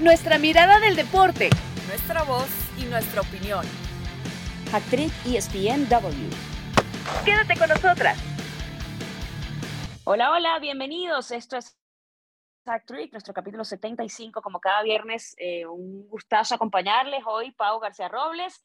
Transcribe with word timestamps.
nuestra 0.00 0.38
mirada 0.38 0.80
del 0.80 0.96
deporte, 0.96 1.50
nuestra 1.86 2.22
voz 2.22 2.48
y 2.78 2.84
nuestra 2.84 3.20
opinión. 3.20 3.66
Actriz 4.72 5.12
ESPNW. 5.26 6.30
Quédate 7.24 7.58
con 7.58 7.68
nosotras. 7.68 8.18
Hola, 10.04 10.32
hola, 10.32 10.58
bienvenidos. 10.58 11.30
Esto 11.32 11.58
es 11.58 11.78
Actriz, 12.64 13.12
nuestro 13.12 13.34
capítulo 13.34 13.62
75, 13.62 14.40
como 14.40 14.58
cada 14.58 14.82
viernes. 14.82 15.34
Eh, 15.38 15.66
un 15.66 16.08
gustazo 16.08 16.54
acompañarles 16.54 17.22
hoy, 17.26 17.50
Pau 17.52 17.78
García 17.78 18.08
Robles. 18.08 18.64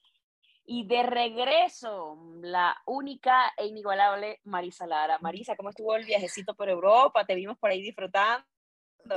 Y 0.64 0.88
de 0.88 1.04
regreso, 1.04 2.18
la 2.42 2.78
única 2.86 3.52
e 3.58 3.66
inigualable 3.66 4.40
Marisa 4.46 4.88
Lara. 4.88 5.20
Marisa, 5.20 5.58
¿cómo 5.58 5.70
estuvo 5.70 5.96
el 5.96 6.06
viajecito 6.06 6.56
por 6.56 6.70
Europa? 6.70 7.26
Te 7.26 7.36
vimos 7.36 7.58
por 7.58 7.72
ahí 7.72 7.82
disfrutando. 7.82 8.46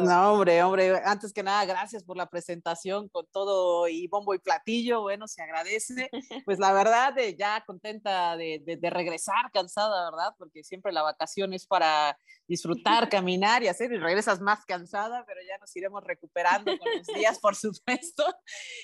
No, 0.00 0.32
hombre, 0.32 0.62
hombre, 0.62 1.00
antes 1.04 1.32
que 1.32 1.42
nada, 1.42 1.64
gracias 1.64 2.04
por 2.04 2.16
la 2.16 2.28
presentación 2.28 3.08
con 3.08 3.26
todo 3.32 3.88
y 3.88 4.06
bombo 4.08 4.34
y 4.34 4.38
platillo, 4.38 5.02
bueno, 5.02 5.26
se 5.26 5.42
agradece. 5.42 6.10
Pues 6.44 6.58
la 6.58 6.72
verdad, 6.72 7.14
ya 7.36 7.62
contenta 7.66 8.36
de, 8.36 8.62
de, 8.64 8.90
regresar, 8.90 9.50
cansada, 9.52 10.10
¿verdad? 10.10 10.34
Porque 10.38 10.64
siempre 10.64 10.92
la 10.92 11.02
vacación 11.02 11.52
es 11.52 11.66
para 11.66 12.18
disfrutar, 12.46 13.08
caminar 13.10 13.62
y 13.62 13.68
hacer, 13.68 13.92
y 13.92 13.98
regresas 13.98 14.40
más 14.40 14.64
cansada, 14.64 15.24
pero 15.26 15.40
ya 15.48 15.58
nos 15.58 15.74
iremos 15.76 16.04
recuperando 16.04 16.76
con 16.78 16.88
los 16.96 17.06
días, 17.06 17.38
por 17.38 17.54
supuesto. 17.56 18.24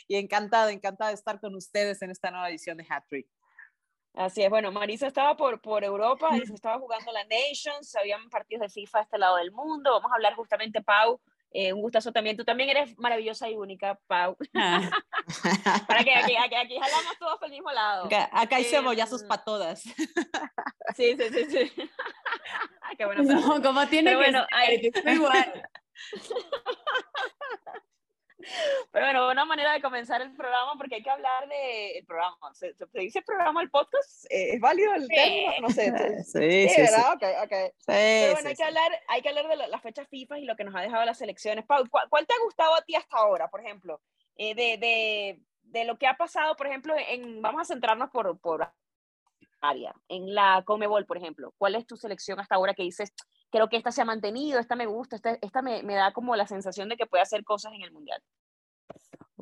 Y 0.08 0.16
encantada, 0.16 0.72
encantada 0.72 1.10
de 1.10 1.16
estar 1.16 1.40
con 1.40 1.54
ustedes 1.54 2.00
en 2.02 2.10
esta 2.10 2.30
nueva 2.30 2.48
edición 2.48 2.76
de 2.76 2.86
Hat 2.88 3.04
Trick. 3.08 3.28
Así 4.14 4.42
es, 4.42 4.50
bueno, 4.50 4.70
Marisa 4.70 5.08
estaba 5.08 5.36
por, 5.36 5.60
por 5.60 5.82
Europa, 5.82 6.30
y 6.36 6.46
se 6.46 6.54
estaba 6.54 6.78
jugando 6.78 7.10
la 7.12 7.24
Nations, 7.24 7.96
habían 7.96 8.28
partidos 8.30 8.62
de 8.62 8.68
FIFA 8.68 8.98
a 8.98 9.02
este 9.02 9.18
lado 9.18 9.36
del 9.36 9.50
mundo, 9.50 9.90
vamos 9.90 10.12
a 10.12 10.14
hablar 10.14 10.34
justamente, 10.34 10.82
Pau, 10.82 11.20
eh, 11.50 11.72
un 11.72 11.82
gustazo 11.82 12.12
también, 12.12 12.36
tú 12.36 12.44
también 12.44 12.68
eres 12.68 12.98
maravillosa 12.98 13.48
y 13.48 13.54
única, 13.54 13.98
Pau. 14.08 14.36
Ah. 14.54 14.90
para 15.88 16.02
que 16.02 16.14
aquí, 16.14 16.36
aquí, 16.36 16.54
aquí, 16.54 16.78
jalamos 16.80 17.18
todos 17.18 17.38
por 17.38 17.46
el 17.46 17.52
mismo 17.52 17.70
lado. 17.70 18.06
Acá, 18.06 18.28
acá 18.32 18.56
hay 18.56 18.64
cebollazos 18.64 19.22
em, 19.22 19.28
para 19.28 19.44
todas. 19.44 19.82
sí, 20.96 21.16
sí, 21.16 21.28
sí, 21.32 21.44
sí. 21.48 21.72
Qué 22.98 23.04
bueno. 23.04 23.22
No, 23.22 23.62
como 23.62 23.86
tiene 23.86 24.10
que 24.10 24.16
bueno, 24.16 24.46
ser, 24.92 25.14
igual. 25.14 25.68
Pero 28.94 29.06
bueno, 29.06 29.28
una 29.28 29.44
manera 29.44 29.72
de 29.72 29.82
comenzar 29.82 30.22
el 30.22 30.32
programa, 30.36 30.74
porque 30.78 30.94
hay 30.94 31.02
que 31.02 31.10
hablar 31.10 31.48
del 31.48 31.96
el 31.96 32.06
programa. 32.06 32.54
¿Se, 32.54 32.76
dice 32.92 33.22
programa 33.22 33.60
el 33.60 33.68
podcast? 33.68 34.24
¿Es 34.30 34.60
válido 34.60 34.94
el 34.94 35.08
término? 35.08 35.52
No 35.62 35.70
sé. 35.70 35.92
Sí, 36.24 36.68
sí, 36.68 36.80
¿verdad? 36.80 37.08
Sí. 37.10 37.16
Okay, 37.16 37.34
okay. 37.44 37.70
Pero 37.86 38.34
bueno, 38.34 38.48
hay, 38.50 38.54
que 38.54 38.62
hablar, 38.62 39.02
hay 39.08 39.22
que 39.22 39.28
hablar 39.30 39.48
de 39.48 39.56
las 39.56 39.82
fechas 39.82 40.06
FIFA 40.08 40.38
y 40.38 40.44
lo 40.44 40.54
que 40.54 40.62
nos 40.62 40.76
ha 40.76 40.80
dejado 40.80 41.04
las 41.04 41.18
selecciones. 41.18 41.66
Pau, 41.66 41.84
¿cuál, 41.90 42.24
te 42.24 42.34
ha 42.34 42.44
gustado 42.44 42.72
a 42.76 42.82
ti 42.82 42.94
hasta 42.94 43.16
ahora, 43.16 43.48
por 43.48 43.62
ejemplo? 43.62 44.00
Eh, 44.36 44.54
de, 44.54 44.78
de, 44.78 45.40
de, 45.64 45.84
lo 45.84 45.98
que 45.98 46.06
ha 46.06 46.14
pasado, 46.14 46.54
por 46.54 46.68
ejemplo, 46.68 46.94
en, 46.96 47.42
vamos 47.42 47.62
a 47.62 47.64
centrarnos 47.64 48.10
por, 48.10 48.38
por 48.38 48.72
área, 49.60 49.92
en 50.06 50.36
la 50.36 50.62
Comebol, 50.64 51.04
por 51.04 51.16
ejemplo. 51.16 51.52
¿Cuál 51.58 51.74
es 51.74 51.84
tu 51.84 51.96
selección 51.96 52.38
hasta 52.38 52.54
ahora 52.54 52.74
que 52.74 52.84
dices, 52.84 53.12
creo 53.50 53.68
que 53.68 53.76
esta 53.76 53.90
se 53.90 54.02
ha 54.02 54.04
mantenido, 54.04 54.60
esta 54.60 54.76
me 54.76 54.86
gusta, 54.86 55.16
esta, 55.16 55.36
esta 55.42 55.62
me, 55.62 55.82
me, 55.82 55.94
da 55.96 56.12
como 56.12 56.36
la 56.36 56.46
sensación 56.46 56.88
de 56.88 56.96
que 56.96 57.06
puede 57.06 57.22
hacer 57.22 57.42
cosas 57.42 57.72
en 57.72 57.82
el 57.82 57.90
Mundial. 57.90 58.22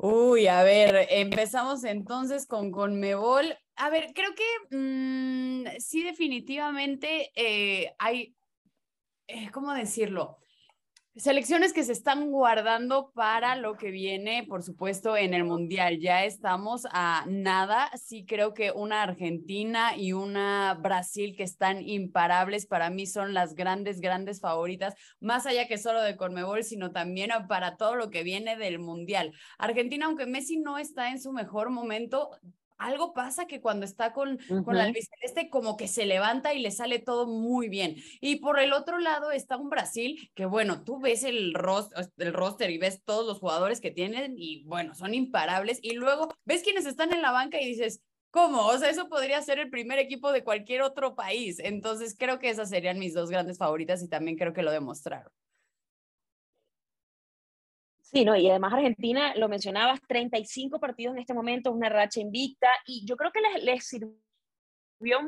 Uy, 0.05 0.47
a 0.47 0.63
ver, 0.63 1.07
empezamos 1.11 1.85
entonces 1.85 2.45
con 2.45 2.71
Conmebol. 2.71 3.57
A 3.77 3.89
ver, 3.89 4.11
creo 4.13 4.31
que 4.35 4.75
mm, 4.77 5.79
sí, 5.79 6.03
definitivamente 6.03 7.31
eh, 7.35 7.95
hay, 7.99 8.35
eh, 9.27 9.49
¿cómo 9.51 9.73
decirlo? 9.73 10.42
Selecciones 11.15 11.73
que 11.73 11.83
se 11.83 11.91
están 11.91 12.31
guardando 12.31 13.11
para 13.13 13.55
lo 13.55 13.75
que 13.75 13.91
viene, 13.91 14.47
por 14.49 14.63
supuesto, 14.63 15.15
en 15.15 15.35
el 15.35 15.43
Mundial. 15.43 15.99
Ya 15.99 16.25
estamos 16.25 16.87
a 16.91 17.23
nada. 17.27 17.91
Sí 17.95 18.25
creo 18.25 18.55
que 18.55 18.71
una 18.71 19.03
Argentina 19.03 19.95
y 19.95 20.13
una 20.13 20.73
Brasil 20.81 21.35
que 21.37 21.43
están 21.43 21.87
imparables 21.87 22.65
para 22.65 22.89
mí 22.89 23.05
son 23.05 23.35
las 23.35 23.53
grandes, 23.53 24.01
grandes 24.01 24.41
favoritas, 24.41 24.95
más 25.19 25.45
allá 25.45 25.67
que 25.67 25.77
solo 25.77 26.01
de 26.01 26.17
Conmebol, 26.17 26.63
sino 26.63 26.91
también 26.91 27.29
para 27.47 27.77
todo 27.77 27.93
lo 27.93 28.09
que 28.09 28.23
viene 28.23 28.57
del 28.57 28.79
Mundial. 28.79 29.33
Argentina, 29.59 30.07
aunque 30.07 30.25
Messi 30.25 30.57
no 30.57 30.79
está 30.79 31.11
en 31.11 31.21
su 31.21 31.31
mejor 31.31 31.69
momento, 31.69 32.31
algo 32.77 33.13
pasa 33.13 33.45
que 33.47 33.61
cuando 33.61 33.85
está 33.85 34.13
con, 34.13 34.39
con 34.63 34.77
la 34.77 34.83
albiceleste 34.83 35.49
como 35.49 35.77
que 35.77 35.87
se 35.87 36.05
levanta 36.05 36.53
y 36.53 36.59
le 36.59 36.71
sale 36.71 36.99
todo 36.99 37.27
muy 37.27 37.69
bien. 37.69 37.95
Y 38.21 38.37
por 38.37 38.59
el 38.59 38.73
otro 38.73 38.99
lado 38.99 39.31
está 39.31 39.57
un 39.57 39.69
Brasil 39.69 40.31
que 40.35 40.45
bueno, 40.45 40.83
tú 40.83 40.99
ves 40.99 41.23
el, 41.23 41.53
roster, 41.53 42.09
el 42.17 42.33
roster 42.33 42.69
y 42.69 42.77
ves 42.77 43.03
todos 43.03 43.25
los 43.25 43.39
jugadores 43.39 43.81
que 43.81 43.91
tienen 43.91 44.35
y 44.37 44.63
bueno, 44.65 44.95
son 44.95 45.13
imparables 45.13 45.79
y 45.81 45.93
luego 45.93 46.29
ves 46.45 46.63
quienes 46.63 46.85
están 46.85 47.13
en 47.13 47.21
la 47.21 47.31
banca 47.31 47.61
y 47.61 47.65
dices, 47.65 48.01
¿Cómo? 48.33 48.65
O 48.65 48.77
sea, 48.79 48.89
eso 48.89 49.09
podría 49.09 49.39
ser 49.43 49.59
el 49.59 49.69
primer 49.69 49.99
equipo 49.99 50.31
de 50.31 50.43
cualquier 50.43 50.81
otro 50.81 51.13
país. 51.13 51.59
Entonces, 51.59 52.15
creo 52.17 52.39
que 52.39 52.49
esas 52.49 52.67
serían 52.67 52.97
mis 52.97 53.13
dos 53.13 53.29
grandes 53.29 53.59
favoritas 53.59 54.01
y 54.01 54.09
también 54.09 54.37
creo 54.37 54.53
que 54.53 54.63
lo 54.63 54.71
demostraron. 54.71 55.31
Sí, 58.13 58.25
¿no? 58.25 58.35
y 58.35 58.47
además 58.47 58.73
Argentina, 58.73 59.33
lo 59.35 59.49
mencionabas, 59.49 59.99
35 60.07 60.79
partidos 60.79 61.15
en 61.15 61.21
este 61.21 61.33
momento, 61.33 61.71
una 61.71 61.89
racha 61.89 62.21
invicta, 62.21 62.67
y 62.85 63.03
yo 63.07 63.17
creo 63.17 63.31
que 63.31 63.41
les, 63.41 63.63
les 63.63 63.87
sirvió 63.87 64.13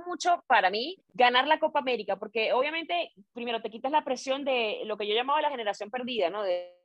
mucho 0.06 0.44
para 0.46 0.70
mí 0.70 0.96
ganar 1.14 1.48
la 1.48 1.60
Copa 1.60 1.80
América, 1.80 2.18
porque 2.18 2.54
obviamente, 2.54 3.12
primero, 3.34 3.60
te 3.60 3.72
quitas 3.72 3.92
la 3.92 4.04
presión 4.04 4.46
de 4.46 4.84
lo 4.86 4.98
que 4.98 5.08
yo 5.08 5.16
llamaba 5.16 5.42
la 5.42 5.50
generación 5.50 5.90
perdida, 5.90 6.30
¿no? 6.30 6.44
De, 6.44 6.85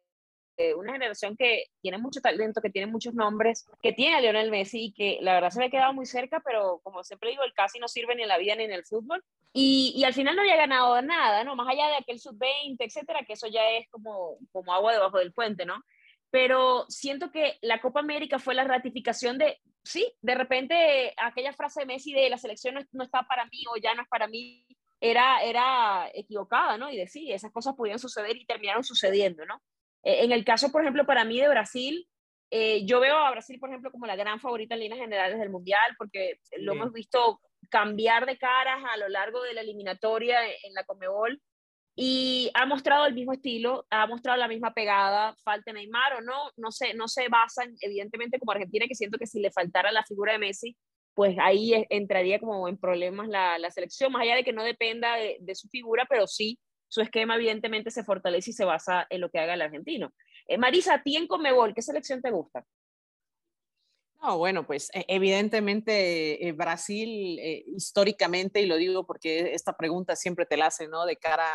una 0.76 0.92
generación 0.92 1.36
que 1.36 1.64
tiene 1.80 1.98
mucho 1.98 2.20
talento, 2.20 2.60
que 2.60 2.70
tiene 2.70 2.90
muchos 2.90 3.14
nombres, 3.14 3.66
que 3.82 3.92
tiene 3.92 4.16
a 4.16 4.20
Lionel 4.20 4.50
Messi 4.50 4.86
y 4.86 4.92
que 4.92 5.18
la 5.20 5.34
verdad 5.34 5.50
se 5.50 5.60
había 5.60 5.70
quedado 5.70 5.92
muy 5.92 6.06
cerca, 6.06 6.42
pero 6.44 6.80
como 6.82 7.02
siempre 7.02 7.30
digo, 7.30 7.42
el 7.44 7.52
casi 7.54 7.78
no 7.78 7.88
sirve 7.88 8.14
ni 8.14 8.22
en 8.22 8.28
la 8.28 8.38
vida 8.38 8.54
ni 8.54 8.64
en 8.64 8.72
el 8.72 8.84
fútbol. 8.84 9.24
Y, 9.52 9.94
y 9.96 10.04
al 10.04 10.14
final 10.14 10.36
no 10.36 10.42
había 10.42 10.56
ganado 10.56 11.00
nada, 11.02 11.42
¿no? 11.44 11.56
Más 11.56 11.68
allá 11.68 11.88
de 11.88 11.96
aquel 11.96 12.20
sub-20, 12.20 12.76
etcétera, 12.78 13.24
que 13.26 13.32
eso 13.32 13.48
ya 13.48 13.68
es 13.70 13.88
como, 13.90 14.36
como 14.52 14.72
agua 14.72 14.92
debajo 14.92 15.18
del 15.18 15.32
puente, 15.32 15.64
¿no? 15.64 15.82
Pero 16.30 16.84
siento 16.88 17.32
que 17.32 17.58
la 17.60 17.80
Copa 17.80 18.00
América 18.00 18.38
fue 18.38 18.54
la 18.54 18.64
ratificación 18.64 19.38
de, 19.38 19.58
sí, 19.82 20.12
de 20.20 20.34
repente 20.36 21.12
aquella 21.16 21.52
frase 21.52 21.80
de 21.80 21.86
Messi 21.86 22.12
de 22.12 22.30
la 22.30 22.38
selección 22.38 22.74
no, 22.74 22.80
no 22.92 23.04
está 23.04 23.24
para 23.24 23.46
mí 23.46 23.64
o 23.72 23.76
ya 23.76 23.94
no 23.94 24.02
es 24.02 24.08
para 24.08 24.28
mí, 24.28 24.64
era, 25.00 25.42
era 25.42 26.10
equivocada, 26.12 26.76
¿no? 26.76 26.90
Y 26.90 26.96
de 26.96 27.08
sí, 27.08 27.32
esas 27.32 27.50
cosas 27.50 27.74
podían 27.74 27.98
suceder 27.98 28.36
y 28.36 28.44
terminaron 28.44 28.84
sucediendo, 28.84 29.44
¿no? 29.46 29.60
Eh, 30.02 30.24
en 30.24 30.32
el 30.32 30.44
caso, 30.44 30.70
por 30.70 30.82
ejemplo, 30.82 31.06
para 31.06 31.24
mí 31.24 31.40
de 31.40 31.48
Brasil, 31.48 32.06
eh, 32.50 32.84
yo 32.84 33.00
veo 33.00 33.16
a 33.16 33.30
Brasil, 33.30 33.58
por 33.60 33.68
ejemplo, 33.68 33.90
como 33.90 34.06
la 34.06 34.16
gran 34.16 34.40
favorita 34.40 34.74
en 34.74 34.80
líneas 34.80 35.00
generales 35.00 35.38
del 35.38 35.50
Mundial, 35.50 35.94
porque 35.96 36.40
lo 36.58 36.72
hemos 36.72 36.92
visto 36.92 37.40
cambiar 37.68 38.26
de 38.26 38.38
caras 38.38 38.82
a 38.92 38.96
lo 38.96 39.08
largo 39.08 39.42
de 39.42 39.54
la 39.54 39.60
eliminatoria 39.60 40.38
en 40.44 40.74
la 40.74 40.84
Comebol 40.84 41.40
y 41.94 42.50
ha 42.54 42.66
mostrado 42.66 43.06
el 43.06 43.14
mismo 43.14 43.32
estilo, 43.32 43.86
ha 43.90 44.06
mostrado 44.06 44.38
la 44.38 44.48
misma 44.48 44.72
pegada, 44.72 45.36
falte 45.44 45.72
Neymar 45.72 46.14
o 46.14 46.20
no, 46.22 46.50
no 46.56 46.70
sé, 46.70 46.94
no 46.94 47.08
se 47.08 47.28
basan 47.28 47.74
evidentemente 47.80 48.38
como 48.38 48.52
Argentina, 48.52 48.86
que 48.88 48.94
siento 48.94 49.18
que 49.18 49.26
si 49.26 49.40
le 49.40 49.52
faltara 49.52 49.92
la 49.92 50.04
figura 50.04 50.32
de 50.32 50.38
Messi, 50.38 50.76
pues 51.14 51.36
ahí 51.40 51.86
entraría 51.90 52.38
como 52.40 52.68
en 52.68 52.78
problemas 52.78 53.28
la, 53.28 53.58
la 53.58 53.70
selección, 53.70 54.12
más 54.12 54.22
allá 54.22 54.36
de 54.36 54.44
que 54.44 54.52
no 54.52 54.64
dependa 54.64 55.16
de, 55.16 55.36
de, 55.40 55.54
su 55.54 55.68
figura, 55.68 56.06
pero 56.08 56.26
sí 56.26 56.58
su 56.90 57.00
esquema 57.00 57.36
evidentemente 57.36 57.90
se 57.90 58.04
fortalece 58.04 58.50
y 58.50 58.52
se 58.52 58.64
basa 58.64 59.06
en 59.10 59.20
lo 59.20 59.30
que 59.30 59.38
haga 59.38 59.54
el 59.54 59.62
argentino. 59.62 60.12
Eh, 60.46 60.58
Marisa, 60.58 60.94
a 60.94 61.02
ti 61.02 61.16
en 61.16 61.28
Comebol, 61.28 61.72
¿qué 61.72 61.82
selección 61.82 62.20
te 62.20 62.32
gusta? 62.32 62.66
No, 64.20 64.38
bueno, 64.38 64.66
pues 64.66 64.90
e, 64.92 65.04
evidentemente 65.06 66.46
eh, 66.46 66.52
Brasil 66.52 67.38
eh, 67.38 67.64
históricamente, 67.68 68.60
y 68.60 68.66
lo 68.66 68.76
digo 68.76 69.06
porque 69.06 69.54
esta 69.54 69.76
pregunta 69.76 70.16
siempre 70.16 70.46
te 70.46 70.56
la 70.56 70.66
hace, 70.66 70.88
¿no? 70.88 71.06
De 71.06 71.16
cara 71.16 71.46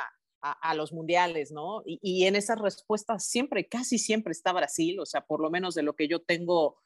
a, 0.41 0.75
los 0.75 0.93
mundiales, 0.93 1.51
¿no? 1.51 1.81
Y, 1.85 2.25
en 2.27 2.35
esas 2.35 2.59
respuestas 2.59 3.25
siempre, 3.25 3.67
casi 3.67 3.97
siempre 3.97 4.31
está 4.31 4.53
Brasil, 4.53 4.99
o 4.99 5.05
sea, 5.07 5.21
por 5.21 5.41
lo 5.41 5.49
menos 5.49 5.73
de 5.73 5.81
lo 5.81 5.95
que 5.95 6.07
yo 6.07 6.21
tengo 6.21 6.77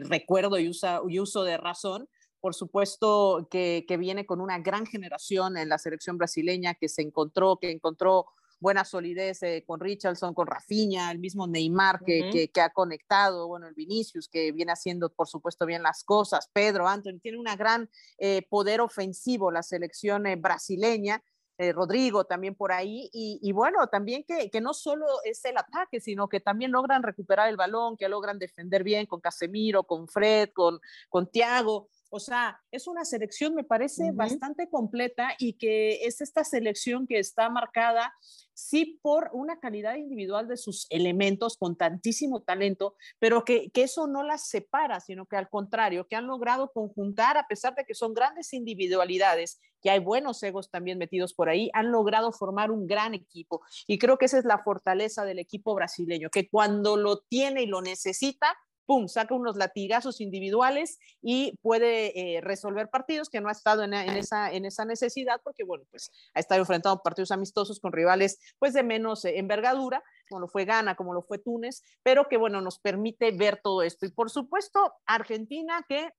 recuerdo 0.00 0.58
y, 0.58 0.68
usa, 0.68 1.00
y 1.08 1.20
uso 1.20 1.44
de 1.44 1.56
razón. 1.56 2.08
Por 2.40 2.54
supuesto 2.54 3.48
que, 3.50 3.84
que 3.88 3.96
viene 3.96 4.26
con 4.26 4.40
una 4.40 4.58
gran 4.58 4.86
generación 4.86 5.56
en 5.56 5.68
la 5.68 5.78
selección 5.78 6.18
brasileña 6.18 6.74
que 6.74 6.88
se 6.88 7.02
encontró, 7.02 7.58
que 7.60 7.70
encontró 7.70 8.26
buena 8.60 8.84
solidez 8.84 9.42
eh, 9.42 9.64
con 9.66 9.80
Richardson, 9.80 10.34
con 10.34 10.46
Rafinha, 10.46 11.10
el 11.10 11.18
mismo 11.18 11.46
Neymar 11.46 12.00
que, 12.04 12.50
que, 12.52 12.60
ha 12.60 12.70
conectado, 12.70 13.48
bueno, 13.48 13.66
el 13.66 13.74
Vinicius 13.74 14.28
que 14.28 14.52
viene 14.52 14.72
haciendo, 14.72 15.10
por 15.10 15.28
supuesto, 15.28 15.66
bien 15.66 15.82
las 15.82 16.04
cosas, 16.04 16.48
Pedro, 16.52 16.88
Anthony, 16.88 17.18
tiene 17.20 17.38
un 17.38 17.44
gran 17.44 17.90
eh, 18.18 18.46
poder 18.48 18.80
ofensivo 18.80 19.50
la 19.50 19.62
selección 19.62 20.24
brasileña 20.38 21.22
eh, 21.58 21.72
Rodrigo 21.72 22.24
también 22.24 22.54
por 22.54 22.70
ahí, 22.70 23.08
y, 23.12 23.50
bueno, 23.52 23.86
también 23.86 24.24
que, 24.24 24.50
que, 24.50 24.60
no 24.60 24.74
solo 24.74 25.06
es 25.24 25.42
el 25.46 25.56
ataque, 25.56 26.00
sino 26.00 26.28
que 26.28 26.38
también 26.38 26.70
logran 26.70 27.02
recuperar 27.02 27.48
el 27.48 27.56
balón, 27.56 27.96
que 27.96 28.10
logran 28.10 28.38
defender 28.38 28.84
bien 28.84 29.06
con 29.06 29.22
Casemiro, 29.22 29.84
con 29.84 30.06
Fred, 30.06 30.50
con, 30.52 30.78
con 31.08 31.30
Tiago. 31.30 31.88
O 32.10 32.20
sea, 32.20 32.60
es 32.70 32.86
una 32.86 33.04
selección, 33.04 33.54
me 33.54 33.64
parece, 33.64 34.12
bastante 34.12 34.68
completa 34.68 35.34
y 35.38 35.54
que 35.54 36.04
es 36.06 36.20
esta 36.20 36.44
selección 36.44 37.06
que 37.06 37.18
está 37.18 37.50
marcada, 37.50 38.14
sí, 38.54 38.98
por 39.02 39.30
una 39.32 39.58
calidad 39.60 39.96
individual 39.96 40.48
de 40.48 40.56
sus 40.56 40.86
elementos 40.90 41.56
con 41.56 41.76
tantísimo 41.76 42.42
talento, 42.42 42.94
pero 43.18 43.44
que, 43.44 43.70
que 43.70 43.82
eso 43.82 44.06
no 44.06 44.22
las 44.22 44.48
separa, 44.48 45.00
sino 45.00 45.26
que 45.26 45.36
al 45.36 45.48
contrario, 45.48 46.06
que 46.06 46.16
han 46.16 46.26
logrado 46.26 46.72
conjuntar, 46.72 47.36
a 47.36 47.46
pesar 47.46 47.74
de 47.74 47.84
que 47.84 47.94
son 47.94 48.14
grandes 48.14 48.52
individualidades, 48.52 49.60
que 49.82 49.90
hay 49.90 49.98
buenos 49.98 50.42
egos 50.42 50.70
también 50.70 50.98
metidos 50.98 51.34
por 51.34 51.48
ahí, 51.48 51.70
han 51.72 51.92
logrado 51.92 52.32
formar 52.32 52.70
un 52.70 52.86
gran 52.86 53.14
equipo. 53.14 53.62
Y 53.86 53.98
creo 53.98 54.18
que 54.18 54.24
esa 54.24 54.38
es 54.38 54.44
la 54.44 54.62
fortaleza 54.62 55.24
del 55.24 55.38
equipo 55.38 55.74
brasileño, 55.74 56.30
que 56.30 56.48
cuando 56.48 56.96
lo 56.96 57.20
tiene 57.20 57.62
y 57.62 57.66
lo 57.66 57.82
necesita, 57.82 58.56
pum, 58.86 59.08
saca 59.08 59.34
unos 59.34 59.56
latigazos 59.56 60.20
individuales 60.20 60.98
y 61.20 61.56
puede 61.60 62.36
eh, 62.36 62.40
resolver 62.40 62.88
partidos 62.88 63.28
que 63.28 63.40
no 63.40 63.48
ha 63.48 63.52
estado 63.52 63.82
en, 63.82 63.92
esa, 63.92 64.52
en 64.52 64.64
esa 64.64 64.84
necesidad 64.84 65.40
porque, 65.42 65.64
bueno, 65.64 65.84
pues 65.90 66.10
ha 66.34 66.40
estado 66.40 66.60
enfrentando 66.60 67.02
partidos 67.02 67.32
amistosos 67.32 67.80
con 67.80 67.92
rivales 67.92 68.38
pues 68.58 68.72
de 68.72 68.82
menos 68.82 69.24
eh, 69.24 69.38
envergadura, 69.38 70.02
como 70.28 70.40
lo 70.40 70.48
fue 70.48 70.64
Ghana, 70.64 70.94
como 70.94 71.12
lo 71.12 71.22
fue 71.22 71.38
Túnez, 71.38 71.82
pero 72.02 72.28
que, 72.28 72.36
bueno, 72.36 72.60
nos 72.60 72.78
permite 72.78 73.32
ver 73.32 73.60
todo 73.62 73.82
esto. 73.82 74.06
Y 74.06 74.12
por 74.12 74.30
supuesto, 74.30 74.94
Argentina 75.04 75.84
que 75.88 76.10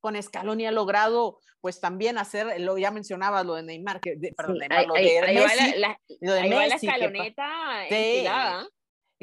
con 0.00 0.20
Scaloni 0.20 0.66
ha 0.66 0.72
logrado 0.72 1.38
pues 1.60 1.78
también 1.78 2.16
hacer, 2.16 2.58
lo 2.60 2.78
ya 2.78 2.90
mencionaba 2.90 3.44
lo 3.44 3.54
de 3.54 3.62
Neymar, 3.62 4.00
que, 4.00 4.16
perdón, 4.34 4.58
Neymar, 4.58 4.86
lo 4.86 4.94
de 4.94 5.22
Messi, 5.34 5.74
lo 6.20 6.32
de 6.32 6.42
Messi, 6.48 6.86
la 6.86 6.92
escaloneta 6.92 7.86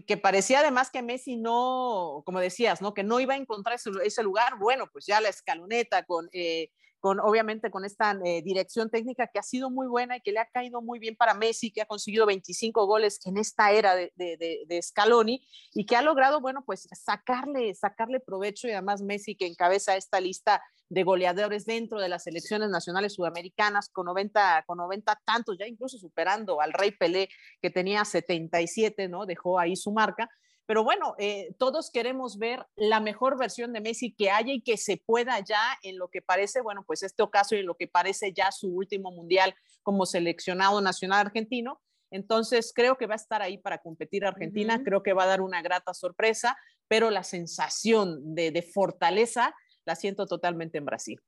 que, 0.06 0.18
parecía 0.18 0.60
además 0.60 0.92
que 0.92 1.02
Messi 1.02 1.38
no, 1.38 2.22
como 2.26 2.40
decías, 2.40 2.82
¿no? 2.82 2.94
Que 2.94 3.04
no 3.04 3.20
iba 3.20 3.34
a 3.34 3.38
encontrar 3.38 3.80
ese, 4.04 4.24
lugar. 4.24 4.58
Bueno, 4.60 4.90
pues 4.92 5.06
ya 5.06 5.22
la 5.22 5.30
escaloneta 5.30 6.04
con, 6.04 6.30
eh, 6.34 6.70
con 7.00 7.20
obviamente 7.20 7.70
con 7.70 7.86
esta 7.86 8.18
eh, 8.26 8.42
dirección 8.42 8.90
técnica 8.90 9.28
que 9.28 9.40
ha 9.40 9.44
sido 9.44 9.70
muy 9.70 9.88
buena 9.88 10.18
y 10.18 10.22
que 10.22 10.32
le 10.32 10.40
ha 10.40 10.46
caído 10.46 10.82
muy 10.82 11.00
bien 11.00 11.16
para 11.16 11.34
Messi, 11.34 11.72
que 11.72 11.82
ha 11.82 11.86
conseguido 11.86 12.26
25 12.26 12.86
goles 12.86 13.20
en 13.26 13.38
esta 13.38 13.72
era 13.72 13.96
de, 13.96 14.12
de, 14.16 14.66
de, 14.68 14.82
Scaloni 14.82 15.46
y 15.74 15.86
que 15.86 15.96
ha 15.96 16.02
logrado, 16.02 16.42
bueno, 16.42 16.64
pues 16.66 16.88
sacarle, 16.92 17.74
sacarle 17.76 18.20
provecho 18.20 18.68
y 18.68 18.72
además 18.72 19.02
Messi 19.02 19.36
que 19.36 19.48
encabeza 19.48 19.96
esta 19.96 20.20
lista 20.20 20.62
de 20.90 21.04
goleadores 21.04 21.66
dentro 21.66 22.00
de 22.00 22.10
las 22.10 22.24
selecciones 22.24 22.70
nacionales 22.70 23.14
sudamericanas 23.14 23.90
con 23.90 24.06
90, 24.06 24.64
con 24.66 24.78
90 24.78 25.22
tantos, 25.26 25.58
ya 25.60 25.68
incluso 25.68 25.98
superando 25.98 26.62
al 26.62 26.74
Rey 26.74 26.92
Pelé 26.92 27.30
que 27.62 27.70
tenía 27.70 28.06
77, 28.06 29.08
¿no? 29.10 29.26
Dejó 29.26 29.60
ahí 29.60 29.76
su 29.76 29.92
marca. 29.92 30.30
Pero 30.68 30.84
bueno, 30.84 31.16
eh, 31.18 31.56
todos 31.58 31.90
queremos 31.90 32.38
ver 32.38 32.68
la 32.76 33.00
mejor 33.00 33.38
versión 33.40 33.72
de 33.72 33.80
Messi 33.80 34.12
que 34.12 34.30
haya 34.30 34.52
y 34.52 34.62
que 34.62 34.76
se 34.76 34.98
pueda 34.98 35.40
ya 35.40 35.62
en 35.82 35.98
lo 35.98 36.10
que 36.10 36.22
parece, 36.22 36.62
bueno, 36.62 36.84
pues 36.86 37.04
este 37.04 37.24
ocaso 37.24 37.56
y 37.56 37.60
en 37.60 37.66
lo 37.66 37.76
que 37.76 37.88
parece 37.88 38.34
ya 38.34 38.52
su 38.52 38.68
último 38.68 39.10
mundial 39.12 39.56
como 39.82 40.06
seleccionado 40.06 40.82
nacional 40.82 41.26
argentino. 41.28 41.82
Entonces, 42.12 42.74
creo 42.76 42.98
que 42.98 43.08
va 43.08 43.14
a 43.14 43.16
estar 43.16 43.42
ahí 43.42 43.58
para 43.58 43.78
competir 43.78 44.26
Argentina, 44.26 44.84
creo 44.84 45.04
que 45.04 45.14
va 45.14 45.24
a 45.24 45.28
dar 45.28 45.42
una 45.42 45.62
grata 45.62 45.94
sorpresa, 45.94 46.58
pero 46.90 47.12
la 47.12 47.24
sensación 47.24 48.36
de, 48.36 48.52
de 48.52 48.62
fortaleza 48.62 49.56
la 49.86 49.96
siento 49.96 50.26
totalmente 50.26 50.78
en 50.78 50.86
Brasil. 50.86 51.22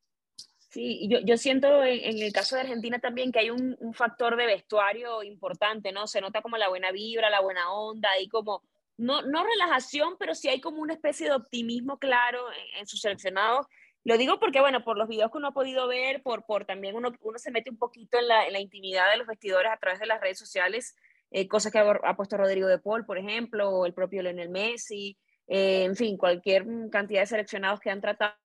Sí, 0.70 1.08
yo, 1.10 1.20
yo 1.20 1.38
siento 1.38 1.84
en, 1.84 2.22
el 2.22 2.32
caso 2.34 2.56
de 2.56 2.62
Argentina 2.62 3.00
también 3.00 3.32
que 3.32 3.40
hay 3.40 3.50
un, 3.50 3.76
un, 3.80 3.94
factor 3.94 4.36
de 4.36 4.46
vestuario 4.46 5.24
importante, 5.24 5.92
¿no? 5.92 6.06
Se 6.08 6.22
nota 6.22 6.42
como 6.42 6.58
la 6.58 6.70
buena 6.70 6.92
vibra, 6.92 7.30
la 7.30 7.42
buena 7.42 7.72
onda, 7.72 8.10
y 8.20 8.28
como, 8.28 8.62
no, 9.00 9.22
no 9.22 9.44
relajación, 9.46 10.18
pero 10.19 10.36
sí 10.36 10.50
hay 10.50 10.60
como 10.60 10.81
una 10.81 10.94
especie 10.94 11.28
de 11.28 11.36
optimismo 11.36 11.98
claro 12.00 12.40
en, 12.78 12.86
sus 12.86 13.00
seleccionados. 13.00 13.66
Lo 14.04 14.18
digo 14.18 14.40
porque, 14.40 14.60
bueno, 14.60 14.84
por 14.84 14.98
los 14.98 15.07
videos 15.07 15.31
que 15.31 15.38
uno 15.38 15.48
ha 15.48 15.54
podido 15.54 15.88
ver, 15.88 16.22
por, 16.22 16.46
por 16.46 16.66
también 16.66 16.96
uno, 16.96 17.12
uno 17.22 17.38
se 17.40 17.51
mete 17.51 17.69
un 17.69 17.78
poquito 17.78 18.19
en 18.19 18.28
la, 18.28 18.46
en 18.46 18.54
la 18.54 18.60
intimidad 18.60 19.10
de 19.10 19.18
los 19.18 19.28
vestidores 19.28 19.72
a 19.72 19.78
través 19.78 20.00
de 20.00 20.06
las 20.06 20.19
redes 20.19 20.38
sociales, 20.38 20.96
eh, 21.31 21.48
cosas 21.48 21.72
que 21.72 21.80
ha, 21.80 21.90
ha, 21.90 22.16
puesto 22.18 22.38
Rodrigo 22.38 22.68
de 22.68 22.80
Paul, 22.80 23.06
por 23.06 23.18
ejemplo, 23.18 23.69
o 23.69 23.86
el 23.86 23.94
propio 23.94 24.22
Lionel 24.22 24.50
Messi, 24.50 25.18
eh, 25.48 25.86
en 25.86 25.95
fin, 25.95 26.18
cualquier 26.18 26.66
cantidad 26.92 27.22
de 27.22 27.28
seleccionados 27.28 27.80
que 27.80 27.90
han 27.90 28.02
tratado 28.02 28.36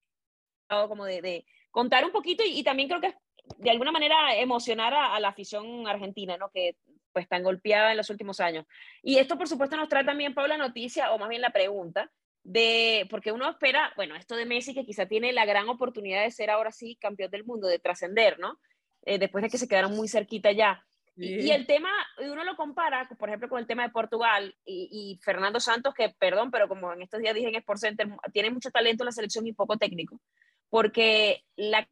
como 0.89 1.05
de, 1.05 1.45
contar 1.71 2.05
un 2.05 2.13
poquito 2.13 2.45
y, 2.47 2.63
también 2.63 2.89
creo 2.89 3.01
que 3.01 3.15
de 3.59 3.71
alguna 3.71 3.93
manera 3.93 4.37
emocionar 4.37 4.95
a, 4.95 5.19
la 5.19 5.29
afición 5.29 5.87
argentina, 5.89 6.37
¿no? 6.39 6.49
Que 6.51 6.77
pues 7.15 7.27
tan 7.29 7.43
golpeada 7.43 7.93
en 7.93 7.97
los 7.97 8.11
últimos 8.11 8.41
años. 8.41 8.67
Y 9.03 9.17
esto 9.17 9.39
por 9.39 9.49
supuesto 9.49 9.77
nos 9.77 9.89
trae 9.89 10.05
también, 10.05 10.35
Pablo, 10.35 10.49
la 10.49 10.59
noticia 10.59 11.13
o 11.13 11.19
más 11.19 11.31
bien 11.31 11.41
la 11.41 11.51
pregunta 11.51 12.11
de, 12.43 13.07
porque 13.09 13.33
uno 13.33 13.49
espera, 13.49 13.93
bueno, 13.97 14.15
esto 14.17 14.37
de 14.37 14.45
Messi 14.45 14.75
que 14.75 14.85
quizá 14.85 15.07
tiene 15.07 15.33
la 15.33 15.47
gran 15.47 15.69
oportunidad 15.71 16.23
de 16.23 16.31
ser 16.31 16.51
ahora 16.51 16.73
sí 16.73 16.99
campeón 17.01 17.31
del 17.31 17.45
mundo, 17.45 17.69
de 17.69 17.79
trascender, 17.79 18.39
¿no? 18.39 18.59
Eh, 19.07 19.19
después 19.19 19.43
de 19.43 19.49
que 19.49 19.57
se 19.57 19.69
quedaron 19.69 19.97
muy 19.97 20.09
cerquita 20.09 20.53
ya. 20.53 20.85
Y, 21.17 21.53
el 21.53 21.65
tema, 21.65 21.91
uno 22.19 22.43
lo 22.43 22.57
compara, 22.57 23.09
por 23.17 23.29
ejemplo, 23.29 23.49
con 23.49 23.61
el 23.61 23.69
tema 23.69 23.85
de 23.85 23.93
Portugal 23.93 24.53
y, 24.65 24.89
y, 24.91 25.23
Fernando 25.23 25.61
Santos, 25.61 25.95
que, 25.95 26.09
perdón, 26.19 26.51
pero 26.51 26.67
como 26.67 26.93
en 26.93 27.03
estos 27.03 27.21
días 27.21 27.37
dije 27.37 27.49
en 27.49 27.55
Sport 27.55 27.79
Center, 27.79 28.09
tiene 28.33 28.51
mucho 28.51 28.73
talento 28.73 29.05
en 29.05 29.07
la 29.07 29.13
selección 29.13 29.47
y 29.47 29.53
poco 29.53 29.77
técnico 29.77 30.21
porque 30.75 31.45
la 31.55 31.89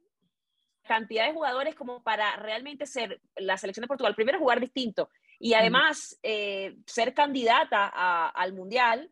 cantidad 0.82 1.26
de 1.26 1.32
jugadores 1.32 1.74
como 1.74 2.02
para 2.02 2.36
realmente 2.36 2.86
ser 2.86 3.20
la 3.36 3.56
selección 3.56 3.82
de 3.82 3.88
Portugal, 3.88 4.14
primero 4.14 4.38
jugar 4.38 4.60
distinto 4.60 5.10
y 5.38 5.54
además 5.54 6.18
eh, 6.22 6.76
ser 6.86 7.14
candidata 7.14 8.28
al 8.28 8.52
Mundial, 8.52 9.10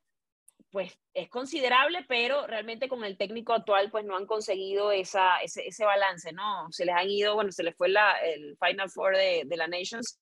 pues 0.71 0.97
es 1.13 1.29
considerable, 1.29 2.05
pero 2.09 2.47
realmente 2.47 2.89
con 2.89 3.05
el 3.05 3.17
técnico 3.17 3.53
actual 3.53 3.91
pues 3.91 4.05
no 4.05 4.17
han 4.17 4.27
conseguido 4.27 4.93
esa, 4.93 5.39
ese, 5.39 5.67
ese 5.67 5.85
balance, 5.85 6.33
¿no? 6.33 6.71
Se 6.71 6.85
les 6.85 6.95
han 6.95 7.11
ido, 7.11 7.35
bueno, 7.35 7.51
se 7.51 7.65
les 7.65 7.77
fue 7.77 7.89
la, 7.89 8.13
el 8.19 8.57
Final 8.65 8.91
Four 8.91 9.17
de, 9.17 9.43
de 9.47 9.57
la 9.57 9.67
Nations 9.67 10.21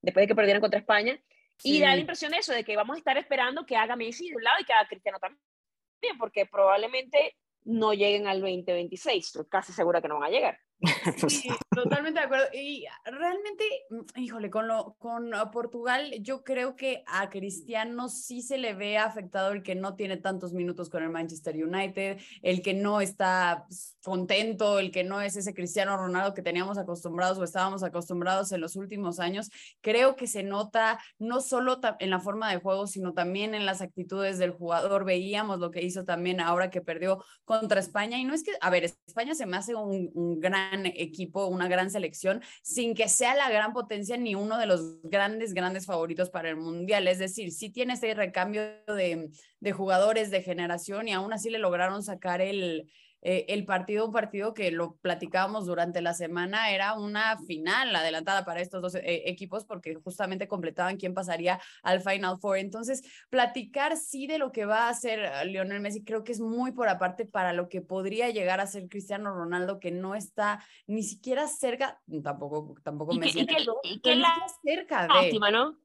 después 0.00 0.24
de 0.24 0.28
que 0.28 0.34
perdieron 0.34 0.60
contra 0.60 0.80
España. 0.80 1.18
Y 1.62 1.80
da 1.80 1.94
la 1.94 2.00
impresión 2.00 2.32
de 2.32 2.38
eso, 2.38 2.52
de 2.52 2.64
que 2.64 2.74
vamos 2.74 2.96
a 2.96 2.98
estar 2.98 3.16
esperando 3.16 3.64
que 3.64 3.76
haga 3.76 3.94
Messi 3.94 4.30
de 4.30 4.36
un 4.36 4.42
lado 4.42 4.56
y 4.60 4.64
que 4.64 4.72
haga 4.72 4.88
Cristiano 4.88 5.18
también, 5.20 6.18
porque 6.18 6.44
probablemente 6.46 7.36
no 7.64 7.92
lleguen 7.92 8.26
al 8.26 8.40
2026. 8.40 9.26
Estoy 9.26 9.46
casi 9.46 9.72
segura 9.72 10.00
que 10.00 10.08
no 10.08 10.18
van 10.18 10.28
a 10.28 10.30
llegar. 10.30 10.58
Sí, 11.28 11.48
totalmente 11.70 12.20
de 12.20 12.26
acuerdo. 12.26 12.46
Y 12.52 12.84
realmente, 13.04 13.64
mm, 13.90 14.20
híjole, 14.20 14.50
con, 14.50 14.68
lo, 14.68 14.96
con 14.98 15.32
ah, 15.34 15.50
Portugal, 15.50 16.12
yo 16.20 16.42
creo 16.42 16.76
que 16.76 17.04
a 17.06 17.30
Cristiano 17.30 18.08
sí 18.08 18.42
se 18.42 18.58
le 18.58 18.74
ve 18.74 18.98
afectado 18.98 19.52
el 19.52 19.62
que 19.62 19.74
no 19.74 19.94
tiene 19.94 20.16
tantos 20.16 20.52
minutos 20.52 20.90
con 20.90 21.02
el 21.02 21.10
Manchester 21.10 21.56
United, 21.56 22.18
el 22.42 22.62
que 22.62 22.74
no 22.74 23.00
está 23.00 23.66
contento, 24.02 24.78
el 24.78 24.90
que 24.90 25.04
no 25.04 25.20
es 25.20 25.36
ese 25.36 25.54
Cristiano 25.54 25.96
Ronaldo 25.96 26.34
que 26.34 26.42
teníamos 26.42 26.78
acostumbrados 26.78 27.38
o 27.38 27.44
estábamos 27.44 27.82
acostumbrados 27.82 28.50
en 28.52 28.60
los 28.60 28.76
últimos 28.76 29.20
años. 29.20 29.50
Creo 29.80 30.16
que 30.16 30.26
se 30.26 30.42
nota 30.42 30.98
no 31.18 31.40
solo 31.40 31.80
en 32.00 32.10
la 32.10 32.18
forma 32.18 32.50
de 32.50 32.58
juego, 32.58 32.86
sino 32.86 33.12
también 33.12 33.54
en 33.54 33.66
las 33.66 33.80
actitudes 33.80 34.38
del 34.38 34.50
jugador. 34.50 35.04
Veíamos 35.04 35.60
lo 35.60 35.70
que 35.70 35.82
hizo 35.82 36.04
también 36.04 36.40
ahora 36.40 36.70
que 36.70 36.80
perdió 36.80 37.24
contra 37.44 37.78
España. 37.80 38.18
Y 38.18 38.24
no 38.24 38.34
es 38.34 38.42
que, 38.42 38.52
a 38.60 38.70
ver, 38.70 38.84
España 38.84 39.34
se 39.34 39.46
me 39.46 39.56
hace 39.56 39.74
un, 39.74 40.10
un 40.14 40.40
gran 40.40 40.71
equipo, 40.72 41.46
una 41.46 41.68
gran 41.68 41.90
selección, 41.90 42.42
sin 42.62 42.94
que 42.94 43.08
sea 43.08 43.34
la 43.34 43.50
gran 43.50 43.72
potencia 43.72 44.16
ni 44.16 44.34
uno 44.34 44.58
de 44.58 44.66
los 44.66 45.00
grandes, 45.02 45.54
grandes 45.54 45.86
favoritos 45.86 46.30
para 46.30 46.50
el 46.50 46.56
Mundial. 46.56 47.08
Es 47.08 47.18
decir, 47.18 47.52
sí 47.52 47.70
tiene 47.70 47.94
ese 47.94 48.14
recambio 48.14 48.62
de, 48.86 49.30
de 49.60 49.72
jugadores 49.72 50.30
de 50.30 50.42
generación 50.42 51.08
y 51.08 51.12
aún 51.12 51.32
así 51.32 51.50
le 51.50 51.58
lograron 51.58 52.02
sacar 52.02 52.40
el, 52.40 52.90
eh, 53.22 53.46
el 53.48 53.64
partido, 53.64 54.06
un 54.06 54.12
partido 54.12 54.52
que 54.52 54.70
lo 54.72 54.96
platicábamos 54.96 55.66
durante 55.66 56.02
la 56.02 56.12
semana, 56.12 56.72
era 56.72 56.94
una 56.94 57.38
final 57.46 57.94
adelantada 57.94 58.44
para 58.44 58.60
estos 58.60 58.82
dos 58.82 58.94
eh, 58.96 59.22
equipos 59.26 59.64
porque 59.64 59.94
justamente 59.94 60.48
completaban 60.48 60.96
quién 60.96 61.14
pasaría 61.14 61.60
al 61.82 62.00
Final 62.00 62.38
Four. 62.40 62.58
Entonces, 62.58 63.02
platicar 63.30 63.96
sí 63.96 64.26
de 64.26 64.38
lo 64.38 64.50
que 64.50 64.64
va 64.64 64.86
a 64.86 64.88
hacer 64.90 65.20
eh, 65.20 65.44
Lionel 65.44 65.80
Messi, 65.80 66.04
creo 66.04 66.24
que 66.24 66.32
es 66.32 66.40
muy 66.40 66.72
por 66.72 66.88
aparte 66.88 67.24
para 67.24 67.52
lo 67.52 67.68
que 67.68 67.80
podría 67.80 68.30
llegar 68.30 68.60
a 68.60 68.66
ser 68.66 68.88
Cristiano 68.88 69.32
Ronaldo, 69.32 69.78
que 69.78 69.92
no 69.92 70.14
está 70.14 70.60
ni 70.86 71.04
siquiera 71.04 71.46
cerca, 71.46 72.00
tampoco, 72.24 72.74
tampoco 72.82 73.14
Messi, 73.14 73.46
y 73.84 74.00
que, 74.00 74.16
la, 74.16 74.34
cerca 74.64 75.06
de... 75.06 75.38
¿no? 75.52 75.78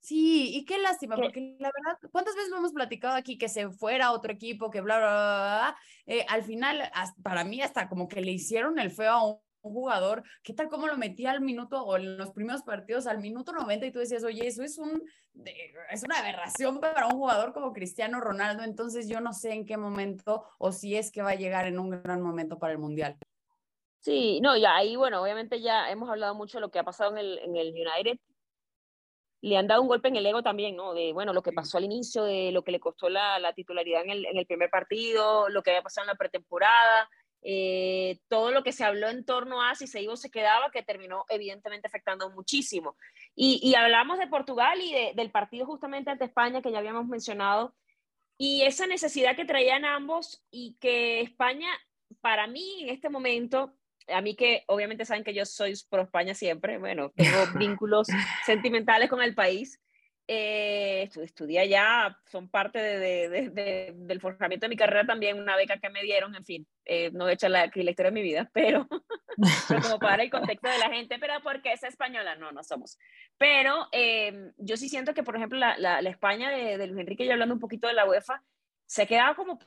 Sí, 0.00 0.56
y 0.56 0.64
qué 0.64 0.78
lástima, 0.78 1.14
porque 1.14 1.56
la 1.58 1.70
verdad, 1.70 1.98
¿cuántas 2.10 2.34
veces 2.34 2.50
lo 2.50 2.56
hemos 2.56 2.72
platicado 2.72 3.16
aquí 3.16 3.36
que 3.36 3.50
se 3.50 3.68
fuera 3.68 4.12
otro 4.12 4.32
equipo, 4.32 4.70
que 4.70 4.80
bla, 4.80 4.98
bla, 4.98 5.08
bla, 5.08 5.76
eh, 6.06 6.24
al 6.26 6.42
final, 6.42 6.90
para 7.22 7.44
mí 7.44 7.60
hasta 7.60 7.86
como 7.88 8.08
que 8.08 8.22
le 8.22 8.32
hicieron 8.32 8.78
el 8.78 8.90
feo 8.90 9.10
a 9.10 9.26
un, 9.26 9.38
jugador, 9.62 10.22
¿qué 10.42 10.54
tal 10.54 10.70
como 10.70 10.86
lo 10.86 10.96
metía 10.96 11.32
al 11.32 11.42
minuto 11.42 11.82
o 11.84 11.98
en 11.98 12.16
los 12.16 12.30
primeros 12.30 12.62
partidos 12.62 13.06
al 13.06 13.18
minuto 13.18 13.52
90 13.52 13.84
y 13.84 13.92
tú 13.92 13.98
decías, 13.98 14.24
oye, 14.24 14.46
eso 14.46 14.62
es 14.62 14.78
un, 14.78 15.02
es 15.90 16.02
una 16.02 16.18
aberración 16.18 16.80
para 16.80 17.06
un 17.06 17.12
jugador 17.12 17.52
como 17.52 17.74
Cristiano 17.74 18.20
Ronaldo, 18.20 18.62
entonces 18.62 19.06
yo 19.06 19.20
no 19.20 19.34
sé 19.34 19.52
en 19.52 19.66
qué 19.66 19.76
momento 19.76 20.46
o 20.56 20.72
si 20.72 20.96
es 20.96 21.12
que 21.12 21.20
va 21.20 21.32
a 21.32 21.34
llegar 21.34 21.66
en 21.66 21.78
un 21.78 21.90
gran 21.90 22.22
momento 22.22 22.58
para 22.58 22.72
el 22.72 22.78
Mundial. 22.78 23.18
Sí, 23.98 24.40
no, 24.40 24.56
ya 24.56 24.76
ahí, 24.76 24.96
bueno, 24.96 25.20
obviamente 25.22 25.60
ya 25.60 25.90
hemos 25.90 26.08
hablado 26.08 26.34
mucho 26.34 26.56
de 26.56 26.62
lo 26.62 26.70
que 26.70 26.78
ha 26.78 26.84
pasado 26.84 27.10
en 27.10 27.18
el, 27.18 27.38
en 27.40 27.56
el 27.56 27.74
United, 27.74 28.18
le 29.42 29.56
han 29.56 29.66
dado 29.66 29.82
un 29.82 29.88
golpe 29.88 30.08
en 30.08 30.16
el 30.16 30.26
ego 30.26 30.42
también, 30.42 30.76
¿no? 30.76 30.92
De, 30.94 31.12
bueno, 31.12 31.32
lo 31.32 31.42
que 31.42 31.52
pasó 31.52 31.78
al 31.78 31.84
inicio, 31.84 32.24
de 32.24 32.52
lo 32.52 32.62
que 32.62 32.72
le 32.72 32.80
costó 32.80 33.08
la, 33.08 33.38
la 33.38 33.54
titularidad 33.54 34.02
en 34.02 34.10
el, 34.10 34.26
en 34.26 34.36
el, 34.36 34.46
primer 34.46 34.68
partido, 34.68 35.48
lo 35.48 35.62
que 35.62 35.70
había 35.70 35.82
pasado 35.82 36.04
en 36.04 36.08
la 36.08 36.14
pretemporada, 36.16 37.08
eh, 37.42 38.18
todo 38.28 38.50
lo 38.50 38.62
que 38.62 38.72
se 38.72 38.84
habló 38.84 39.08
en 39.08 39.24
torno 39.24 39.62
a 39.62 39.74
si 39.74 39.86
se 39.86 40.02
iba 40.02 40.12
o 40.12 40.16
se 40.16 40.30
quedaba, 40.30 40.70
que 40.70 40.82
terminó 40.82 41.24
evidentemente 41.28 41.86
afectando 41.86 42.30
muchísimo. 42.30 42.96
Y, 43.34 43.74
hablamos 43.74 44.18
de 44.18 44.26
Portugal 44.26 44.78
y 44.80 45.14
del 45.14 45.30
partido 45.30 45.64
justamente 45.64 46.10
ante 46.10 46.26
España 46.26 46.60
que 46.60 46.72
ya 46.72 46.78
habíamos 46.78 47.06
mencionado, 47.06 47.74
y 48.36 48.62
esa 48.62 48.86
necesidad 48.86 49.36
que 49.36 49.44
traían 49.44 49.84
ambos 49.84 50.42
y 50.50 50.76
que 50.80 51.20
España, 51.20 51.68
para 52.20 52.46
mí 52.46 52.82
en 52.82 52.88
este 52.88 53.10
momento, 53.10 53.74
a 54.12 54.20
mí 54.20 54.34
que 54.34 54.64
obviamente 54.66 55.04
saben 55.04 55.24
que 55.24 55.34
yo 55.34 55.44
soy 55.44 55.74
pro 55.88 56.02
España 56.02 56.34
siempre, 56.34 56.78
bueno, 56.78 57.12
tengo 57.16 57.46
vínculos 57.58 58.08
sentimentales 58.44 59.08
con 59.08 59.22
el 59.22 59.34
país, 59.34 59.80
eh, 60.32 61.10
estudié 61.12 61.58
allá, 61.58 62.16
son 62.30 62.48
parte 62.48 62.78
de, 62.78 63.92
del 63.96 64.20
forjamiento 64.20 64.66
de 64.66 64.68
mi 64.68 64.76
carrera 64.76 65.04
también, 65.04 65.40
una 65.40 65.56
beca 65.56 65.78
que 65.78 65.90
me 65.90 66.04
dieron, 66.04 66.36
en 66.36 66.44
fin, 66.44 66.66
eh, 66.84 67.10
no 67.12 67.28
he 67.28 67.32
hecho 67.32 67.48
la, 67.48 67.68
la 67.74 67.90
historia 67.90 68.12
de 68.12 68.14
mi 68.14 68.22
vida, 68.22 68.48
pero, 68.54 68.86
como 69.82 69.98
para 69.98 70.22
el 70.22 70.30
contexto 70.30 70.68
de 70.68 70.78
la 70.78 70.88
gente, 70.88 71.18
pero 71.18 71.34
porque 71.42 71.72
es 71.72 71.82
española, 71.82 72.36
no, 72.36 72.52
no 72.52 72.62
somos. 72.62 72.96
Pero 73.38 73.88
em, 73.90 74.52
yo 74.56 74.76
sí 74.76 74.88
siento 74.88 75.14
que, 75.14 75.24
por 75.24 75.34
ejemplo, 75.34 75.58
la, 75.58 75.76
la, 75.76 75.98
España 76.10 76.50
de, 76.50 76.78
de, 76.78 76.86
Luis 76.86 77.00
Enrique, 77.00 77.26
ya 77.26 77.32
hablando 77.32 77.54
un 77.54 77.60
poquito 77.60 77.88
de 77.88 77.94
la 77.94 78.06
UEFA, 78.06 78.40
se 78.86 79.02
ha 79.02 79.06
quedado 79.06 79.34
como 79.34 79.58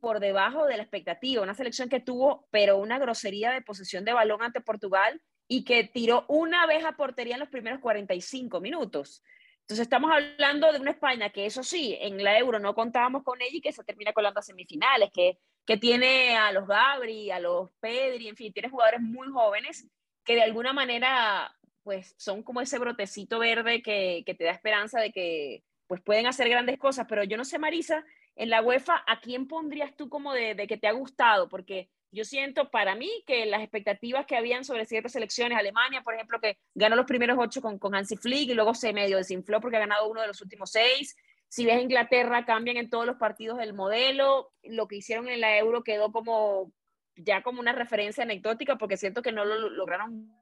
por 0.00 0.20
debajo 0.20 0.66
de 0.66 0.76
la 0.76 0.82
expectativa, 0.82 1.42
una 1.42 1.54
selección 1.54 1.88
que 1.88 2.00
tuvo, 2.00 2.46
pero 2.50 2.78
una 2.78 2.98
grosería 2.98 3.50
de 3.52 3.62
posesión 3.62 4.04
de 4.04 4.12
balón 4.12 4.42
ante 4.42 4.60
Portugal 4.60 5.20
y 5.48 5.64
que 5.64 5.84
tiró 5.84 6.24
una 6.28 6.66
vez 6.66 6.84
a 6.84 6.92
portería 6.92 7.34
en 7.34 7.40
los 7.40 7.48
primeros 7.48 7.80
45 7.80 8.60
minutos. 8.60 9.22
Entonces 9.62 9.82
estamos 9.82 10.10
hablando 10.10 10.72
de 10.72 10.80
una 10.80 10.92
España 10.92 11.30
que 11.30 11.46
eso 11.46 11.62
sí, 11.62 11.96
en 12.00 12.22
la 12.22 12.38
Euro 12.38 12.58
no 12.58 12.74
contábamos 12.74 13.22
con 13.22 13.40
ella 13.42 13.56
y 13.56 13.60
que 13.60 13.72
se 13.72 13.84
termina 13.84 14.12
colando 14.12 14.40
a 14.40 14.42
semifinales, 14.42 15.10
que, 15.12 15.38
que 15.66 15.76
tiene 15.76 16.36
a 16.36 16.52
los 16.52 16.66
Gabri, 16.66 17.30
a 17.30 17.38
los 17.38 17.70
Pedri, 17.80 18.28
en 18.28 18.36
fin, 18.36 18.52
tiene 18.52 18.70
jugadores 18.70 19.00
muy 19.00 19.28
jóvenes 19.28 19.86
que 20.24 20.34
de 20.34 20.42
alguna 20.42 20.72
manera 20.72 21.54
pues 21.82 22.14
son 22.18 22.42
como 22.42 22.60
ese 22.60 22.78
brotecito 22.78 23.38
verde 23.38 23.82
que, 23.82 24.22
que 24.26 24.34
te 24.34 24.44
da 24.44 24.52
esperanza 24.52 25.00
de 25.00 25.10
que 25.10 25.64
pues 25.86 26.02
pueden 26.02 26.26
hacer 26.26 26.48
grandes 26.48 26.78
cosas, 26.78 27.06
pero 27.08 27.24
yo 27.24 27.36
no 27.36 27.44
sé, 27.44 27.58
Marisa, 27.58 28.04
en 28.38 28.50
la 28.50 28.62
UEFA, 28.62 29.02
¿a 29.04 29.20
quién 29.20 29.48
pondrías 29.48 29.96
tú 29.96 30.08
como 30.08 30.32
de, 30.32 30.54
que 30.68 30.78
te 30.78 30.86
ha 30.86 30.92
gustado? 30.92 31.48
Porque 31.48 31.90
yo 32.12 32.24
siento 32.24 32.70
para 32.70 32.94
mí 32.94 33.10
que 33.26 33.44
las 33.46 33.62
expectativas 33.62 34.26
que 34.26 34.36
habían 34.36 34.64
sobre 34.64 34.86
ciertas 34.86 35.12
selecciones, 35.12 35.58
Alemania, 35.58 36.02
por 36.02 36.14
ejemplo, 36.14 36.40
que 36.40 36.56
ganó 36.72 36.94
los 36.94 37.04
primeros 37.04 37.36
ocho 37.38 37.60
con, 37.60 37.80
con 37.80 37.96
Hansi 37.96 38.16
Flick 38.16 38.50
y 38.50 38.54
luego 38.54 38.74
se 38.74 38.92
medio 38.92 39.16
desinfló 39.16 39.60
porque 39.60 39.76
ha 39.76 39.80
ganado 39.80 40.08
uno 40.08 40.20
de 40.20 40.28
los 40.28 40.40
últimos 40.40 40.70
seis. 40.70 41.16
Si 41.48 41.66
ves 41.66 41.82
Inglaterra, 41.82 42.44
cambian 42.44 42.76
en 42.76 42.90
todos 42.90 43.06
los 43.06 43.16
partidos 43.16 43.58
del 43.58 43.74
modelo. 43.74 44.52
Lo 44.62 44.86
que 44.86 44.96
hicieron 44.96 45.28
en 45.28 45.40
la 45.40 45.58
Euro 45.58 45.82
quedó 45.82 46.12
como 46.12 46.72
ya 47.16 47.42
como 47.42 47.58
una 47.58 47.72
referencia 47.72 48.22
anecdótica 48.22 48.78
porque 48.78 48.96
siento 48.96 49.20
que 49.20 49.32
no 49.32 49.44
lo 49.44 49.68
lograron 49.68 50.32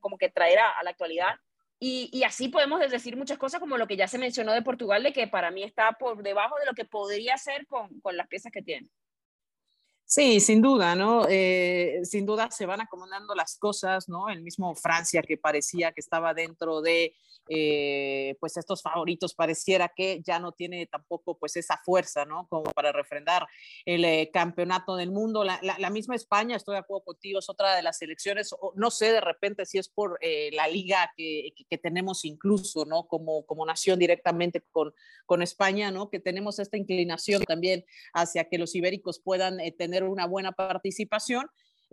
como 0.00 0.16
que 0.16 0.30
traer 0.30 0.60
a, 0.60 0.82
la 0.82 0.90
actualidad. 0.90 1.34
Y, 1.86 2.22
así 2.24 2.48
podemos 2.48 2.80
decir 2.90 3.14
muchas 3.14 3.36
cosas 3.36 3.60
como 3.60 3.76
lo 3.76 3.86
que 3.86 3.98
ya 3.98 4.08
se 4.08 4.16
mencionó 4.16 4.54
de 4.54 4.62
Portugal, 4.62 5.02
de 5.02 5.12
que 5.12 5.26
para 5.26 5.50
mí 5.50 5.62
está 5.62 5.92
por 5.92 6.22
debajo 6.22 6.58
de 6.58 6.64
lo 6.64 6.72
que 6.72 6.86
podría 6.86 7.36
ser 7.36 7.66
con, 7.66 8.00
con 8.00 8.16
las 8.16 8.26
piezas 8.26 8.50
que 8.50 8.62
tiene. 8.62 8.88
Sí, 10.06 10.38
sin 10.40 10.60
duda, 10.62 10.94
¿no? 10.94 11.26
Eh, 11.28 12.00
sin 12.04 12.26
duda 12.26 12.50
se 12.50 12.66
van 12.66 12.80
acomodando 12.80 13.34
las 13.34 13.56
cosas, 13.58 14.08
¿no? 14.08 14.28
El 14.28 14.42
mismo 14.42 14.74
Francia 14.74 15.22
que 15.22 15.36
parecía 15.36 15.92
que 15.92 16.00
estaba 16.00 16.34
dentro 16.34 16.82
de 16.82 17.14
eh, 17.48 18.36
pues 18.40 18.56
estos 18.56 18.80
favoritos 18.80 19.34
pareciera 19.34 19.92
que 19.94 20.22
ya 20.24 20.38
no 20.38 20.52
tiene 20.52 20.86
tampoco 20.86 21.36
pues 21.38 21.56
esa 21.56 21.78
fuerza, 21.84 22.24
¿no? 22.24 22.46
Como 22.48 22.64
para 22.72 22.90
refrendar 22.90 23.46
el 23.84 24.04
eh, 24.04 24.30
campeonato 24.32 24.96
del 24.96 25.10
mundo. 25.10 25.44
La, 25.44 25.90
misma 25.90 26.14
España, 26.14 26.56
estoy 26.56 26.74
de 26.74 26.80
acuerdo 26.80 27.04
contigo, 27.04 27.38
es 27.38 27.50
otra 27.50 27.76
de 27.76 27.82
las 27.82 27.98
selecciones, 27.98 28.54
no 28.74 28.90
sé 28.90 29.12
de 29.12 29.20
repente 29.20 29.66
si 29.66 29.78
es 29.78 29.88
por 29.88 30.18
eh, 30.22 30.50
la 30.52 30.66
liga 30.68 31.12
que, 31.16 31.52
que, 31.68 31.78
tenemos 31.78 32.24
incluso, 32.24 32.86
¿no? 32.86 33.06
Como, 33.06 33.44
como 33.44 33.66
nación 33.66 33.98
directamente 33.98 34.62
con, 34.72 34.94
con 35.26 35.42
España, 35.42 35.90
¿no? 35.90 36.08
Que 36.08 36.20
tenemos 36.20 36.58
esta 36.58 36.78
inclinación 36.78 37.44
también 37.44 37.84
hacia 38.14 38.48
que 38.48 38.58
los 38.58 38.74
ibéricos 38.74 39.20
puedan 39.20 39.58
tener 39.76 39.93
una 40.02 40.26
buena 40.26 40.52
participación 40.52 41.46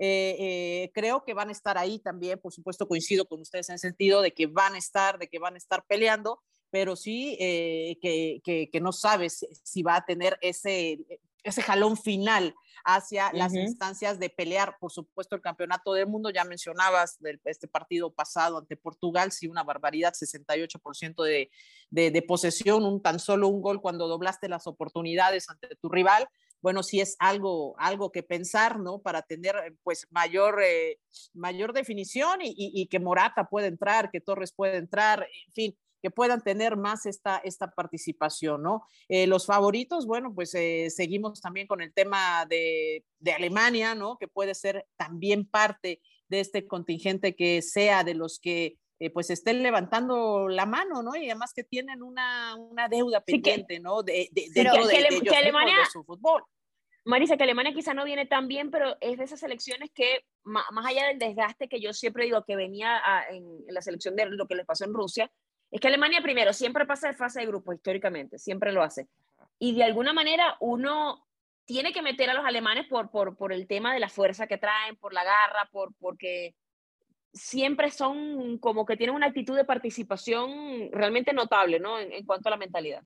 eh, 0.03 0.35
eh, 0.39 0.91
creo 0.95 1.23
que 1.23 1.35
van 1.35 1.49
a 1.49 1.51
estar 1.51 1.77
ahí 1.77 1.99
también, 1.99 2.39
por 2.39 2.51
supuesto 2.51 2.87
coincido 2.87 3.25
con 3.25 3.41
ustedes 3.41 3.69
en 3.69 3.73
el 3.73 3.79
sentido 3.79 4.23
de 4.23 4.33
que 4.33 4.47
van 4.47 4.73
a 4.73 4.79
estar, 4.79 5.19
de 5.19 5.27
que 5.27 5.37
van 5.37 5.53
a 5.53 5.57
estar 5.57 5.85
peleando, 5.85 6.41
pero 6.71 6.95
sí 6.95 7.37
eh, 7.39 7.99
que, 8.01 8.41
que, 8.71 8.81
no 8.81 8.93
sabes 8.93 9.45
si 9.63 9.83
va 9.83 9.97
a 9.97 10.05
tener 10.05 10.39
ese, 10.41 10.97
ese 11.43 11.61
jalón 11.61 11.97
final 11.97 12.55
hacia 12.83 13.31
las 13.33 13.53
instancias 13.53 14.17
de 14.17 14.31
pelear, 14.31 14.75
por 14.79 14.91
supuesto, 14.91 15.35
el 15.35 15.41
campeonato 15.41 15.93
del 15.93 16.07
mundo. 16.07 16.31
Ya 16.31 16.45
mencionabas 16.45 17.19
este 17.43 17.67
partido 17.67 18.11
pasado 18.11 18.57
ante 18.57 18.77
Portugal, 18.77 19.31
sí, 19.31 19.47
una 19.47 19.63
barbaridad, 19.63 20.13
68% 20.13 21.23
de, 21.23 21.51
de, 21.91 22.09
de, 22.09 22.21
posesión, 22.23 22.85
un 22.85 23.03
tan 23.03 23.19
solo 23.19 23.49
un 23.49 23.61
gol 23.61 23.81
cuando 23.81 24.07
doblaste 24.07 24.49
las 24.49 24.65
oportunidades 24.65 25.47
ante 25.47 25.75
tu 25.75 25.89
rival 25.89 26.27
bueno, 26.61 26.83
sí 26.83 26.99
es 26.99 27.15
algo, 27.19 27.75
algo 27.77 28.11
que 28.11 28.23
pensar, 28.23 28.79
¿no? 28.79 28.99
Para 28.99 29.23
tener 29.23 29.55
eh, 29.55 29.75
pues 29.83 30.07
mayor, 30.11 30.61
eh, 30.63 30.99
mayor 31.33 31.73
definición 31.73 32.39
y, 32.41 32.87
que 32.87 32.99
Morata 32.99 33.45
pueda 33.49 33.67
entrar, 33.67 34.11
que 34.11 34.21
Torres 34.21 34.53
pueda 34.53 34.75
entrar, 34.75 35.27
en 35.47 35.53
fin, 35.53 35.77
que 36.01 36.11
puedan 36.11 36.41
tener 36.41 36.77
más 36.77 37.05
esta, 37.05 37.37
esta 37.37 37.71
participación, 37.71 38.63
¿no? 38.63 38.83
Eh, 39.07 39.27
los 39.27 39.45
favoritos, 39.45 40.05
bueno, 40.05 40.33
pues 40.33 40.51
seguimos 40.51 41.41
también 41.41 41.67
con 41.67 41.81
el 41.81 41.93
tema 41.93 42.45
de, 42.47 43.05
de, 43.19 43.31
Alemania, 43.33 43.93
¿no? 43.93 44.17
Que 44.17 44.27
puede 44.27 44.55
ser 44.55 44.87
también 44.97 45.45
parte 45.45 46.01
de 46.27 46.39
este 46.39 46.65
contingente 46.65 47.35
que 47.35 47.61
sea 47.61 48.03
de 48.03 48.15
los 48.15 48.39
que 48.39 48.77
pues 49.09 49.31
estén 49.31 49.63
levantando 49.63 50.47
la 50.47 50.67
mano, 50.67 51.01
¿no? 51.01 51.15
Y 51.15 51.25
además 51.25 51.53
que 51.53 51.63
tienen 51.63 52.03
una, 52.03 52.55
una 52.55 52.87
deuda 52.87 53.21
pendiente, 53.21 53.79
¿no? 53.79 54.03
De, 54.03 54.29
de, 54.31 54.47
dentro 54.53 54.85
de, 54.85 54.95
ellos 54.95 55.35
Alemania, 55.35 55.79
de 55.79 55.85
su 55.91 56.03
fútbol. 56.03 56.43
Marisa, 57.03 57.35
que 57.35 57.43
Alemania 57.43 57.73
quizá 57.73 57.95
no 57.95 58.05
viene 58.05 58.27
tan 58.27 58.47
bien, 58.47 58.69
pero 58.69 58.95
es 59.01 59.17
de 59.17 59.23
esas 59.23 59.39
selecciones 59.39 59.89
que, 59.91 60.23
más, 60.43 60.65
allá 60.85 61.07
del 61.07 61.17
desgaste 61.17 61.67
que 61.67 61.81
yo 61.81 61.93
siempre 61.93 62.25
digo 62.25 62.43
que 62.45 62.55
venía 62.55 63.01
en, 63.29 63.65
la 63.69 63.81
selección 63.81 64.15
de 64.15 64.27
lo 64.27 64.47
que 64.47 64.55
les 64.55 64.67
pasó 64.67 64.85
en 64.85 64.93
Rusia, 64.93 65.31
es 65.71 65.81
que 65.81 65.87
Alemania 65.87 66.21
primero 66.21 66.53
siempre 66.53 66.85
pasa 66.85 67.07
de 67.07 67.15
fase 67.15 67.39
de 67.39 67.47
grupo 67.47 67.73
históricamente, 67.73 68.37
siempre 68.37 68.71
lo 68.71 68.83
hace. 68.83 69.07
Y 69.57 69.73
de 69.73 69.83
alguna 69.83 70.13
manera 70.13 70.57
uno 70.59 71.25
tiene 71.65 71.91
que 71.91 72.03
meter 72.03 72.29
a 72.29 72.33
los 72.33 72.45
alemanes 72.45 72.87
por, 72.87 73.09
por, 73.09 73.35
por 73.35 73.51
el 73.51 73.67
tema 73.67 73.93
de 73.93 73.99
la 73.99 74.09
fuerza 74.09 74.45
que 74.45 74.57
traen, 74.57 74.95
por 74.97 75.13
la 75.13 75.23
garra, 75.23 75.69
por, 75.71 75.93
porque 75.99 76.53
siempre 77.33 77.91
son 77.91 78.57
como 78.59 78.85
que 78.85 78.97
tienen 78.97 79.15
una 79.15 79.27
actitud 79.27 79.55
de 79.55 79.65
participación 79.65 80.91
realmente 80.91 81.33
notable, 81.33 81.79
¿no? 81.79 81.99
En, 81.99 82.25
cuanto 82.25 82.49
a 82.49 82.51
la 82.51 82.57
mentalidad. 82.57 83.03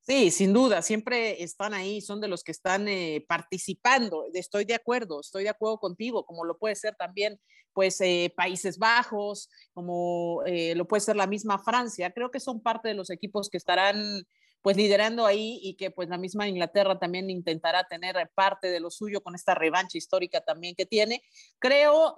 Sí, 0.00 0.30
sin 0.30 0.52
duda, 0.54 0.80
siempre 0.80 1.42
están 1.42 1.74
ahí, 1.74 2.00
son 2.00 2.20
de 2.20 2.28
los 2.28 2.42
que 2.42 2.52
están 2.52 2.88
eh, 2.88 3.24
participando. 3.28 4.24
Estoy 4.32 4.64
de 4.64 4.74
acuerdo, 4.74 5.20
estoy 5.20 5.44
de 5.44 5.50
acuerdo 5.50 5.78
contigo, 5.78 6.24
como 6.24 6.44
lo 6.44 6.56
puede 6.56 6.74
ser 6.76 6.96
también, 6.96 7.38
pues, 7.74 8.00
eh, 8.00 8.32
Países 8.34 8.78
Bajos, 8.78 9.50
como 9.74 10.42
eh, 10.46 10.74
lo 10.74 10.88
puede 10.88 11.02
ser 11.02 11.16
la 11.16 11.26
misma 11.26 11.58
Francia. 11.58 12.10
Creo 12.10 12.30
que 12.30 12.40
son 12.40 12.62
parte 12.62 12.88
de 12.88 12.94
los 12.94 13.10
equipos 13.10 13.50
que 13.50 13.58
estarán, 13.58 14.26
pues, 14.62 14.78
liderando 14.78 15.26
ahí 15.26 15.60
y 15.62 15.74
que, 15.74 15.90
pues, 15.90 16.08
la 16.08 16.16
misma 16.16 16.48
Inglaterra 16.48 16.98
también 16.98 17.28
intentará 17.28 17.84
tener 17.86 18.16
parte 18.34 18.68
de 18.68 18.80
lo 18.80 18.90
suyo 18.90 19.22
con 19.22 19.34
esta 19.34 19.54
revancha 19.54 19.98
histórica 19.98 20.40
también 20.40 20.74
que 20.74 20.86
tiene. 20.86 21.22
Creo 21.58 22.14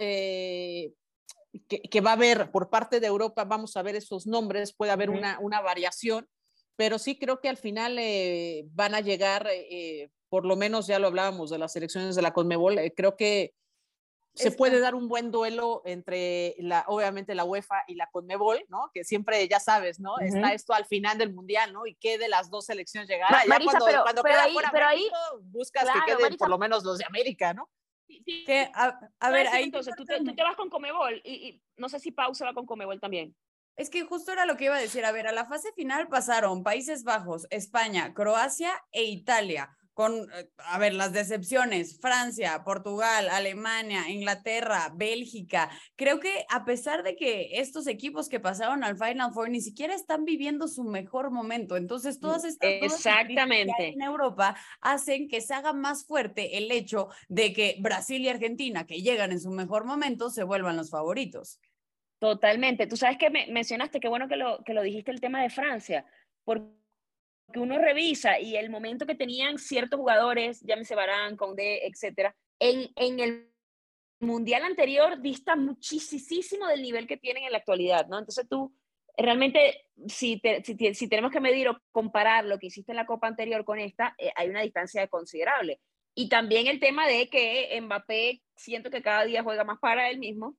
que, 1.69 2.01
va 2.01 2.11
a 2.11 2.15
haber 2.15 2.51
por 2.51 2.71
parte 2.71 3.01
de 3.01 3.07
Europa, 3.07 3.45
vamos 3.45 3.77
a 3.77 3.83
ver 3.83 3.97
esos 3.97 4.27
nombres, 4.27 4.73
puede 4.73 4.93
haber 4.93 5.11
una, 5.11 5.39
una, 5.41 5.61
variación, 5.61 6.29
pero 6.77 6.99
sí 6.99 7.19
creo 7.19 7.41
que 7.41 7.49
al 7.49 7.57
final 7.57 7.99
eh, 7.99 8.65
van 8.73 8.95
a 8.95 9.01
llegar, 9.01 9.49
eh, 9.51 10.11
por 10.29 10.47
lo 10.47 10.57
menos 10.57 10.87
ya 10.87 10.99
lo 10.99 11.09
hablábamos 11.09 11.51
de 11.51 11.59
las 11.59 11.75
elecciones 11.77 12.15
de 12.15 12.23
la 12.23 12.33
Conmebol, 12.33 12.79
eh, 12.79 12.95
creo 12.95 13.17
que 13.17 13.55
se 14.33 14.53
puede 14.53 14.79
dar 14.79 14.95
un 14.95 15.09
buen 15.09 15.33
duelo 15.33 15.83
entre 15.85 16.55
la, 16.59 16.85
obviamente 16.87 17.35
la 17.35 17.45
UEFA 17.45 17.83
y 17.89 17.97
la 17.97 18.09
Conmebol, 18.13 18.65
¿no? 18.69 18.89
Que 18.95 19.03
siempre, 19.03 19.47
ya 19.49 19.59
sabes, 19.59 19.99
¿no? 19.99 20.19
Está 20.21 20.55
esto 20.55 20.73
al 20.73 20.87
final 20.87 21.19
del 21.19 21.33
Mundial, 21.33 21.73
¿no? 21.73 21.85
Y 21.85 21.97
qué 21.97 22.17
de 22.17 22.29
las 22.29 22.49
dos 22.49 22.67
selecciones 22.67 23.09
llegará. 23.09 23.43
Marisa, 23.49 23.73
cuando, 23.73 23.87
pero, 23.87 24.03
cuando 24.05 24.23
ahí, 24.25 24.57
pero 24.71 24.87
ahí, 24.87 25.11
buscas 25.43 25.85
que 25.85 26.15
queden 26.15 26.37
por 26.37 26.49
lo 26.49 26.59
menos 26.59 26.85
los 26.85 26.99
de 26.99 27.05
América, 27.07 27.53
¿no? 27.53 27.69
Que, 28.47 28.71
a, 28.75 29.31
ver, 29.31 29.47
ahí 29.49 29.65
entonces 29.65 29.95
tú 29.97 30.05
te, 30.05 30.19
tú 30.19 30.35
te, 30.35 30.43
vas 30.43 30.57
con 30.57 30.71
Comebol 30.71 31.21
y, 31.25 31.33
y, 31.33 31.63
no 31.77 31.89
sé 31.89 31.99
si 32.01 32.11
Pau 32.11 32.35
se 32.35 32.45
va 32.45 32.55
con 32.55 32.67
Comebol 32.67 33.01
también. 33.01 33.35
Es 33.77 33.89
que 33.89 34.03
justo 34.05 34.33
era 34.33 34.47
lo 34.47 34.57
que 34.57 34.67
iba 34.67 34.77
a 34.77 34.81
decir. 34.81 35.05
A 35.05 35.13
ver, 35.13 35.27
a 35.27 35.33
la 35.33 35.47
fase 35.47 35.73
final 35.73 36.09
pasaron 36.09 36.63
Países 36.63 37.05
Bajos, 37.05 37.47
España, 37.51 38.13
Croacia 38.15 38.73
e 38.93 39.05
Italia 39.05 39.77
con, 40.01 40.15
eh, 40.33 40.49
a 40.57 40.79
ver, 40.79 40.95
las 40.95 41.13
decepciones, 41.13 42.01
Francia, 42.01 42.63
Portugal, 42.65 43.29
Alemania, 43.29 44.09
Inglaterra, 44.09 44.91
Bélgica. 44.95 45.69
Creo 45.95 46.21
que 46.21 46.47
a 46.49 46.65
pesar 46.65 47.03
de 47.03 47.17
que 47.17 47.61
estos 47.61 47.87
equipos 47.87 48.31
que 48.31 48.41
pasaron 48.41 48.83
al 48.83 48.97
Final 48.97 49.35
Four 49.35 49.51
ni 49.51 49.61
siquiera 49.61 49.95
están 49.95 50.25
viviendo 50.25 50.69
su 50.69 50.85
mejor 50.85 51.31
momento, 51.31 51.77
entonces 51.77 52.19
todas 52.19 52.45
estas 52.45 52.71
Exactamente. 52.81 53.89
en 53.89 54.01
Europa 54.01 54.57
hacen 54.81 55.29
que 55.29 55.43
se 55.43 55.53
haga 55.53 55.75
más 55.75 56.07
fuerte 56.07 56.57
el 56.57 56.73
hecho 56.73 57.11
de 57.29 57.53
que 57.53 57.77
Brasil 57.81 58.23
y 58.23 58.31
Argentina, 58.31 58.87
que 58.87 59.03
llegan 59.03 59.33
en 59.33 59.41
su 59.41 59.51
mejor 59.51 59.85
momento, 59.85 60.31
se 60.31 60.45
vuelvan 60.45 60.79
los 60.79 60.89
favoritos. 60.89 61.61
Totalmente. 62.21 62.87
Tú 62.87 62.97
sabes 62.97 63.19
que 63.19 63.29
me 63.29 63.49
mencionaste, 63.49 64.01
qué 64.01 64.09
bueno 64.09 64.29
que 64.29 64.37
lo, 64.37 64.65
que 64.65 64.73
lo 64.73 64.81
dijiste 64.81 65.11
el 65.11 65.21
tema 65.21 65.43
de 65.43 65.51
Francia, 65.51 66.07
porque 66.43 66.80
uno 67.59 67.79
revisa 67.79 68.39
y 68.39 68.57
el 68.57 68.71
momento 68.71 69.07
que 69.07 69.15
tenían 69.15 69.59
ciertos 69.59 69.99
jugadores, 69.99 70.61
llámese 70.61 70.95
Barán, 70.95 71.37
Condé, 71.37 71.87
etcétera, 71.87 72.35
en, 72.59 72.91
en 72.97 73.21
el 73.21 73.51
mundial 74.21 74.65
anterior 74.65 75.21
dista 75.21 75.57
muchísimo 75.57 76.67
del 76.67 76.83
nivel 76.83 77.07
que 77.07 77.17
tienen 77.17 77.45
en 77.45 77.53
la 77.53 77.59
actualidad, 77.59 78.07
¿no? 78.07 78.19
Entonces 78.19 78.47
tú, 78.49 78.73
realmente, 79.17 79.87
si, 80.07 80.41
si, 80.65 80.95
si, 80.95 81.09
tenemos 81.09 81.33
que 81.33 81.41
medir 81.41 81.69
o 81.69 81.79
comparar 81.91 82.45
lo 82.45 82.59
que 82.59 82.67
hiciste 82.67 82.93
en 82.93 82.97
la 82.97 83.07
Copa 83.07 83.27
anterior 83.27 83.65
con 83.65 83.79
esta, 83.79 84.15
eh, 84.19 84.31
hay 84.37 84.49
una 84.49 84.63
distancia 84.63 85.09
considerable. 85.09 85.81
Y 86.15 86.29
también 86.29 86.67
el 86.67 86.81
tema 86.81 87.07
de 87.07 87.29
que 87.29 87.79
Mbappé 87.81 88.43
siento 88.57 88.91
que 88.91 89.03
cada 89.03 89.25
día 89.25 89.43
juega 89.43 89.65
más 89.65 89.79
para 89.79 90.11
él 90.11 90.19
mismo, 90.19 90.57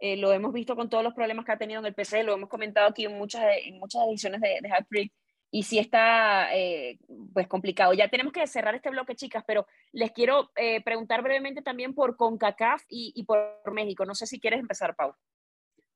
eh, 0.00 0.16
lo 0.16 0.32
hemos 0.32 0.52
visto 0.52 0.76
con 0.76 0.88
todos 0.88 1.02
los 1.02 1.14
problemas 1.14 1.44
que 1.44 1.52
ha 1.52 1.58
tenido 1.58 1.80
en 1.80 1.86
el 1.86 1.94
PC, 1.94 2.22
lo 2.22 2.34
hemos 2.34 2.48
comentado 2.48 2.88
aquí 2.88 3.04
en 3.04 3.16
muchas, 3.16 3.42
en 3.64 3.78
muchas 3.78 4.02
ediciones 4.06 4.40
de, 4.40 4.58
de 4.60 4.72
Hat 4.72 4.86
Trick, 4.88 5.12
y 5.50 5.62
sí 5.62 5.78
está 5.78 6.54
eh, 6.54 6.98
pues 7.32 7.46
complicado. 7.46 7.92
Ya 7.94 8.08
tenemos 8.08 8.32
que 8.32 8.46
cerrar 8.46 8.74
este 8.74 8.90
bloque, 8.90 9.14
chicas, 9.14 9.44
pero 9.46 9.66
les 9.92 10.12
quiero 10.12 10.50
eh, 10.56 10.82
preguntar 10.82 11.22
brevemente 11.22 11.62
también 11.62 11.94
por 11.94 12.16
CONCACAF 12.16 12.82
y, 12.88 13.12
y, 13.14 13.24
por 13.24 13.72
México. 13.72 14.04
No 14.04 14.14
sé 14.14 14.26
si 14.26 14.40
quieres 14.40 14.60
empezar, 14.60 14.94
Pau. 14.94 15.14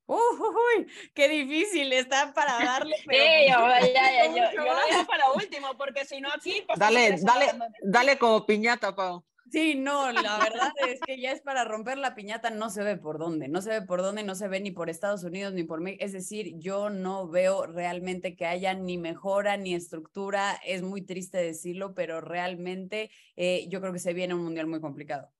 Uy, 0.05 0.87
qué 1.13 1.29
difícil 1.29 1.93
está 1.93 2.33
para 2.33 2.63
darle. 2.63 2.95
Pero... 3.05 3.23
Sí, 3.23 3.51
yo, 3.51 3.87
ya, 3.93 4.11
ya, 4.11 4.25
yo, 4.27 4.51
yo, 4.55 4.63
lo 4.63 4.75
dejo 4.75 5.05
para 5.05 5.31
último, 5.31 5.77
porque 5.77 6.05
si 6.05 6.19
no 6.19 6.29
aquí... 6.29 6.65
Dale, 6.75 7.17
dale, 7.21 7.51
dale 7.81 8.17
como 8.17 8.45
piñata, 8.45 8.95
Pau. 8.95 9.23
Sí, 9.53 9.75
no, 9.75 10.11
la 10.11 10.39
verdad 10.39 10.73
es 10.89 10.99
que 11.01 11.21
ya 11.21 11.31
es 11.31 11.41
para 11.41 11.63
romper 11.63 11.99
la 11.99 12.15
piñata, 12.15 12.49
no 12.49 12.71
se 12.71 12.81
ve 12.81 12.97
por 12.97 13.19
dónde, 13.19 13.47
no 13.47 13.61
se 13.61 13.69
ve 13.69 13.81
por 13.83 14.01
dónde, 14.01 14.23
no 14.23 14.33
se 14.33 14.47
ve 14.47 14.59
ni 14.59 14.71
por 14.71 14.89
Estados 14.89 15.23
Unidos 15.23 15.53
ni 15.53 15.63
por 15.63 15.79
México. 15.79 16.03
Es 16.03 16.11
decir, 16.11 16.53
yo 16.57 16.89
no 16.89 17.27
veo 17.27 17.67
realmente 17.67 18.35
que 18.35 18.47
haya 18.47 18.73
ni 18.73 18.97
mejora 18.97 19.55
ni 19.57 19.75
estructura. 19.75 20.59
Es 20.65 20.81
muy 20.81 21.03
triste 21.03 21.37
decirlo, 21.37 21.93
pero 21.93 22.19
realmente 22.19 23.11
eh, 23.35 23.67
yo 23.69 23.79
creo 23.79 23.93
que 23.93 23.99
se 23.99 24.15
viene 24.15 24.33
un 24.33 24.43
mundial 24.43 24.65
muy 24.65 24.81
complicado. 24.81 25.31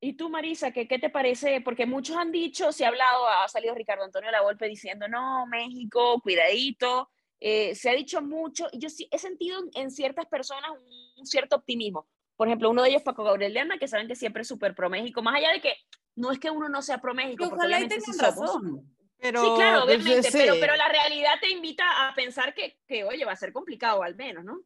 ¿Y 0.00 0.14
tú, 0.14 0.30
Marisa, 0.30 0.72
¿qué, 0.72 0.88
qué 0.88 0.98
te 0.98 1.10
parece? 1.10 1.60
Porque 1.60 1.84
muchos 1.84 2.16
han 2.16 2.32
dicho, 2.32 2.72
se 2.72 2.86
ha 2.86 2.88
hablado, 2.88 3.28
ha 3.28 3.46
salido 3.46 3.74
Ricardo 3.74 4.04
Antonio 4.04 4.30
La 4.30 4.40
Volpe 4.40 4.66
diciendo, 4.68 5.06
no, 5.06 5.46
México, 5.48 6.18
cuidadito. 6.22 7.10
Eh, 7.38 7.74
se 7.74 7.90
ha 7.90 7.92
dicho 7.92 8.22
mucho, 8.22 8.68
y 8.72 8.78
yo 8.78 8.88
sí 8.88 9.06
he 9.10 9.18
sentido 9.18 9.60
en 9.74 9.90
ciertas 9.90 10.24
personas 10.24 10.70
un 11.18 11.26
cierto 11.26 11.56
optimismo. 11.56 12.08
Por 12.36 12.48
ejemplo, 12.48 12.70
uno 12.70 12.82
de 12.82 12.90
ellos, 12.90 13.02
Paco 13.02 13.24
Gabriel 13.24 13.54
Lerma, 13.54 13.78
que 13.78 13.88
saben 13.88 14.08
que 14.08 14.16
siempre 14.16 14.42
es 14.42 14.48
súper 14.48 14.74
pro 14.74 14.90
México, 14.90 15.22
más 15.22 15.36
allá 15.36 15.52
de 15.52 15.60
que 15.60 15.74
no 16.16 16.32
es 16.32 16.38
que 16.38 16.50
uno 16.50 16.68
no 16.68 16.82
sea 16.82 16.98
pro 16.98 17.14
México, 17.14 17.44
porque 17.44 17.54
ojalá 17.54 17.76
obviamente 17.76 17.96
tengan 17.96 18.14
sí 18.14 18.20
razón. 18.20 18.96
Pero, 19.18 19.40
sí, 19.40 19.50
claro, 19.54 19.84
obviamente, 19.84 20.20
pues, 20.22 20.32
pero, 20.32 20.54
sí. 20.54 20.60
pero 20.60 20.74
la 20.74 20.88
realidad 20.88 21.34
te 21.40 21.50
invita 21.50 21.84
a 22.08 22.14
pensar 22.14 22.54
que, 22.54 22.78
que, 22.88 23.04
oye, 23.04 23.24
va 23.24 23.32
a 23.32 23.36
ser 23.36 23.52
complicado 23.52 24.02
al 24.02 24.16
menos, 24.16 24.44
¿no? 24.44 24.60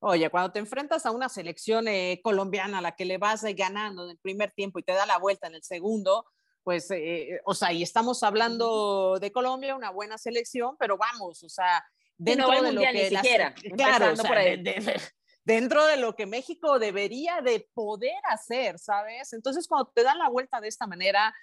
Oye, 0.00 0.28
cuando 0.28 0.52
te 0.52 0.58
enfrentas 0.58 1.06
a 1.06 1.10
una 1.10 1.30
selección 1.30 1.88
eh, 1.88 2.20
colombiana 2.22 2.78
a 2.78 2.82
la 2.82 2.94
que 2.94 3.06
le 3.06 3.16
vas 3.16 3.42
eh, 3.44 3.54
ganando 3.54 4.04
en 4.04 4.10
el 4.10 4.18
primer 4.18 4.52
tiempo 4.52 4.78
y 4.78 4.82
te 4.82 4.92
da 4.92 5.06
la 5.06 5.16
vuelta 5.16 5.46
en 5.46 5.54
el 5.54 5.62
segundo, 5.62 6.26
pues, 6.62 6.90
eh, 6.90 7.40
o 7.46 7.54
sea, 7.54 7.72
y 7.72 7.82
estamos 7.82 8.22
hablando 8.22 9.18
de 9.18 9.32
Colombia, 9.32 9.74
una 9.74 9.88
buena 9.88 10.18
selección, 10.18 10.76
pero 10.78 10.98
vamos, 10.98 11.42
o 11.42 11.48
sea, 11.48 11.82
dentro 12.18 12.48
no 12.48 12.62
de 12.62 12.72
lo 12.72 12.80
que 12.82 12.92
ni 12.92 13.10
la, 13.10 13.22
siquiera, 13.22 13.54
claro, 13.74 14.12
o 14.12 14.16
sea, 14.16 14.28
por 14.28 14.36
ahí. 14.36 14.62
de, 14.62 14.74
de, 14.74 15.00
dentro 15.44 15.84
de 15.86 15.96
lo 15.96 16.14
que 16.14 16.26
México 16.26 16.78
debería 16.78 17.40
de 17.40 17.68
poder 17.74 18.20
hacer, 18.30 18.78
¿sabes? 18.78 19.32
Entonces, 19.32 19.68
cuando 19.68 19.90
te 19.94 20.02
dan 20.02 20.18
la 20.18 20.28
vuelta 20.28 20.60
de 20.60 20.68
esta 20.68 20.86
manera, 20.86 21.34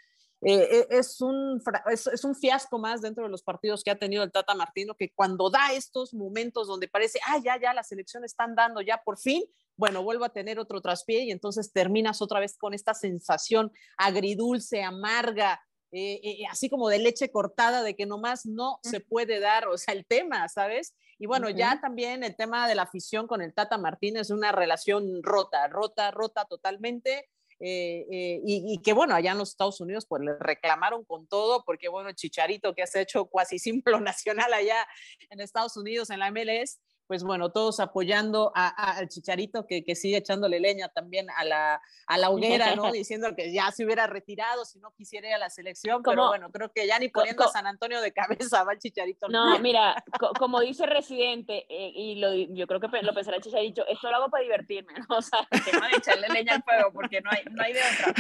eh, 0.44 0.88
es, 0.90 1.22
un, 1.22 1.62
es, 1.92 2.24
un 2.24 2.36
fiasco 2.36 2.80
más 2.80 3.02
dentro 3.02 3.24
de 3.24 3.30
los 3.30 3.44
partidos 3.44 3.84
que 3.84 3.92
ha 3.92 4.00
tenido 4.00 4.24
el 4.24 4.32
Tata 4.32 4.56
Martino, 4.56 4.96
que 4.96 5.12
cuando 5.14 5.52
da 5.52 5.72
estos 5.74 6.16
momentos 6.16 6.68
donde 6.68 6.88
parece, 6.88 7.20
ah, 7.28 7.38
ya, 7.44 7.60
ya, 7.62 7.76
la 7.76 7.84
selección 7.84 8.26
están 8.26 8.56
dando, 8.56 8.82
ya 8.82 9.04
por 9.04 9.20
fin, 9.20 9.44
bueno, 9.78 10.02
vuelvo 10.04 10.26
a 10.26 10.34
tener 10.34 10.58
otro 10.58 10.82
traspié 10.82 11.26
y 11.26 11.32
entonces 11.32 11.72
terminas 11.72 12.24
otra 12.24 12.40
vez 12.40 12.58
con 12.58 12.74
esta 12.74 12.96
sensación 12.96 13.72
agridulce, 13.98 14.82
amarga, 14.82 15.62
eh, 15.92 16.22
eh, 16.24 16.44
así 16.50 16.70
como 16.70 16.88
de 16.90 17.00
leche 17.00 17.32
cortada, 17.32 17.84
de 17.84 17.96
que 17.96 18.06
nomás 18.06 18.46
no 18.46 18.80
se 18.82 19.00
puede 19.02 19.40
dar, 19.40 19.68
o 19.68 19.78
sea, 19.78 19.94
el 19.94 20.06
tema, 20.06 20.48
¿sabes? 20.48 20.96
Y 21.20 21.28
bueno, 21.28 21.48
uh 21.48 21.52
-huh. 21.52 21.58
ya 21.58 21.80
también 21.82 22.24
el 22.24 22.36
tema 22.36 22.68
de 22.68 22.76
la 22.76 22.84
afición 22.84 23.28
con 23.28 23.42
el 23.42 23.54
Tata 23.54 23.78
Martínez 23.78 24.30
una 24.30 24.52
relación 24.52 25.22
rota, 25.22 25.68
rota, 25.68 26.10
rota 26.12 26.46
totalmente. 26.46 27.30
Eh, 27.64 28.08
eh, 28.12 28.42
y, 28.44 28.74
y, 28.74 28.82
que 28.82 28.92
bueno, 28.92 29.14
allá 29.14 29.34
en 29.34 29.38
los 29.38 29.50
Estados 29.50 29.80
Unidos 29.82 30.08
pues 30.08 30.24
le 30.24 30.36
reclamaron 30.40 31.06
con 31.06 31.28
todo, 31.28 31.64
porque 31.64 31.90
bueno, 31.90 32.12
Chicharito 32.12 32.74
que 32.74 32.82
has 32.82 32.96
hecho 32.96 33.26
cuasi 33.26 33.60
símbolo 33.60 34.00
nacional 34.00 34.52
allá 34.52 34.88
en 35.30 35.40
Estados 35.40 35.78
Unidos, 35.78 36.10
en 36.10 36.20
la 36.20 36.32
MLS, 36.32 36.80
pues 37.12 37.26
bueno, 37.26 37.52
todos 37.52 37.82
apoyando 37.82 38.54
al 38.56 39.10
Chicharito 39.10 39.68
que, 39.68 39.84
que, 39.84 39.98
sigue 39.98 40.16
echándole 40.16 40.62
leña 40.62 40.88
también 40.88 41.30
a 41.32 41.44
la, 41.44 41.82
a 42.08 42.18
la 42.18 42.30
hoguera, 42.30 42.74
¿no? 42.74 42.90
Diciendo 42.94 43.36
que 43.36 43.52
ya 43.52 43.70
se 43.74 43.84
hubiera 43.84 44.08
retirado 44.08 44.64
si 44.64 44.80
no 44.80 44.94
quisiera 44.94 45.28
ir 45.28 45.34
a 45.34 45.38
la 45.38 45.50
selección, 45.50 46.02
pero 46.04 46.30
bueno, 46.30 46.50
creo 46.54 46.72
que 46.72 46.88
ya 46.88 46.98
ni 47.00 47.10
poniendo 47.10 47.44
a 47.44 47.50
San 47.50 47.68
Antonio 47.68 48.00
de 48.00 48.14
cabeza 48.14 48.64
va 48.64 48.72
el 48.72 48.80
Chicharito. 48.80 49.28
No, 49.28 49.60
mira, 49.60 50.02
co 50.18 50.32
como 50.40 50.62
dice 50.62 50.86
Residente, 50.86 51.66
eh, 51.68 51.92
y 51.94 52.16
lo, 52.16 52.34
yo 52.34 52.66
creo 52.66 52.80
que 52.80 52.88
lo 53.02 53.14
pensará 53.14 53.36
el 53.36 53.44
Chicharito, 53.44 53.86
esto 53.88 54.10
lo 54.10 54.16
hago 54.16 54.30
para 54.30 54.44
divertirme, 54.44 54.94
¿no? 54.94 55.18
O 55.18 55.22
sea, 55.22 55.46
el 55.52 55.66
tema 55.66 55.90
de 55.90 55.98
echarle 55.98 56.30
leña 56.30 56.56
al 56.56 56.64
fuego, 56.64 56.94
porque 56.94 57.20
no 57.20 57.30
hay, 57.30 57.44
no 57.52 57.62
hay 57.62 57.74
de 57.74 57.82
otra. 57.82 58.14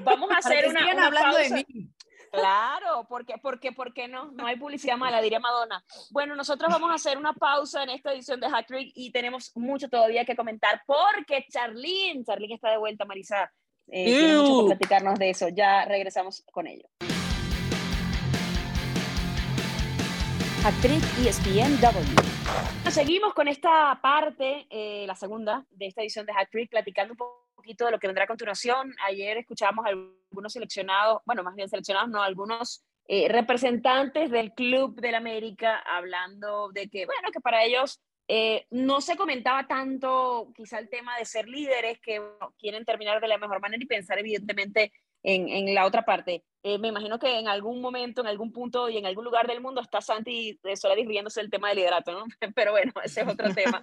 Vamos 0.00 0.30
a 0.30 0.38
hacer 0.38 0.68
una, 0.68 0.90
una 0.90 1.06
hablando 1.08 1.36
pausa. 1.36 1.54
de 1.54 1.66
mí. 1.70 1.90
Claro, 2.30 3.06
porque, 3.08 3.34
porque, 3.42 3.72
¿por 3.72 3.92
qué 3.92 4.08
no? 4.08 4.30
No 4.32 4.46
hay 4.46 4.56
publicidad 4.56 4.96
mala, 4.96 5.20
diría 5.20 5.40
Madonna. 5.40 5.84
Bueno, 6.10 6.36
nosotros 6.36 6.70
vamos 6.70 6.90
a 6.90 6.94
hacer 6.94 7.18
una 7.18 7.32
pausa 7.32 7.82
en 7.82 7.90
esta 7.90 8.12
edición 8.12 8.40
de 8.40 8.46
Hat 8.46 8.66
Trick 8.66 8.92
y 8.94 9.10
tenemos 9.10 9.52
mucho 9.56 9.88
todavía 9.88 10.24
que 10.24 10.36
comentar 10.36 10.82
porque 10.86 11.46
Charlene, 11.50 12.24
Charlene 12.24 12.54
está 12.54 12.70
de 12.70 12.78
vuelta, 12.78 13.04
Marisa. 13.04 13.50
Eh, 13.86 14.04
tiene 14.04 14.38
mucho 14.38 14.52
por 14.54 14.66
platicarnos 14.66 15.18
de 15.18 15.30
eso. 15.30 15.48
Ya 15.48 15.84
regresamos 15.84 16.44
con 16.52 16.66
ello. 16.66 16.88
Actriz 20.64 21.02
ESPNW. 21.26 22.90
Seguimos 22.90 23.32
con 23.32 23.48
esta 23.48 23.98
parte, 24.02 24.66
eh, 24.68 25.04
la 25.06 25.14
segunda 25.14 25.64
de 25.70 25.86
esta 25.86 26.02
edición 26.02 26.26
de 26.26 26.32
Hat 26.32 26.48
Trick, 26.50 26.68
platicando 26.68 27.12
un 27.12 27.16
poquito 27.68 27.84
de 27.84 27.90
lo 27.90 27.98
que 27.98 28.06
vendrá 28.06 28.24
a 28.24 28.26
continuación. 28.26 28.94
Ayer 29.06 29.36
escuchamos 29.36 29.84
a 29.84 29.90
algunos 29.90 30.52
seleccionados, 30.54 31.20
bueno, 31.26 31.42
más 31.42 31.54
bien 31.54 31.68
seleccionados, 31.68 32.08
no, 32.08 32.22
algunos 32.22 32.82
eh, 33.06 33.28
representantes 33.28 34.30
del 34.30 34.52
Club 34.54 34.98
del 34.98 35.14
América 35.14 35.78
hablando 35.80 36.70
de 36.72 36.88
que, 36.88 37.04
bueno, 37.04 37.30
que 37.30 37.40
para 37.40 37.64
ellos 37.64 38.00
eh, 38.26 38.66
no 38.70 39.02
se 39.02 39.18
comentaba 39.18 39.66
tanto 39.66 40.50
quizá 40.54 40.78
el 40.78 40.88
tema 40.88 41.18
de 41.18 41.26
ser 41.26 41.46
líderes, 41.46 41.98
que 42.00 42.22
quieren 42.58 42.86
terminar 42.86 43.20
de 43.20 43.28
la 43.28 43.36
mejor 43.36 43.60
manera 43.60 43.82
y 43.82 43.86
pensar 43.86 44.18
evidentemente 44.18 44.90
en, 45.28 45.48
en 45.50 45.74
la 45.74 45.84
otra 45.84 46.04
parte. 46.04 46.42
Eh, 46.62 46.78
me 46.78 46.88
imagino 46.88 47.18
que 47.18 47.38
en 47.38 47.48
algún 47.48 47.80
momento, 47.82 48.22
en 48.22 48.28
algún 48.28 48.50
punto 48.50 48.88
y 48.88 48.96
en 48.96 49.04
algún 49.04 49.24
lugar 49.24 49.46
del 49.46 49.60
mundo 49.60 49.82
está 49.82 50.00
Santi 50.00 50.58
Solari 50.74 51.04
riéndose 51.04 51.40
del 51.40 51.50
tema 51.50 51.68
del 51.68 51.78
liderato, 51.78 52.12
¿no? 52.12 52.24
Pero 52.54 52.72
bueno, 52.72 52.92
ese 53.04 53.20
es 53.20 53.28
otro 53.28 53.54
tema. 53.54 53.80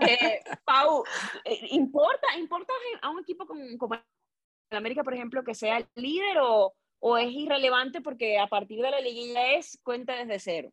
Eh, 0.00 0.40
Pau, 0.64 1.02
eh, 1.44 1.66
¿importa, 1.70 2.38
¿importa 2.38 2.72
a 3.02 3.10
un 3.10 3.20
equipo 3.20 3.44
como, 3.44 3.60
como 3.76 3.94
el 3.94 4.76
América, 4.76 5.02
por 5.02 5.14
ejemplo, 5.14 5.42
que 5.42 5.54
sea 5.54 5.78
el 5.78 5.86
líder 5.96 6.38
o, 6.38 6.72
o 7.00 7.18
es 7.18 7.30
irrelevante 7.30 8.00
porque 8.00 8.38
a 8.38 8.46
partir 8.46 8.80
de 8.80 8.90
la 8.92 9.00
liguilla 9.00 9.52
es 9.54 9.80
cuenta 9.82 10.14
desde 10.14 10.38
cero? 10.38 10.72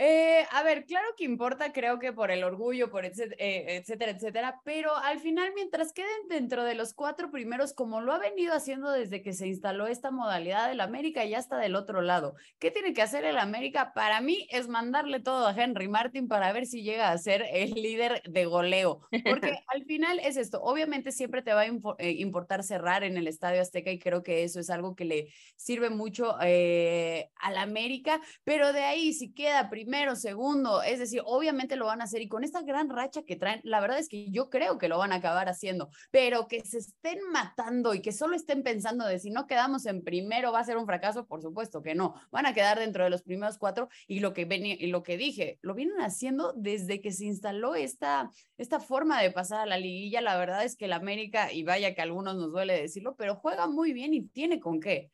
Eh, 0.00 0.46
a 0.52 0.62
ver, 0.62 0.84
claro 0.86 1.08
que 1.16 1.24
importa, 1.24 1.72
creo 1.72 1.98
que 1.98 2.12
por 2.12 2.30
el 2.30 2.44
orgullo, 2.44 2.88
por 2.88 3.04
etcétera, 3.04 3.34
etcétera, 3.40 4.12
etcétera, 4.12 4.60
pero 4.62 4.96
al 4.96 5.18
final, 5.18 5.50
mientras 5.56 5.92
queden 5.92 6.28
dentro 6.28 6.62
de 6.62 6.76
los 6.76 6.94
cuatro 6.94 7.32
primeros, 7.32 7.72
como 7.72 8.00
lo 8.00 8.12
ha 8.12 8.18
venido 8.20 8.54
haciendo 8.54 8.92
desde 8.92 9.22
que 9.22 9.32
se 9.32 9.48
instaló 9.48 9.88
esta 9.88 10.12
modalidad 10.12 10.68
del 10.68 10.82
América, 10.82 11.24
ya 11.24 11.38
está 11.38 11.56
del 11.56 11.74
otro 11.74 12.00
lado. 12.00 12.36
¿Qué 12.60 12.70
tiene 12.70 12.92
que 12.92 13.02
hacer 13.02 13.24
el 13.24 13.38
América? 13.38 13.92
Para 13.92 14.20
mí 14.20 14.46
es 14.52 14.68
mandarle 14.68 15.18
todo 15.18 15.48
a 15.48 15.52
Henry 15.52 15.88
Martin 15.88 16.28
para 16.28 16.52
ver 16.52 16.66
si 16.66 16.84
llega 16.84 17.10
a 17.10 17.18
ser 17.18 17.44
el 17.50 17.70
líder 17.74 18.22
de 18.22 18.44
goleo, 18.44 19.00
porque 19.28 19.58
al 19.66 19.84
final 19.84 20.20
es 20.20 20.36
esto. 20.36 20.62
Obviamente 20.62 21.10
siempre 21.10 21.42
te 21.42 21.54
va 21.54 21.62
a 21.62 21.66
eh, 21.66 22.12
importar 22.12 22.62
cerrar 22.62 23.02
en 23.02 23.16
el 23.16 23.26
Estadio 23.26 23.60
Azteca 23.60 23.90
y 23.90 23.98
creo 23.98 24.22
que 24.22 24.44
eso 24.44 24.60
es 24.60 24.70
algo 24.70 24.94
que 24.94 25.06
le 25.06 25.32
sirve 25.56 25.90
mucho 25.90 26.36
eh, 26.40 27.30
al 27.40 27.56
América, 27.56 28.20
pero 28.44 28.72
de 28.72 28.84
ahí 28.84 29.12
si 29.12 29.32
queda 29.32 29.68
primero 29.68 29.87
primero, 29.88 30.16
segundo, 30.16 30.82
es 30.82 30.98
decir, 30.98 31.22
obviamente 31.24 31.74
lo 31.74 31.86
van 31.86 32.02
a 32.02 32.04
hacer 32.04 32.20
y 32.20 32.28
con 32.28 32.44
esta 32.44 32.60
gran 32.60 32.90
racha 32.90 33.22
que 33.22 33.36
traen, 33.36 33.62
la 33.64 33.80
verdad 33.80 33.98
es 33.98 34.10
que 34.10 34.30
yo 34.30 34.50
creo 34.50 34.76
que 34.76 34.86
lo 34.86 34.98
van 34.98 35.12
a 35.12 35.14
acabar 35.14 35.48
haciendo, 35.48 35.88
pero 36.10 36.46
que 36.46 36.62
se 36.62 36.76
estén 36.76 37.20
matando 37.32 37.94
y 37.94 38.02
que 38.02 38.12
solo 38.12 38.36
estén 38.36 38.62
pensando 38.62 39.06
de 39.06 39.18
si 39.18 39.30
no 39.30 39.46
quedamos 39.46 39.86
en 39.86 40.04
primero 40.04 40.52
va 40.52 40.60
a 40.60 40.64
ser 40.64 40.76
un 40.76 40.84
fracaso, 40.84 41.24
por 41.24 41.40
supuesto 41.40 41.80
que 41.80 41.94
no, 41.94 42.12
van 42.30 42.44
a 42.44 42.52
quedar 42.52 42.78
dentro 42.78 43.02
de 43.02 43.08
los 43.08 43.22
primeros 43.22 43.56
cuatro 43.56 43.88
y 44.06 44.20
lo 44.20 44.34
que, 44.34 44.44
venía, 44.44 44.76
y 44.78 44.88
lo 44.88 45.02
que 45.02 45.16
dije, 45.16 45.58
lo 45.62 45.72
vienen 45.72 46.02
haciendo 46.02 46.52
desde 46.54 47.00
que 47.00 47.10
se 47.10 47.24
instaló 47.24 47.74
esta, 47.74 48.30
esta 48.58 48.80
forma 48.80 49.22
de 49.22 49.30
pasar 49.30 49.60
a 49.60 49.66
la 49.66 49.78
liguilla, 49.78 50.20
la 50.20 50.36
verdad 50.36 50.64
es 50.64 50.76
que 50.76 50.84
el 50.84 50.92
América, 50.92 51.50
y 51.50 51.62
vaya 51.62 51.94
que 51.94 52.02
a 52.02 52.04
algunos 52.04 52.36
nos 52.36 52.52
duele 52.52 52.78
decirlo, 52.78 53.16
pero 53.16 53.36
juega 53.36 53.66
muy 53.66 53.94
bien 53.94 54.12
y 54.12 54.20
tiene 54.20 54.60
con 54.60 54.80
qué. 54.80 55.10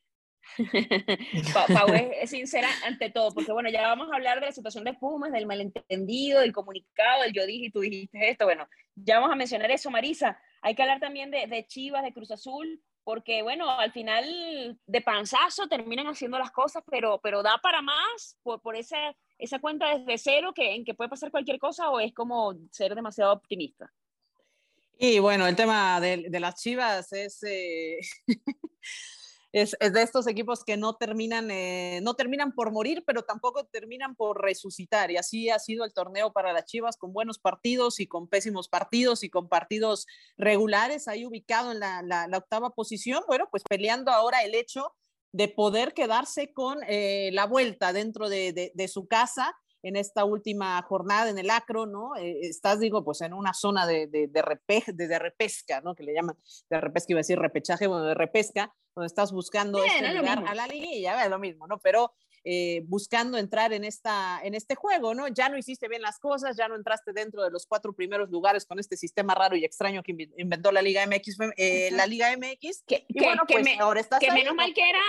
Pau 1.74 1.88
es 1.94 2.30
sincera 2.30 2.68
ante 2.86 3.10
todo, 3.10 3.32
porque 3.32 3.52
bueno, 3.52 3.70
ya 3.70 3.82
vamos 3.82 4.10
a 4.10 4.16
hablar 4.16 4.40
de 4.40 4.46
la 4.46 4.52
situación 4.52 4.84
de 4.84 4.94
Pumas, 4.94 5.32
del 5.32 5.46
malentendido, 5.46 6.40
del 6.40 6.52
comunicado, 6.52 7.22
del 7.22 7.32
yo 7.32 7.46
dije 7.46 7.66
y 7.66 7.70
tú 7.70 7.80
dijiste 7.80 8.30
esto, 8.30 8.44
bueno, 8.44 8.68
ya 8.94 9.18
vamos 9.18 9.32
a 9.32 9.36
mencionar 9.36 9.70
eso, 9.70 9.90
Marisa. 9.90 10.38
Hay 10.62 10.74
que 10.74 10.82
hablar 10.82 11.00
también 11.00 11.30
de, 11.30 11.46
de 11.46 11.66
Chivas, 11.66 12.02
de 12.02 12.12
Cruz 12.12 12.30
Azul, 12.30 12.82
porque 13.02 13.42
bueno, 13.42 13.70
al 13.70 13.92
final 13.92 14.78
de 14.86 15.00
panzazo 15.00 15.68
terminan 15.68 16.06
haciendo 16.06 16.38
las 16.38 16.50
cosas, 16.50 16.82
pero, 16.90 17.20
pero 17.22 17.42
da 17.42 17.58
para 17.62 17.82
más 17.82 18.38
por, 18.42 18.60
por 18.62 18.76
esa, 18.76 19.14
esa 19.38 19.58
cuenta 19.58 19.98
desde 19.98 20.18
cero 20.18 20.52
que, 20.54 20.74
en 20.74 20.84
que 20.84 20.94
puede 20.94 21.10
pasar 21.10 21.30
cualquier 21.30 21.58
cosa 21.58 21.90
o 21.90 22.00
es 22.00 22.14
como 22.14 22.54
ser 22.70 22.94
demasiado 22.94 23.32
optimista. 23.32 23.92
Y 24.96 25.18
bueno, 25.18 25.46
el 25.46 25.56
tema 25.56 26.00
de, 26.00 26.28
de 26.28 26.40
las 26.40 26.54
Chivas 26.60 27.12
es... 27.12 27.42
Eh... 27.42 27.98
es, 29.54 29.76
de 29.78 30.02
estos 30.02 30.26
equipos 30.26 30.64
que 30.64 30.76
no 30.76 30.96
terminan, 30.96 31.48
eh, 31.48 32.00
no 32.02 32.14
terminan 32.14 32.52
por 32.52 32.72
morir, 32.72 33.04
pero 33.06 33.22
tampoco 33.22 33.64
terminan 33.66 34.16
por 34.16 34.42
resucitar. 34.42 35.12
Y 35.12 35.16
así 35.16 35.48
ha 35.48 35.60
sido 35.60 35.84
el 35.84 35.94
torneo 35.94 36.32
para 36.32 36.52
las 36.52 36.64
Chivas, 36.64 36.96
con 36.96 37.12
buenos 37.12 37.38
partidos 37.38 38.00
y 38.00 38.08
con 38.08 38.26
pésimos 38.26 38.68
partidos 38.68 39.22
y 39.22 39.30
con 39.30 39.48
partidos 39.48 40.08
regulares, 40.36 41.06
ahí 41.06 41.24
ubicado 41.24 41.70
en 41.70 41.78
la, 41.78 42.28
octava 42.36 42.70
posición. 42.70 43.22
Bueno, 43.28 43.46
pues 43.48 43.62
peleando 43.62 44.10
ahora 44.10 44.42
el 44.42 44.56
hecho 44.56 44.92
de 45.32 45.46
poder 45.46 45.94
quedarse 45.94 46.52
con 46.52 46.78
eh, 46.88 47.30
la 47.32 47.46
vuelta 47.46 47.92
dentro 47.92 48.28
de, 48.28 48.72
de 48.74 48.88
su 48.88 49.06
casa 49.06 49.54
en 49.84 49.96
esta 49.96 50.24
última 50.24 50.80
jornada 50.82 51.28
en 51.28 51.38
el 51.38 51.50
Acro, 51.50 51.84
¿no? 51.84 52.16
Eh, 52.16 52.38
estás, 52.42 52.80
digo, 52.80 53.04
pues 53.04 53.20
en 53.20 53.34
una 53.34 53.52
zona 53.52 53.86
de, 53.86 54.06
de, 54.06 54.28
de, 54.28 55.06
de, 55.06 55.18
repesca, 55.18 55.82
¿no? 55.82 55.94
Que 55.94 56.02
le 56.02 56.14
llaman 56.14 56.36
de 56.70 56.80
repesca, 56.80 57.12
iba 57.12 57.18
a 57.18 57.20
decir 57.20 57.38
repechaje, 57.38 57.86
bueno, 57.86 58.04
de 58.04 58.14
repesca, 58.14 58.74
donde 58.96 59.06
estás 59.06 59.30
buscando 59.30 59.84
este 59.84 60.08
llegar 60.08 60.42
a 60.46 60.54
la 60.54 60.66
liguilla, 60.66 61.22
es 61.22 61.30
lo 61.30 61.38
mismo, 61.38 61.66
¿no? 61.66 61.78
Pero 61.78 62.14
eh, 62.44 62.82
buscando 62.86 63.36
entrar 63.36 63.74
en, 63.74 63.84
esta, 63.84 64.40
en 64.42 64.54
este 64.54 64.74
juego, 64.74 65.14
¿no? 65.14 65.28
Ya 65.28 65.50
no 65.50 65.58
hiciste 65.58 65.86
bien 65.86 66.00
las 66.00 66.18
cosas, 66.18 66.56
ya 66.56 66.66
no 66.66 66.76
entraste 66.76 67.12
dentro 67.12 67.42
de 67.42 67.50
los 67.50 67.66
cuatro 67.66 67.92
primeros 67.92 68.30
lugares 68.30 68.64
con 68.64 68.78
este 68.78 68.96
sistema 68.96 69.34
raro 69.34 69.54
y 69.54 69.66
extraño 69.66 70.02
que 70.02 70.16
inventó 70.38 70.72
la 70.72 70.80
Liga 70.80 71.06
MX, 71.06 71.36
eh, 71.58 71.90
la 71.92 72.06
Liga 72.06 72.34
MX. 72.36 72.84
Que, 72.86 73.04
y 73.08 73.22
bueno, 73.22 73.42
pues 73.46 73.66
ahora 73.78 74.00
estás 74.00 74.18
que 74.18 74.30
menos 74.30 74.54
mal 74.54 74.72
que 74.72 74.88
era 74.88 75.00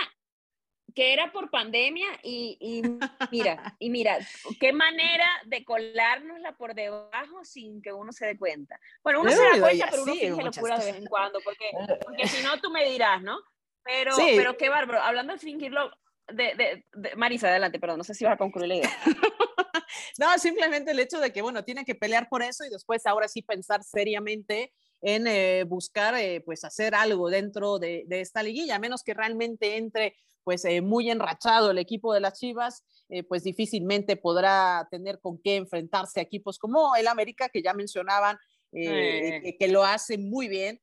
que 0.96 1.12
era 1.12 1.30
por 1.30 1.50
pandemia 1.50 2.06
y, 2.22 2.56
y, 2.58 2.82
mira, 3.30 3.76
y 3.78 3.90
mira, 3.90 4.18
qué 4.58 4.72
manera 4.72 5.26
de 5.44 5.62
colárnosla 5.62 6.56
por 6.56 6.74
debajo 6.74 7.44
sin 7.44 7.82
que 7.82 7.92
uno 7.92 8.12
se 8.12 8.24
dé 8.24 8.38
cuenta. 8.38 8.80
Bueno, 9.04 9.20
uno 9.20 9.30
se 9.30 9.36
da 9.36 9.60
cuenta, 9.60 9.88
pero 9.90 10.02
uno 10.04 10.14
finge 10.14 10.42
locura 10.42 10.78
de 10.78 10.86
vez 10.86 10.96
en 10.96 11.06
cuando, 11.06 11.38
porque, 11.44 11.70
porque 12.02 12.26
si 12.26 12.42
no 12.42 12.58
tú 12.62 12.70
me 12.70 12.88
dirás, 12.88 13.22
¿no? 13.22 13.38
Pero, 13.84 14.16
pero 14.16 14.56
qué 14.56 14.70
bárbaro, 14.70 15.02
hablando 15.02 15.34
de 15.34 15.38
fingirlo, 15.38 15.90
de, 16.28 16.82
de, 16.94 17.14
Marisa, 17.14 17.48
adelante, 17.48 17.78
perdón, 17.78 17.98
no 17.98 18.04
sé 18.04 18.14
si 18.14 18.24
vas 18.24 18.34
a 18.34 18.38
concluir 18.38 18.68
la 18.68 18.74
idea. 18.76 18.90
no, 20.18 20.38
simplemente 20.38 20.92
el 20.92 20.98
hecho 20.98 21.20
de 21.20 21.30
que, 21.30 21.42
bueno, 21.42 21.62
tiene 21.62 21.84
que 21.84 21.94
pelear 21.94 22.26
por 22.30 22.42
eso 22.42 22.64
y 22.64 22.70
después 22.70 23.04
ahora 23.06 23.28
sí 23.28 23.42
pensar 23.42 23.84
seriamente 23.84 24.72
en 25.02 25.26
eh, 25.26 25.64
buscar, 25.64 26.14
eh, 26.16 26.40
pues, 26.40 26.64
hacer 26.64 26.94
algo 26.94 27.28
dentro 27.28 27.78
de, 27.78 28.04
de, 28.06 28.22
esta 28.22 28.42
liguilla, 28.42 28.76
a 28.76 28.80
menos 28.80 29.04
que 29.04 29.14
realmente 29.14 29.76
entre 29.76 30.16
pues 30.46 30.64
eh, 30.64 30.80
muy 30.80 31.10
enrachado 31.10 31.72
el 31.72 31.78
equipo 31.78 32.14
de 32.14 32.20
las 32.20 32.38
Chivas, 32.38 32.84
eh, 33.08 33.24
pues 33.24 33.42
difícilmente 33.42 34.14
podrá 34.14 34.86
tener 34.92 35.18
con 35.18 35.42
qué 35.42 35.56
enfrentarse 35.56 36.20
a 36.20 36.22
equipos 36.22 36.60
como 36.60 36.94
el 36.94 37.08
América, 37.08 37.48
que 37.48 37.62
ya 37.62 37.74
mencionaban, 37.74 38.38
eh, 38.70 39.56
que, 39.58 39.66
lo 39.66 39.82
hace 39.82 40.18
muy 40.18 40.46
bien. 40.46 40.80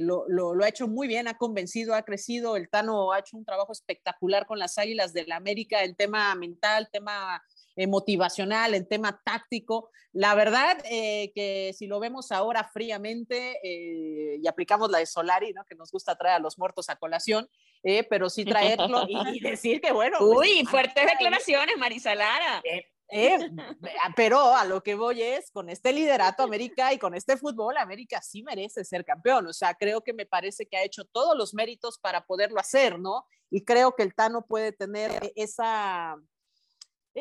Lo, 0.00 0.24
lo, 0.26 0.52
lo, 0.52 0.64
ha 0.64 0.68
hecho 0.68 0.88
muy 0.88 1.06
bien, 1.06 1.28
ha 1.28 1.38
convencido, 1.38 1.94
ha 1.94 2.02
crecido. 2.02 2.56
El 2.56 2.68
Tano 2.68 3.12
ha 3.12 3.20
hecho 3.20 3.36
un 3.36 3.44
trabajo 3.44 3.70
espectacular 3.70 4.46
con 4.46 4.58
las 4.58 4.78
Águilas 4.78 5.12
del 5.12 5.30
América, 5.30 5.84
el 5.84 5.94
tema 5.94 6.34
mental, 6.34 6.88
tema 6.90 7.40
motivacional, 7.86 8.74
el 8.74 8.88
tema 8.88 9.20
táctico. 9.24 9.90
La 10.12 10.34
verdad 10.34 10.82
que 10.82 11.74
si 11.76 11.86
lo 11.86 12.00
vemos 12.00 12.32
ahora 12.32 12.64
fríamente 12.64 13.60
y 13.62 14.46
aplicamos 14.46 14.90
la 14.90 14.98
de 14.98 15.06
Solari, 15.06 15.52
¿no? 15.52 15.64
que 15.64 15.74
nos 15.74 15.92
gusta 15.92 16.16
traer 16.16 16.36
a 16.36 16.38
los 16.40 16.58
muertos 16.58 16.88
a 16.88 16.96
colación, 16.96 17.48
eh, 17.82 18.04
pero 18.04 18.28
sí 18.28 18.44
traerlo 18.44 19.06
y, 19.08 19.40
decir 19.40 19.80
que 19.80 19.92
bueno. 19.92 20.18
Pues, 20.18 20.50
Uy, 20.50 20.66
fuertes 20.66 21.06
declaraciones, 21.06 21.76
Marisa 21.76 22.14
Lara. 22.14 22.60
Eh, 22.64 22.86
eh, 23.10 23.38
pero 24.16 24.54
a 24.54 24.64
lo 24.64 24.82
que 24.82 24.94
voy 24.94 25.22
es, 25.22 25.50
con 25.50 25.70
este 25.70 25.92
liderato 25.92 26.42
América 26.42 26.92
y 26.92 26.98
con 26.98 27.14
este 27.14 27.36
fútbol, 27.36 27.76
América 27.76 28.20
sí 28.20 28.42
merece 28.42 28.84
ser 28.84 29.04
campeón. 29.04 29.46
O 29.46 29.52
sea, 29.52 29.74
creo 29.74 30.02
que 30.02 30.12
me 30.12 30.26
parece 30.26 30.66
que 30.66 30.76
ha 30.76 30.84
hecho 30.84 31.04
todos 31.04 31.36
los 31.36 31.54
méritos 31.54 31.98
para 31.98 32.26
poderlo 32.26 32.60
hacer, 32.60 32.98
¿no? 32.98 33.24
Y 33.50 33.64
creo 33.64 33.94
que 33.94 34.02
el 34.02 34.14
Tano 34.14 34.44
puede 34.46 34.72
tener 34.72 35.32
esa, 35.36 36.16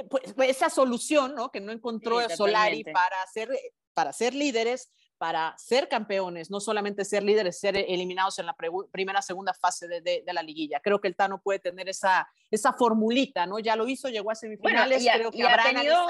pues, 0.03 0.49
esa 0.49 0.69
solución, 0.69 1.35
¿no? 1.35 1.51
Que 1.51 1.61
no 1.61 1.71
encontró 1.71 2.27
Solari 2.29 2.83
para 2.83 3.25
ser, 3.27 3.49
para 3.93 4.13
ser 4.13 4.33
líderes, 4.33 4.91
para 5.17 5.55
ser 5.57 5.87
campeones, 5.87 6.51
no 6.51 6.59
solamente 6.59 7.03
ser 7.03 7.23
líderes, 7.23 7.59
ser 7.59 7.75
eliminados 7.75 8.37
en 8.39 8.45
la 8.45 8.55
primera, 8.91 9.21
segunda 9.21 9.53
fase 9.53 9.87
de, 9.87 10.23
la 10.27 10.43
liguilla. 10.43 10.79
Creo 10.79 11.01
que 11.01 11.07
el 11.07 11.15
Tano 11.15 11.41
puede 11.41 11.59
tener 11.59 11.89
esa, 11.89 12.29
esa 12.51 12.73
formulita, 12.73 13.45
¿no? 13.45 13.59
Ya 13.59 13.75
lo 13.75 13.87
hizo, 13.87 14.09
llegó 14.09 14.31
a 14.31 14.35
semifinales, 14.35 15.03
creo 15.03 15.31
que 15.31 15.43
habrá 15.43 15.63
tenido... 15.63 16.07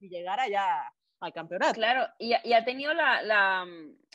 y 0.00 0.08
llegar 0.08 0.40
allá 0.40 0.92
al 1.20 1.32
campeonato. 1.32 1.74
Claro, 1.74 2.08
y, 2.18 2.32
ha 2.32 2.64
tenido 2.64 2.94
la, 2.94 3.22
la, 3.22 3.66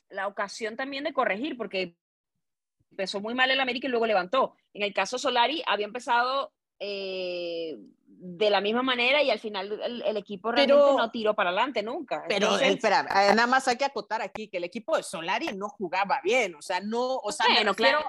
la, 0.10 0.28
ocasión 0.28 0.76
también 0.76 1.04
de 1.04 1.14
corregir, 1.14 1.58
porque 1.58 1.96
empezó 2.92 3.20
muy 3.20 3.34
mal 3.34 3.52
el 3.52 3.60
América 3.60 3.88
y 3.88 3.92
luego 3.92 4.06
levantó. 4.06 4.56
En 4.74 4.84
el 4.84 4.94
caso 4.94 5.18
Solari 5.18 5.64
había 5.68 5.86
empezado 5.86 6.54
eh, 6.80 7.78
de 8.26 8.50
la 8.50 8.62
misma 8.62 8.84
manera 8.84 9.22
y 9.22 9.30
al 9.30 9.40
final 9.40 9.80
el, 9.84 10.18
equipo 10.18 10.52
realmente 10.52 10.96
no 10.98 11.12
tiró 11.12 11.34
para 11.34 11.50
adelante 11.50 11.84
nunca. 11.84 12.24
Pero 12.30 12.58
espera, 12.58 13.02
eh, 13.02 13.36
nada 13.36 13.48
más 13.48 13.68
hay 13.68 13.78
que 13.78 13.84
acotar 13.84 14.22
aquí 14.22 14.48
que 14.48 14.58
el 14.58 14.64
equipo 14.64 14.96
de 14.96 15.04
Solari 15.04 15.48
no 15.48 15.68
jugaba 15.68 16.22
bien, 16.24 16.56
o 16.56 16.62
sea, 16.62 16.80
no, 16.80 17.18
o 17.18 17.32
sea, 17.34 17.46
no 17.64 17.74
claro, 17.74 18.06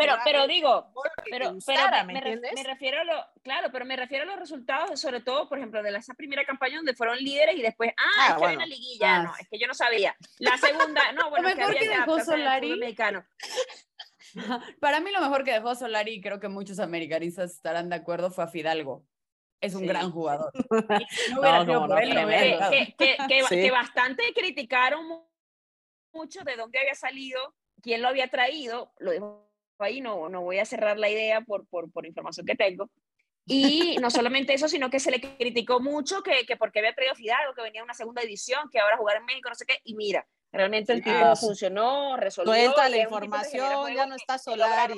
pero, 0.00 0.16
pero 0.24 0.46
digo, 0.46 0.90
pero, 1.30 1.58
pero 1.66 2.04
me, 2.06 2.14
¿me, 2.14 2.62
refiero 2.64 3.00
a 3.00 3.04
lo, 3.04 3.22
claro, 3.42 3.68
pero 3.70 3.84
me 3.84 3.96
refiero 3.96 4.24
a 4.24 4.26
los 4.26 4.38
resultados, 4.38 4.98
sobre 4.98 5.20
todo, 5.20 5.46
por 5.46 5.58
ejemplo, 5.58 5.82
de 5.82 5.94
esa 5.94 6.14
primera 6.14 6.42
campaña 6.46 6.76
donde 6.76 6.94
fueron 6.94 7.18
líderes 7.18 7.56
y 7.56 7.60
después, 7.60 7.90
ah, 7.98 8.04
ah 8.16 8.26
es 8.30 8.48
que 8.48 8.56
una 8.56 8.66
liguilla, 8.66 9.16
ah, 9.16 9.22
no, 9.24 9.36
es 9.36 9.46
que 9.46 9.58
yo 9.58 9.66
no 9.66 9.74
sabía. 9.74 10.16
La 10.38 10.56
segunda, 10.56 11.12
no, 11.12 11.28
bueno, 11.30 11.54
que 11.54 11.62
había 11.62 12.06
ya, 12.06 12.24
Solari. 12.24 12.76
Mexicano. 12.76 13.24
Para 14.80 15.00
mí 15.00 15.10
lo 15.10 15.20
mejor 15.20 15.44
que 15.44 15.52
dejó 15.52 15.74
Solari, 15.74 16.12
y 16.12 16.20
creo 16.20 16.40
que 16.40 16.48
muchos 16.48 16.78
americanistas 16.78 17.52
estarán 17.52 17.88
de 17.88 17.96
acuerdo, 17.96 18.30
fue 18.30 18.44
a 18.44 18.48
Fidalgo. 18.48 19.04
Es 19.60 19.74
un 19.74 19.86
gran 19.86 20.10
jugador. 20.10 20.52
que, 23.48 23.70
bastante 23.70 24.22
criticaron 24.34 25.06
mucho 26.12 26.42
de 26.44 26.56
dónde 26.56 26.78
había 26.78 26.94
salido, 26.94 27.54
quién 27.82 28.02
lo 28.02 28.08
había 28.08 28.28
traído, 28.28 28.92
lo 28.98 29.10
dejo 29.10 29.46
ahí, 29.78 30.00
no, 30.00 30.28
no 30.28 30.42
voy 30.42 30.58
a 30.58 30.64
cerrar 30.64 30.98
la 30.98 31.08
idea 31.08 31.40
por, 31.42 31.66
por, 31.68 31.90
por 31.90 32.06
información 32.06 32.46
que 32.46 32.54
tengo. 32.54 32.90
Y 33.46 33.96
no 34.00 34.10
solamente 34.10 34.54
eso, 34.54 34.68
sino 34.68 34.90
que 34.90 35.00
se 35.00 35.10
le 35.10 35.20
criticó 35.20 35.80
mucho 35.80 36.22
que, 36.22 36.44
que 36.46 36.56
porque 36.56 36.78
había 36.78 36.94
traído 36.94 37.14
Fidalgo, 37.14 37.54
que 37.54 37.62
venía 37.62 37.82
una 37.82 37.94
segunda 37.94 38.22
edición, 38.22 38.68
que 38.70 38.78
ahora 38.78 38.96
jugar 38.96 39.16
en 39.16 39.24
México, 39.24 39.48
no 39.48 39.54
sé 39.54 39.66
qué, 39.66 39.80
y 39.84 39.94
mira, 39.94 40.26
Realmente 40.52 40.92
el 40.92 41.02
tipo 41.02 41.36
funcionó, 41.36 42.16
resolvió. 42.16 42.52
Suelta 42.52 42.88
la 42.88 42.96
información, 42.96 43.94
ya 43.94 44.06
no 44.06 44.16
está 44.16 44.38
Solari. 44.38 44.94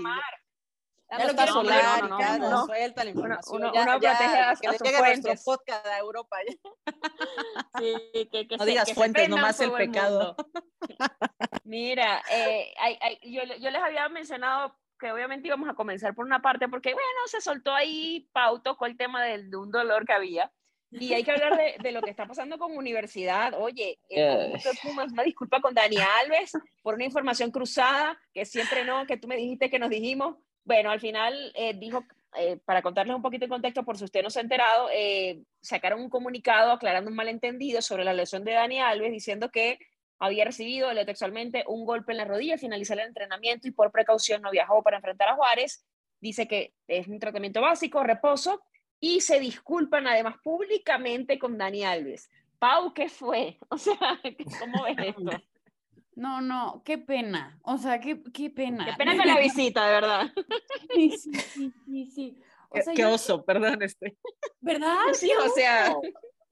Ya 1.11 1.19
no 1.19 1.31
está 1.31 1.45
no, 1.45 2.39
no, 2.39 2.65
suelta 2.65 3.05
la 3.05 3.11
información. 3.11 3.57
Uno, 3.57 3.71
uno 3.71 3.75
ya, 3.75 3.85
protege 3.85 4.25
a, 4.25 4.55
que 4.57 4.69
a 4.69 4.73
sus 4.73 4.91
fuentes. 4.97 5.45
podcast 5.45 5.87
de 5.87 5.99
Europa. 5.99 6.37
Sí, 7.79 8.29
que, 8.31 8.47
que 8.47 8.57
no 8.57 8.65
digas 8.65 8.87
que 8.87 8.95
fuentes, 8.95 9.29
nomás 9.29 9.61
el 9.61 9.73
pecado. 9.73 10.37
Mira, 11.65 12.23
eh, 12.31 12.73
hay, 12.79 12.99
hay, 13.01 13.19
yo, 13.23 13.43
yo 13.45 13.71
les 13.71 13.83
había 13.83 14.09
mencionado 14.09 14.79
que 14.99 15.11
obviamente 15.11 15.49
íbamos 15.49 15.69
a 15.69 15.75
comenzar 15.75 16.15
por 16.15 16.25
una 16.25 16.41
parte, 16.41 16.69
porque 16.69 16.93
bueno, 16.93 17.09
se 17.27 17.41
soltó 17.41 17.75
ahí 17.75 18.29
Pauto 18.33 18.77
con 18.77 18.91
el 18.91 18.97
tema 18.97 19.23
del, 19.23 19.51
de 19.51 19.57
un 19.57 19.71
dolor 19.71 20.07
que 20.07 20.13
había. 20.13 20.53
Y 20.93 21.15
hay 21.15 21.25
que 21.25 21.31
hablar 21.31 21.57
de, 21.57 21.77
de, 21.83 21.93
lo 21.93 22.03
que 22.03 22.11
está 22.11 22.27
pasando 22.27 22.59
con 22.59 22.77
universidad. 22.77 23.55
Oye, 23.59 23.99
eh, 24.11 24.53
una 24.85 25.23
disculpa 25.23 25.61
con 25.61 25.75
Dani 25.75 25.97
Alves 26.21 26.53
por 26.83 26.95
una 26.95 27.05
información 27.05 27.51
cruzada, 27.51 28.19
que 28.35 28.45
siempre 28.45 28.85
no, 28.85 29.07
que 29.07 29.17
tú 29.17 29.27
me 29.27 29.37
dijiste 29.37 29.71
que 29.71 29.79
nos 29.79 29.91
dijimos. 29.91 30.37
Bueno, 30.65 30.91
al 30.91 31.01
final 31.01 31.53
eh, 31.55 31.75
dijo 31.75 32.05
eh, 32.37 32.59
para 32.65 32.83
contarles 32.83 33.15
un 33.15 33.23
poquito 33.23 33.45
de 33.45 33.51
contexto, 33.51 33.85
por 33.85 33.99
si 33.99 34.05
usted 34.05 34.23
no 34.23 34.31
se 34.31 34.39
ha 34.39 34.43
enterado, 34.43 34.89
eh, 34.93 35.43
sacaron 35.61 36.01
un 36.01 36.09
comunicado 36.09 36.73
aclarando 36.73 37.11
un 37.11 37.17
malentendido 37.17 37.83
sobre 37.83 38.05
la 38.05 38.15
lesión 38.15 38.45
de 38.45 38.53
Dani 38.53 38.81
Alves, 38.81 39.13
diciendo 39.13 39.51
que 39.51 39.79
había 40.19 40.45
recibido 40.45 40.89
textualmente 41.05 41.65
un 41.67 41.85
golpe 41.85 42.13
en 42.13 42.19
la 42.19 42.25
rodilla 42.25 42.55
al 42.55 42.61
finalizar 42.61 42.99
el 42.99 43.09
entrenamiento 43.09 43.67
y 43.67 43.73
por 43.73 43.91
precaución 43.91 44.41
no 44.41 44.51
viajó 44.51 44.83
para 44.83 44.99
enfrentar 44.99 45.29
a 45.29 45.35
Juárez. 45.35 45.85
Dice 46.21 46.47
que 46.47 46.73
es 46.87 47.09
un 47.09 47.19
tratamiento 47.19 47.61
básico, 47.61 48.03
reposo, 48.05 48.63
y 49.03 49.21
se 49.21 49.41
disculpan 49.41 50.07
además 50.07 50.37
públicamente 50.45 51.37
con 51.37 51.59
Dani 51.59 51.83
Alves. 51.85 52.31
Pau, 52.61 52.95
¿qué 52.95 53.09
fue? 53.09 53.59
O 53.69 53.77
sea, 53.77 53.99
¿cómo 54.61 54.85
ves 54.85 54.97
esto? 55.17 55.43
No, 56.15 56.41
no, 56.41 56.83
qué 56.85 56.99
pena. 56.99 57.59
O 57.63 57.79
sea, 57.79 57.99
qué, 57.99 58.23
qué 58.33 58.49
pena. 58.49 58.85
Qué 58.85 58.93
pena 58.93 59.17
con 59.17 59.27
la 59.27 59.41
visita, 59.41 59.87
de 59.87 59.93
verdad. 59.93 60.33
Sí, 60.95 61.11
sí, 61.19 61.33
sí, 61.85 62.07
sí. 62.07 62.37
qué 62.95 63.05
oso, 63.05 63.45
perdón, 63.45 63.83
este. 63.83 64.17
¿Verdad? 64.61 64.99
Sí, 65.15 65.33
o 65.33 65.49
sea. 65.49 65.93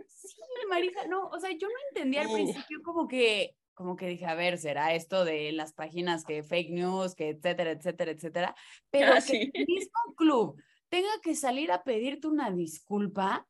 Sí, 0.09 0.37
Marisa, 0.69 1.07
no, 1.07 1.29
o 1.29 1.39
sea, 1.39 1.51
yo 1.53 1.69
no 1.69 1.75
entendía 1.91 2.23
al 2.23 2.33
principio 2.33 2.83
como 2.83 3.07
que, 3.07 3.55
como 3.75 3.97
que 3.97 4.07
dije, 4.09 4.27
a 4.27 4.35
ver, 4.35 4.59
será 4.59 4.95
esto 4.95 5.25
de 5.25 5.53
las 5.53 5.73
páginas 5.73 6.25
que 6.25 6.43
fake 6.43 6.71
news, 6.71 7.15
que 7.15 7.29
etcétera, 7.29 7.71
etcétera, 7.73 8.11
etcétera. 8.11 8.57
Pero 8.91 9.13
Ah, 9.13 9.17
que 9.17 9.21
sí. 9.21 9.51
el 9.53 9.67
mismo 9.67 10.15
club 10.17 10.61
tenga 10.91 11.09
que 11.23 11.35
salir 11.35 11.73
a 11.73 11.83
pedirte 11.83 12.27
una 12.29 12.51
disculpa, 12.51 13.49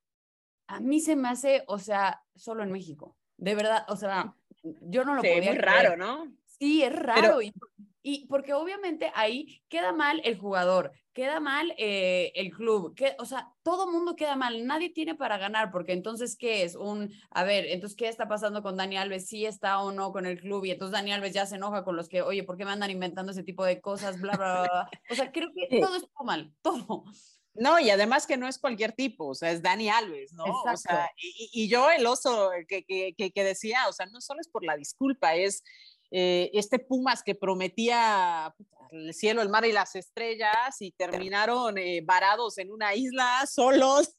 a 0.69 0.81
mí 0.81 1.01
se 1.01 1.17
me 1.17 1.29
hace, 1.29 1.65
o 1.67 1.79
sea, 1.79 2.23
solo 2.37 2.63
en 2.63 2.71
México. 2.71 3.17
De 3.37 3.55
verdad, 3.55 3.85
o 3.89 3.97
sea, 3.97 4.37
yo 4.63 5.05
no 5.05 5.15
lo 5.15 5.23
Sí, 5.23 5.29
podía 5.29 5.51
muy 5.53 5.59
creer. 5.59 5.65
raro, 5.65 5.97
¿no? 5.97 6.33
Sí, 6.45 6.83
es 6.83 6.93
raro. 6.95 7.43
y, 7.43 7.53
y 8.03 8.27
porque 8.27 8.55
obviamente 8.55 9.13
ahí 9.15 9.63
queda 9.69 9.93
mal 9.93 10.21
el 10.25 10.39
jugador, 10.39 10.93
queda 11.13 11.41
mal 11.41 11.75
eh, 11.77 12.33
el 12.35 12.51
club, 12.51 12.95
que, 12.95 13.15
o 13.19 13.25
sea, 13.25 13.53
todo 13.63 13.91
mundo 13.91 14.17
queda 14.17 14.37
mal, 14.37 14.67
nadie 14.67 14.91
tiene 14.91 15.15
para 15.15 15.39
ganar, 15.39 15.71
porque 15.71 15.93
entonces, 15.93 16.37
¿qué 16.37 16.63
es? 16.63 16.77
Un, 16.77 17.13
a 17.31 17.45
ver, 17.45 17.67
entonces, 17.67 17.97
¿qué 17.97 18.09
está 18.09 18.29
pasando 18.29 18.63
con 18.63 18.77
Dani 18.77 18.97
Alves? 18.97 19.27
¿Sí 19.27 19.45
está 19.45 19.81
o 19.81 19.93
no 19.93 20.13
con 20.13 20.25
el 20.27 20.41
club? 20.41 20.65
Y 20.65 20.71
entonces 20.71 20.93
Dani 20.93 21.13
Alves 21.13 21.35
ya 21.35 21.47
se 21.47 21.57
enoja 21.57 21.85
con 21.85 21.97
los 21.97 22.09
que, 22.09 22.23
oye, 22.23 22.43
¿por 22.45 22.57
qué 22.57 22.65
me 22.65 22.71
andan 22.71 22.91
inventando 22.91 23.33
ese 23.33 23.43
tipo 23.43 23.65
de 23.65 23.81
cosas? 23.81 24.21
Bla, 24.21 24.37
bla, 24.37 24.63
bla. 24.63 24.91
O 25.11 25.15
sea, 25.15 25.31
creo 25.31 25.51
que 25.55 25.81
todo 25.81 25.97
estuvo 25.97 26.25
mal, 26.25 26.55
todo. 26.63 27.05
No, 27.53 27.81
y 27.81 27.91
además 27.91 28.27
que 28.27 28.37
no 28.37 28.47
es 28.47 28.59
cualquier 28.59 28.93
tipo, 28.93 29.27
o 29.27 29.35
sea, 29.35 29.51
es 29.51 29.61
Dani 29.61 29.89
Alves, 29.91 30.33
¿no? 30.33 30.45
O 30.45 30.63
sea, 30.63 30.73
Exacto. 30.73 31.13
y, 31.17 31.51
y 31.53 31.69
yo 31.69 31.91
el 31.91 32.07
oso 32.07 32.51
que, 32.69 32.85
que, 32.85 33.13
que 33.15 33.45
decía, 33.45 33.89
o 33.89 33.93
sea, 33.93 34.07
no 34.07 34.21
solo 34.21 34.41
es 34.41 34.49
por 34.49 34.65
la 34.65 34.77
disculpa, 34.77 35.35
es 35.35 35.65
eh, 36.11 36.51
este 36.55 36.79
Pumas 36.79 37.23
que 37.23 37.35
prometía 37.35 38.55
el 38.91 39.15
cielo, 39.15 39.43
el 39.43 39.49
mar 39.49 39.65
y 39.65 39.73
las 39.73 39.95
estrellas 39.95 40.81
y 40.81 40.93
terminaron 40.93 41.79
eh, 41.79 42.01
varados 42.05 42.59
en 42.59 42.71
una 42.71 42.95
isla, 42.95 43.47
solos, 43.51 44.15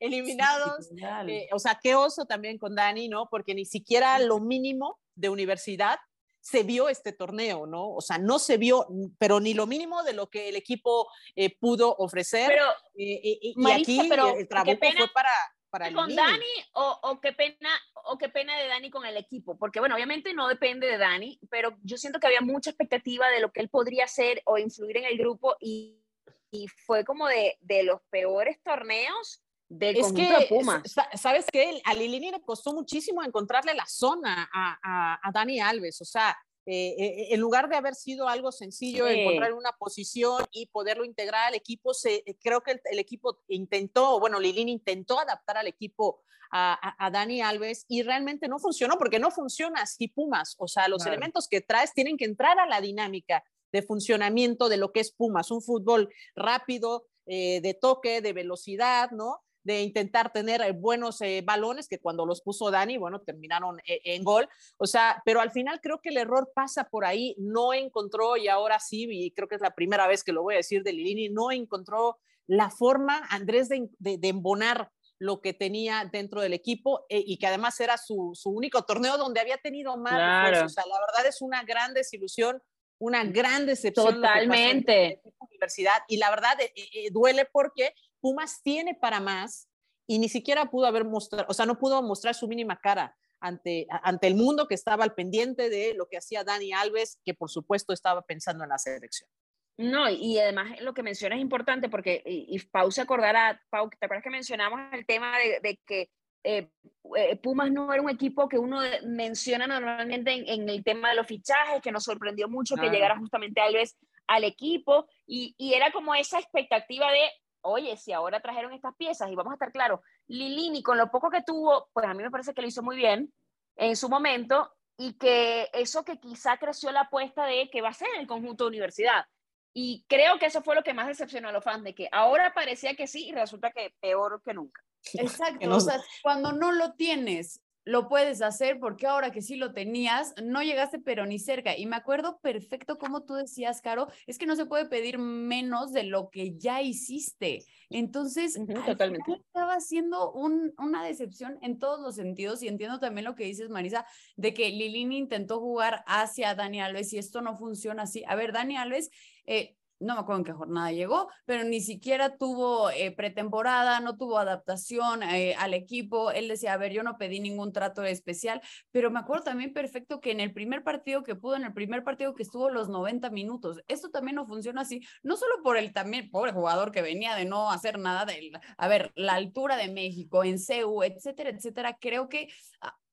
eliminados. 0.00 0.90
Literal. 0.90 1.30
Eh, 1.30 1.48
o 1.52 1.58
sea, 1.58 1.78
qué 1.82 1.94
oso 1.94 2.24
también 2.24 2.58
con 2.58 2.74
Dani, 2.74 3.08
¿no? 3.08 3.28
Porque 3.30 3.54
ni 3.54 3.64
siquiera 3.64 4.18
lo 4.18 4.40
mínimo 4.40 4.98
de 5.14 5.28
universidad 5.28 5.98
se 6.40 6.62
vio 6.62 6.88
este 6.88 7.12
torneo, 7.12 7.66
¿no? 7.66 7.90
O 7.90 8.00
sea, 8.00 8.18
no 8.18 8.38
se 8.38 8.56
vio, 8.56 8.86
pero 9.18 9.38
ni 9.40 9.54
lo 9.54 9.66
mínimo 9.66 10.02
de 10.02 10.14
lo 10.14 10.30
que 10.30 10.48
el 10.48 10.56
equipo 10.56 11.08
eh, 11.36 11.54
pudo 11.58 11.94
ofrecer. 11.98 12.48
Pero 12.48 12.64
Eh, 13.00 13.20
eh, 13.22 13.38
y 13.42 13.70
aquí 13.70 14.06
pero 14.08 14.34
el 14.36 14.48
pena 14.48 14.98
fue 14.98 15.08
para, 15.14 15.30
para 15.70 15.88
con. 15.92 16.16
Dani 16.16 16.44
o, 16.72 16.98
o 17.02 17.20
qué 17.20 17.32
pena 17.32 17.70
o 18.04 18.16
qué 18.18 18.28
pena 18.28 18.56
de 18.56 18.66
Dani 18.68 18.90
con 18.90 19.04
el 19.06 19.16
equipo, 19.16 19.58
porque 19.58 19.80
bueno, 19.80 19.94
obviamente 19.94 20.32
no 20.34 20.48
depende 20.48 20.86
de 20.86 20.98
Dani, 20.98 21.38
pero 21.50 21.76
yo 21.82 21.96
siento 21.96 22.18
que 22.20 22.26
había 22.26 22.40
mucha 22.40 22.70
expectativa 22.70 23.28
de 23.28 23.40
lo 23.40 23.52
que 23.52 23.60
él 23.60 23.68
podría 23.68 24.04
hacer 24.04 24.42
o 24.46 24.58
influir 24.58 24.96
en 24.98 25.04
el 25.04 25.18
grupo 25.18 25.56
y, 25.60 26.02
y 26.50 26.68
fue 26.68 27.04
como 27.04 27.26
de, 27.28 27.56
de 27.60 27.82
los 27.82 28.00
peores 28.10 28.62
torneos 28.62 29.42
del 29.70 29.96
Es 29.98 30.02
conjunto 30.06 30.38
que, 30.48 30.54
de 30.82 30.88
sa- 30.88 31.10
¿sabes 31.14 31.44
qué? 31.52 31.82
A 31.84 31.92
Lilini 31.92 32.30
le 32.30 32.40
costó 32.40 32.72
muchísimo 32.72 33.22
encontrarle 33.22 33.74
la 33.74 33.84
zona 33.84 34.48
a, 34.50 34.78
a, 34.82 35.20
a 35.22 35.30
Dani 35.30 35.60
Alves. 35.60 36.00
O 36.00 36.06
sea, 36.06 36.34
eh, 36.70 36.94
eh, 36.98 37.26
en 37.34 37.40
lugar 37.40 37.68
de 37.68 37.76
haber 37.76 37.94
sido 37.94 38.28
algo 38.28 38.52
sencillo, 38.52 39.06
Sí. 39.08 39.14
encontrar 39.20 39.54
una 39.54 39.72
posición 39.72 40.44
y 40.50 40.66
poderlo 40.66 41.04
integrar 41.04 41.46
al 41.48 41.54
equipo, 41.54 41.94
se, 41.94 42.22
creo 42.42 42.60
que 42.60 42.72
el, 42.72 42.80
el 42.92 42.98
equipo 42.98 43.40
intentó, 43.48 44.20
bueno, 44.20 44.38
Lilini 44.38 44.72
intentó 44.72 45.18
adaptar 45.18 45.56
al 45.56 45.66
equipo 45.66 46.22
a, 46.50 46.74
a- 46.74 47.06
a 47.06 47.10
Dani 47.10 47.40
Alves 47.42 47.84
y 47.88 48.02
realmente 48.02 48.48
no 48.48 48.58
funcionó, 48.58 48.98
porque 48.98 49.18
no 49.18 49.30
funciona 49.30 49.82
así 49.82 50.08
Pumas. 50.08 50.56
O 50.58 50.68
sea, 50.68 50.88
los 50.88 51.02
Claro. 51.02 51.12
elementos 51.14 51.48
que 51.48 51.60
traes 51.60 51.92
tienen 51.94 52.16
que 52.16 52.24
entrar 52.26 52.58
a 52.58 52.66
la 52.66 52.80
dinámica 52.80 53.42
de 53.72 53.82
funcionamiento 53.82 54.68
de 54.68 54.76
lo 54.78 54.92
que 54.92 55.00
es 55.00 55.12
Pumas, 55.12 55.50
un 55.50 55.60
fútbol 55.62 56.08
rápido, 56.34 57.06
eh, 57.26 57.60
de 57.60 57.74
toque, 57.74 58.22
de 58.22 58.32
velocidad, 58.32 59.10
¿no? 59.10 59.42
De 59.68 59.82
intentar 59.82 60.32
tener 60.32 60.62
eh, 60.62 60.72
buenos 60.72 61.20
eh, 61.20 61.42
balones 61.44 61.88
que 61.88 62.00
cuando 62.00 62.24
los 62.24 62.40
puso 62.40 62.70
Dani, 62.70 62.96
bueno, 62.96 63.20
terminaron 63.20 63.78
eh, 63.86 64.00
en 64.04 64.24
gol. 64.24 64.48
O 64.78 64.86
sea, 64.86 65.22
pero 65.24 65.40
al 65.40 65.50
final 65.50 65.80
creo 65.82 66.00
que 66.00 66.08
el 66.08 66.16
error 66.16 66.50
pasa 66.54 66.84
por 66.84 67.04
ahí. 67.04 67.34
No 67.38 67.74
encontró, 67.74 68.36
y 68.36 68.48
ahora 68.48 68.80
sí, 68.80 69.06
y 69.10 69.30
creo 69.32 69.46
que 69.46 69.56
es 69.56 69.60
la 69.60 69.74
primera 69.74 70.06
vez 70.06 70.24
que 70.24 70.32
lo 70.32 70.42
voy 70.42 70.54
a 70.54 70.58
decir 70.58 70.82
de 70.82 70.92
Lilini, 70.92 71.28
no 71.28 71.52
encontró 71.52 72.18
la 72.46 72.70
forma, 72.70 73.26
Andrés, 73.28 73.68
de, 73.68 73.90
de, 73.98 74.16
de 74.16 74.28
embonar 74.28 74.90
lo 75.18 75.40
que 75.40 75.52
tenía 75.52 76.08
dentro 76.10 76.40
del 76.40 76.54
equipo 76.54 77.04
eh, 77.08 77.22
y 77.26 77.38
que 77.38 77.46
además 77.46 77.78
era 77.80 77.98
su, 77.98 78.32
su, 78.34 78.50
único 78.50 78.82
torneo 78.82 79.18
donde 79.18 79.40
había 79.40 79.58
tenido 79.58 79.96
más 79.96 80.14
Claro. 80.14 80.66
O 80.66 80.68
sea, 80.68 80.84
la 80.86 80.98
verdad 81.00 81.26
es 81.26 81.42
una 81.42 81.62
gran 81.64 81.92
desilusión, 81.92 82.62
una 82.98 83.24
gran 83.24 83.66
decepción. 83.66 84.14
Totalmente. 84.14 85.20
universidad 85.40 86.02
y 86.06 86.18
la 86.18 86.30
verdad 86.30 86.60
eh, 86.60 86.72
eh, 86.74 87.10
duele 87.10 87.44
porque 87.46 87.94
Pumas 88.20 88.62
tiene 88.62 88.94
para 88.94 89.20
más 89.20 89.68
y 90.06 90.18
ni 90.18 90.28
siquiera 90.28 90.66
pudo 90.66 90.86
haber 90.86 91.04
mostrado, 91.04 91.46
o 91.48 91.54
sea, 91.54 91.66
no 91.66 91.78
pudo 91.78 92.02
mostrar 92.02 92.34
su 92.34 92.48
mínima 92.48 92.80
cara 92.80 93.16
ante, 93.40 93.86
ante 93.90 94.26
el 94.26 94.34
mundo 94.34 94.66
que 94.66 94.74
estaba 94.74 95.04
al 95.04 95.14
pendiente 95.14 95.70
de 95.70 95.94
lo 95.94 96.08
que 96.08 96.16
hacía 96.16 96.44
Dani 96.44 96.72
Alves, 96.72 97.20
que 97.24 97.34
por 97.34 97.50
supuesto 97.50 97.92
estaba 97.92 98.22
pensando 98.22 98.64
en 98.64 98.70
la 98.70 98.78
selección. 98.78 99.28
No, 99.76 100.10
y 100.10 100.38
además 100.38 100.80
lo 100.80 100.92
que 100.92 101.04
menciona 101.04 101.36
es 101.36 101.40
importante 101.40 101.88
porque, 101.88 102.22
y, 102.26 102.46
y 102.48 102.58
Pau 102.58 102.90
se 102.90 103.02
acordará, 103.02 103.62
Pau, 103.70 103.88
¿te 103.88 104.06
acuerdas 104.06 104.24
que 104.24 104.30
mencionamos 104.30 104.80
el 104.92 105.06
tema 105.06 105.38
de, 105.38 105.60
de 105.60 105.80
que 105.86 106.10
eh, 106.42 106.68
eh, 107.16 107.36
Pumas 107.36 107.70
no 107.70 107.92
era 107.92 108.02
un 108.02 108.10
equipo 108.10 108.48
que 108.48 108.58
uno 108.58 108.80
menciona 109.04 109.66
normalmente 109.66 110.32
en, 110.32 110.48
en 110.48 110.68
el 110.68 110.82
tema 110.82 111.10
de 111.10 111.16
los 111.16 111.26
fichajes, 111.26 111.80
que 111.80 111.92
nos 111.92 112.04
sorprendió 112.04 112.48
mucho 112.48 112.74
que 112.74 112.88
llegara 112.90 113.18
justamente 113.18 113.60
Alves 113.60 113.96
al 114.26 114.44
equipo, 114.44 115.06
y, 115.26 115.54
y 115.56 115.74
era 115.74 115.92
como 115.92 116.14
esa 116.14 116.38
expectativa 116.38 117.10
de, 117.12 117.20
oye, 117.62 117.96
si 117.96 118.12
ahora 118.12 118.40
trajeron 118.40 118.72
estas 118.72 118.94
piezas, 118.96 119.30
y 119.30 119.34
vamos 119.34 119.52
a 119.52 119.54
estar 119.54 119.72
claros, 119.72 120.00
Lilini 120.26 120.82
con 120.82 120.98
lo 120.98 121.10
poco 121.10 121.30
que 121.30 121.42
tuvo, 121.42 121.88
pues 121.92 122.06
a 122.06 122.14
mí 122.14 122.22
me 122.22 122.30
parece 122.30 122.54
que 122.54 122.62
lo 122.62 122.68
hizo 122.68 122.82
muy 122.82 122.96
bien 122.96 123.32
en 123.76 123.96
su 123.96 124.08
momento, 124.08 124.72
y 124.96 125.12
que 125.14 125.70
eso 125.72 126.04
que 126.04 126.18
quizá 126.18 126.56
creció 126.58 126.90
la 126.90 127.02
apuesta 127.02 127.44
de 127.46 127.70
que 127.70 127.80
va 127.82 127.90
a 127.90 127.94
ser 127.94 128.08
el 128.18 128.26
conjunto 128.26 128.64
de 128.64 128.68
universidad. 128.68 129.26
Y 129.72 130.04
creo 130.08 130.38
que 130.40 130.46
eso 130.46 130.60
fue 130.62 130.74
lo 130.74 130.82
que 130.82 130.92
más 130.94 131.06
decepcionó 131.06 131.48
a 131.48 131.52
los 131.52 131.62
fans, 131.62 131.84
de 131.84 131.94
que 131.94 132.08
ahora 132.10 132.52
parecía 132.52 132.96
que 132.96 133.06
sí 133.06 133.28
y 133.28 133.32
resulta 133.32 133.70
que 133.70 133.94
peor 134.00 134.42
que 134.44 134.54
nunca. 134.54 134.82
Exacto, 135.14 135.68
no- 135.68 135.76
o 135.76 135.80
sea, 135.80 136.00
cuando 136.22 136.50
no 136.52 136.72
lo 136.72 136.94
tienes, 136.94 137.60
lo 137.88 138.06
puedes 138.06 138.42
hacer 138.42 138.78
porque 138.78 139.06
ahora 139.06 139.30
que 139.30 139.40
sí 139.40 139.56
lo 139.56 139.72
tenías, 139.72 140.34
no 140.42 140.62
llegaste 140.62 140.98
pero 140.98 141.24
ni 141.24 141.38
cerca. 141.38 141.74
Y 141.74 141.86
me 141.86 141.96
acuerdo 141.96 142.38
perfecto 142.40 142.98
como 142.98 143.24
tú 143.24 143.32
decías, 143.32 143.80
Caro, 143.80 144.08
es 144.26 144.36
que 144.36 144.44
no 144.44 144.56
se 144.56 144.66
puede 144.66 144.84
pedir 144.84 145.16
menos 145.18 145.92
de 145.94 146.02
lo 146.02 146.28
que 146.28 146.58
ya 146.58 146.82
hiciste. 146.82 147.64
Entonces, 147.88 148.58
al 148.58 148.66
totalmente. 148.84 149.24
final 149.24 149.40
estaba 149.40 149.80
siendo 149.80 150.32
un- 150.32 150.74
una 150.76 151.02
decepción 151.02 151.58
en 151.62 151.78
todos 151.78 151.98
los 152.00 152.16
sentidos 152.16 152.62
y 152.62 152.68
entiendo 152.68 153.00
también 153.00 153.24
lo 153.24 153.34
que 153.34 153.44
dices, 153.44 153.70
Marisa, 153.70 154.04
de 154.36 154.52
que 154.52 154.68
Lilini 154.68 155.16
intentó 155.16 155.58
jugar 155.58 156.04
hacia 156.06 156.54
Dani 156.54 156.82
Alves 156.82 157.14
y 157.14 157.18
esto 157.18 157.40
no 157.40 157.56
funciona 157.56 158.02
así. 158.02 158.22
A 158.28 158.34
ver, 158.34 158.52
Dani 158.52 158.76
Alves... 158.76 159.10
eh, 159.46 159.77
no 160.00 160.14
me 160.14 160.20
acuerdo 160.20 160.40
en 160.40 160.44
qué 160.44 160.52
jornada 160.52 160.92
llegó, 160.92 161.28
pero 161.44 161.64
ni 161.64 161.80
siquiera 161.80 162.36
tuvo 162.36 162.90
eh, 162.90 163.12
pretemporada, 163.12 164.00
no 164.00 164.16
tuvo 164.16 164.38
adaptación 164.38 165.22
eh, 165.22 165.54
al 165.58 165.74
equipo. 165.74 166.30
Él 166.30 166.48
decía, 166.48 166.74
a 166.74 166.76
ver, 166.76 166.92
yo 166.92 167.02
no 167.02 167.18
pedí 167.18 167.40
ningún 167.40 167.72
trato 167.72 168.02
especial, 168.04 168.60
pero 168.90 169.10
me 169.10 169.18
acuerdo 169.18 169.44
también 169.44 169.72
perfecto 169.72 170.20
que 170.20 170.30
en 170.30 170.40
el 170.40 170.52
primer 170.52 170.82
partido 170.84 171.22
que 171.22 171.34
pudo, 171.34 171.56
en 171.56 171.64
el 171.64 171.72
primer 171.72 172.04
partido 172.04 172.34
que 172.34 172.42
estuvo 172.42 172.70
los 172.70 172.88
90 172.88 173.30
minutos, 173.30 173.80
esto 173.88 174.10
también 174.10 174.36
no 174.36 174.46
funciona 174.46 174.82
así, 174.82 175.00
no 175.22 175.36
solo 175.36 175.54
por 175.62 175.76
el 175.76 175.92
también 175.92 176.30
pobre 176.30 176.52
jugador 176.52 176.92
que 176.92 177.02
venía 177.02 177.34
de 177.34 177.44
no 177.44 177.70
hacer 177.70 177.98
nada, 177.98 178.24
de, 178.24 178.52
a 178.76 178.88
ver, 178.88 179.12
la 179.14 179.34
altura 179.34 179.76
de 179.76 179.88
México, 179.88 180.44
en 180.44 180.58
CEU, 180.58 181.02
etcétera, 181.02 181.50
etcétera, 181.50 181.96
creo 182.00 182.28
que... 182.28 182.48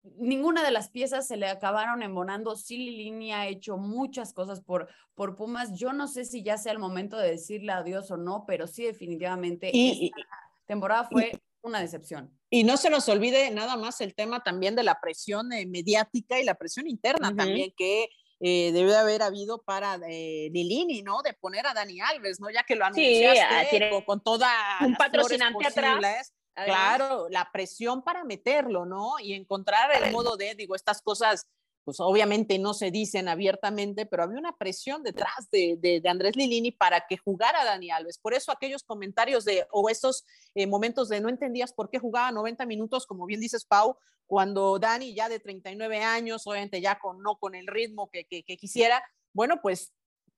ah, 0.05 0.09
Ninguna 0.17 0.63
de 0.63 0.71
las 0.71 0.89
piezas 0.89 1.27
se 1.27 1.37
le 1.37 1.47
acabaron 1.47 2.03
embonando. 2.03 2.55
Sí, 2.55 2.77
Lilini 2.77 3.33
ha 3.33 3.47
hecho 3.47 3.77
muchas 3.77 4.33
cosas 4.33 4.61
por, 4.61 4.87
por 5.13 5.35
Pumas. 5.35 5.77
Yo 5.77 5.93
no 5.93 6.07
sé 6.07 6.25
si 6.25 6.43
ya 6.43 6.57
sea 6.57 6.71
el 6.71 6.79
momento 6.79 7.17
de 7.17 7.31
decirle 7.31 7.71
adiós 7.71 8.11
o 8.11 8.17
no, 8.17 8.45
pero 8.47 8.67
sí 8.67 8.83
definitivamente 8.83 9.71
Y, 9.73 10.07
esta 10.07 10.27
temporada 10.65 11.05
fue 11.05 11.39
una 11.61 11.81
decepción. 11.81 12.31
y 12.49 12.63
no 12.63 12.77
se 12.77 12.91
nos 12.91 13.09
olvide 13.09 13.49
nada 13.49 13.75
más 13.75 13.99
el 13.99 14.13
tema 14.13 14.43
también 14.43 14.75
de 14.75 14.83
la 14.83 14.99
presión 15.01 15.51
eh, 15.51 15.65
mediática 15.65 16.39
y 16.39 16.43
la 16.43 16.53
presión 16.53 16.87
interna 16.87 17.35
también, 17.35 17.73
que 17.75 18.07
eh, 18.39 18.71
debe 18.71 18.95
haber 18.95 19.23
habido 19.23 19.63
para 19.63 19.99
eh, 20.07 20.49
Lilini, 20.51 21.01
¿no? 21.01 21.21
De 21.23 21.33
poner 21.33 21.65
a 21.65 21.73
Dani 21.73 22.01
Alves, 22.01 22.39
¿no? 22.39 22.49
Ya 22.51 22.63
que 22.63 22.75
lo 22.75 22.85
anunciaste 22.85 23.89
sí, 23.89 24.03
con, 24.05 24.21
toda 24.21 24.49
un 24.81 24.95
patrocinante 24.95 25.65
atrás. 25.65 26.33
Claro, 26.55 27.27
la 27.29 27.49
presión 27.51 28.01
para 28.01 28.23
meterlo, 28.23 28.85
¿no? 28.85 29.19
Y 29.19 29.33
encontrar 29.33 29.91
el 30.01 30.11
modo 30.11 30.37
de, 30.37 30.55
digo, 30.55 30.75
estas 30.75 31.01
cosas 31.01 31.47
pues 31.85 31.99
obviamente 31.99 32.57
no 32.57 32.73
se 32.73 32.89
dicen 32.89 33.29
abiertamente, 33.29 34.07
pero 34.07 34.23
había 34.23 34.39
una 34.39 34.57
presión 34.57 35.03
detrás 35.03 35.49
de, 35.51 35.77
de, 35.79 36.01
Andrés 36.09 36.35
Lilini 36.35 36.71
para 36.71 37.05
que 37.07 37.15
jugara 37.15 37.63
Dani 37.63 37.91
Alves. 37.91 38.17
Por 38.17 38.33
eso 38.33 38.51
aquellos 38.51 38.81
comentarios 38.81 39.45
de, 39.45 39.67
o 39.71 39.87
esos 39.87 40.25
eh, 40.55 40.65
momentos 40.65 41.09
de 41.09 41.21
no 41.21 41.29
entendías 41.29 41.73
por 41.73 41.91
qué 41.91 41.99
jugaba 41.99 42.31
90 42.31 42.65
minutos, 42.65 43.05
como 43.05 43.27
bien 43.27 43.39
dices, 43.39 43.65
Pau, 43.65 43.97
cuando 44.25 44.79
Dani 44.79 45.13
ya 45.13 45.29
de 45.29 45.39
39 45.39 46.01
años, 46.01 46.47
obviamente 46.47 46.81
ya 46.81 46.97
con, 46.97 47.21
no 47.21 47.37
con 47.37 47.53
el 47.53 47.67
ritmo 47.67 48.09
que, 48.09 48.25
que, 48.25 48.57
quisiera, 48.57 49.03
bueno, 49.31 49.61
pues 49.61 49.93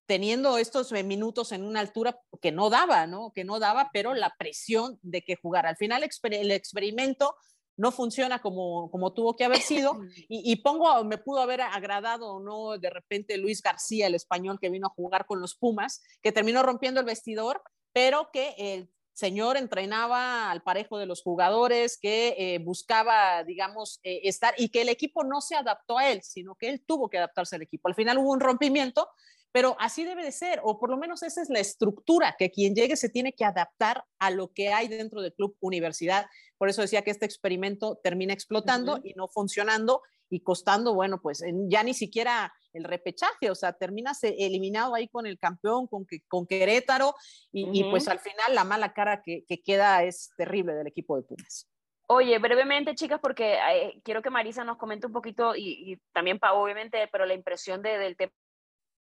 teniendo 0.08 0.58
estos 0.58 0.91
minutos 0.91 1.52
en 1.52 1.63
una 1.63 1.82
altura 1.82 2.20
que 2.41 2.52
no 2.52 2.70
daba, 2.70 3.06
¿no? 3.06 3.32
Que 3.36 3.43
no 3.43 3.60
daba, 3.60 3.89
pero 3.93 4.13
la 4.13 4.34
presión 4.39 4.98
de 5.04 5.22
que 5.22 5.36
jugara. 5.36 5.70
Al 5.70 5.78
final 5.78 6.04
el 6.04 6.52
experimento 6.52 7.36
no 7.78 7.91
funciona 7.91 8.39
como, 8.39 8.89
como 8.89 9.13
tuvo 9.13 9.36
que 9.36 9.46
haber 9.46 9.60
sido. 9.60 9.93
Y, 10.30 10.56
pongo, 10.58 11.04
me 11.04 11.17
pudo 11.17 11.41
haber 11.41 11.62
agradado 11.62 12.34
o 12.34 12.39
no 12.39 12.78
de 12.78 12.89
repente 12.89 13.38
Luis 13.38 13.62
García, 13.62 14.08
el 14.08 14.15
español 14.15 14.60
que 14.60 14.70
vino 14.70 14.88
a 14.88 14.93
jugar 14.96 15.26
con 15.26 15.39
los 15.39 15.56
Pumas, 15.56 16.02
que 16.22 16.32
terminó 16.32 16.63
rompiendo 16.63 17.00
el 17.00 17.06
vestidor, 17.06 17.62
pero 17.93 18.30
que 18.32 18.56
el 18.58 18.89
señor 19.13 19.58
entrenaba 19.58 20.52
al 20.52 20.62
parejo 20.62 20.98
de 20.98 21.06
los 21.06 21.22
jugadores, 21.22 21.98
que 22.00 22.36
eh, 22.38 22.60
buscaba, 22.60 23.43
digamos, 23.43 24.00
eh, 24.04 24.22
estar 24.24 24.54
y 24.58 24.70
que 24.70 24.82
el 24.82 24.89
equipo 24.89 25.24
no 25.24 25.41
se 25.41 25.56
adaptó 25.56 25.98
a 25.98 26.10
él, 26.10 26.22
sino 26.24 26.56
que 26.56 26.70
él 26.70 26.84
tuvo 26.86 27.10
que 27.10 27.17
adaptarse 27.17 27.56
al 27.56 27.63
equipo. 27.63 27.88
Al 27.88 27.96
final 27.96 28.17
hubo 28.17 28.32
un 28.32 28.39
rompimiento, 28.39 29.10
pero 29.52 29.76
así 29.80 30.04
debe 30.04 30.24
de 30.24 30.32
ser, 30.32 30.60
o 30.64 30.80
por 30.80 30.90
lo 30.90 30.98
menos 30.98 31.24
esa 31.24 31.42
es 31.42 31.50
la 31.50 31.60
estructura, 31.60 32.36
que 32.38 32.52
quien 32.52 32.76
llegue 32.76 32.96
se 32.96 33.10
tiene 33.10 33.34
que 33.34 33.46
adaptar 33.46 34.04
a 34.20 34.30
lo 34.30 34.52
que 34.54 34.70
hay 34.70 34.88
dentro 34.88 35.22
del 35.22 35.34
club 35.34 35.56
universidad. 35.62 36.28
Por 36.58 36.70
eso 36.70 36.82
decía 36.82 37.02
que 37.02 37.12
este 37.12 37.26
experimento 37.26 38.00
termina 38.04 38.34
explotando 38.34 39.00
y 39.04 39.14
no 39.14 39.28
funcionando 39.28 40.02
y 40.30 40.42
costando, 40.42 40.94
bueno, 40.94 41.22
pues 41.22 41.44
ya 41.70 41.84
ni 41.84 41.94
siquiera 41.94 42.54
el 42.74 42.84
repechaje, 42.84 43.50
o 43.50 43.56
sea, 43.56 43.74
terminas 43.74 44.24
e, 44.24 44.36
eliminado 44.40 44.94
ahí 44.94 45.08
con 45.08 45.26
el 45.26 45.40
campeón, 45.40 45.88
con, 45.88 46.06
con 46.28 46.46
Querétaro, 46.46 47.16
y, 47.52 47.84
pues 47.86 48.08
al 48.08 48.20
final 48.20 48.54
la 48.54 48.64
mala 48.64 48.94
cara 48.94 49.22
que, 49.24 49.46
queda 49.66 50.04
es 50.04 50.32
terrible 50.38 50.74
del 50.74 50.88
equipo 50.88 51.16
de 51.16 51.24
Pumas. 51.24 51.68
Oye, 52.10 52.38
brevemente, 52.40 52.96
chicas, 52.96 53.20
porque 53.22 53.56
eh, 53.56 54.02
quiero 54.04 54.22
que 54.22 54.30
Marisa 54.30 54.64
nos 54.64 54.78
comente 54.78 55.08
un 55.08 55.14
poquito, 55.14 55.56
y, 55.56 56.00
también 56.14 56.40
Pau, 56.40 56.62
obviamente, 56.62 57.08
pero 57.12 57.26
la 57.26 57.34
impresión 57.34 57.82
del 57.82 58.16
tema 58.18 58.32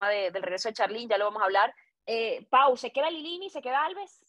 del 0.00 0.42
regreso 0.42 0.68
de 0.68 0.74
Charlín, 0.74 1.08
ya 1.08 1.18
lo 1.18 1.26
vamos 1.26 1.42
a 1.42 1.46
hablar. 1.46 1.74
Eh, 2.06 2.46
Pau, 2.50 2.76
¿se 2.76 2.90
queda 2.90 3.10
Lilini? 3.10 3.50
¿Se 3.50 3.62
queda 3.62 3.84
Alves? 3.84 4.20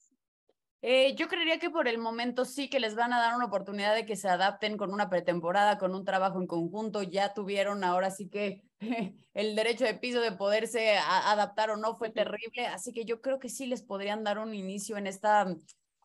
Eh, 0.82 1.16
yo 1.16 1.28
creería 1.28 1.58
que 1.58 1.72
por 1.72 1.88
el 1.88 1.98
momento 1.98 2.46
sí 2.46 2.70
que 2.70 2.80
les 2.80 2.96
van 2.96 3.12
a 3.12 3.20
dar 3.20 3.36
una 3.36 3.46
oportunidad 3.46 3.96
de 3.96 4.06
que 4.06 4.16
se 4.16 4.30
adapten 4.30 4.78
con 4.78 4.94
una 4.94 5.10
pretemporada, 5.10 5.78
con 5.78 5.96
un 5.96 6.06
trabajo 6.06 6.40
en 6.40 6.48
conjunto. 6.48 7.02
Ya 7.02 7.34
tuvieron 7.34 7.84
ahora 7.84 8.12
sí 8.12 8.30
que 8.30 8.62
el 9.34 9.56
derecho 9.56 9.84
de 9.84 9.96
piso 9.96 10.22
de 10.22 10.32
poderse 10.32 10.98
adaptar 10.98 11.72
o 11.72 11.78
no 11.78 11.96
fue 11.96 12.12
terrible, 12.12 12.68
así 12.68 12.94
que 12.94 13.04
yo 13.04 13.20
creo 13.20 13.40
que 13.40 13.50
sí 13.50 13.66
les 13.66 13.82
podrían 13.82 14.24
dar 14.24 14.38
un 14.38 14.54
inicio 14.54 14.98
en 14.98 15.08
esta 15.08 15.48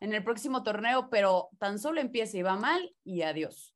en 0.01 0.14
el 0.14 0.25
próximo 0.25 0.62
torneo, 0.62 1.11
pero 1.11 1.51
tan 1.59 1.79
solo 1.79 2.01
empieza 2.01 2.38
y 2.38 2.42
va 2.42 2.57
mal 2.57 2.94
y 3.05 3.20
adiós. 3.20 3.75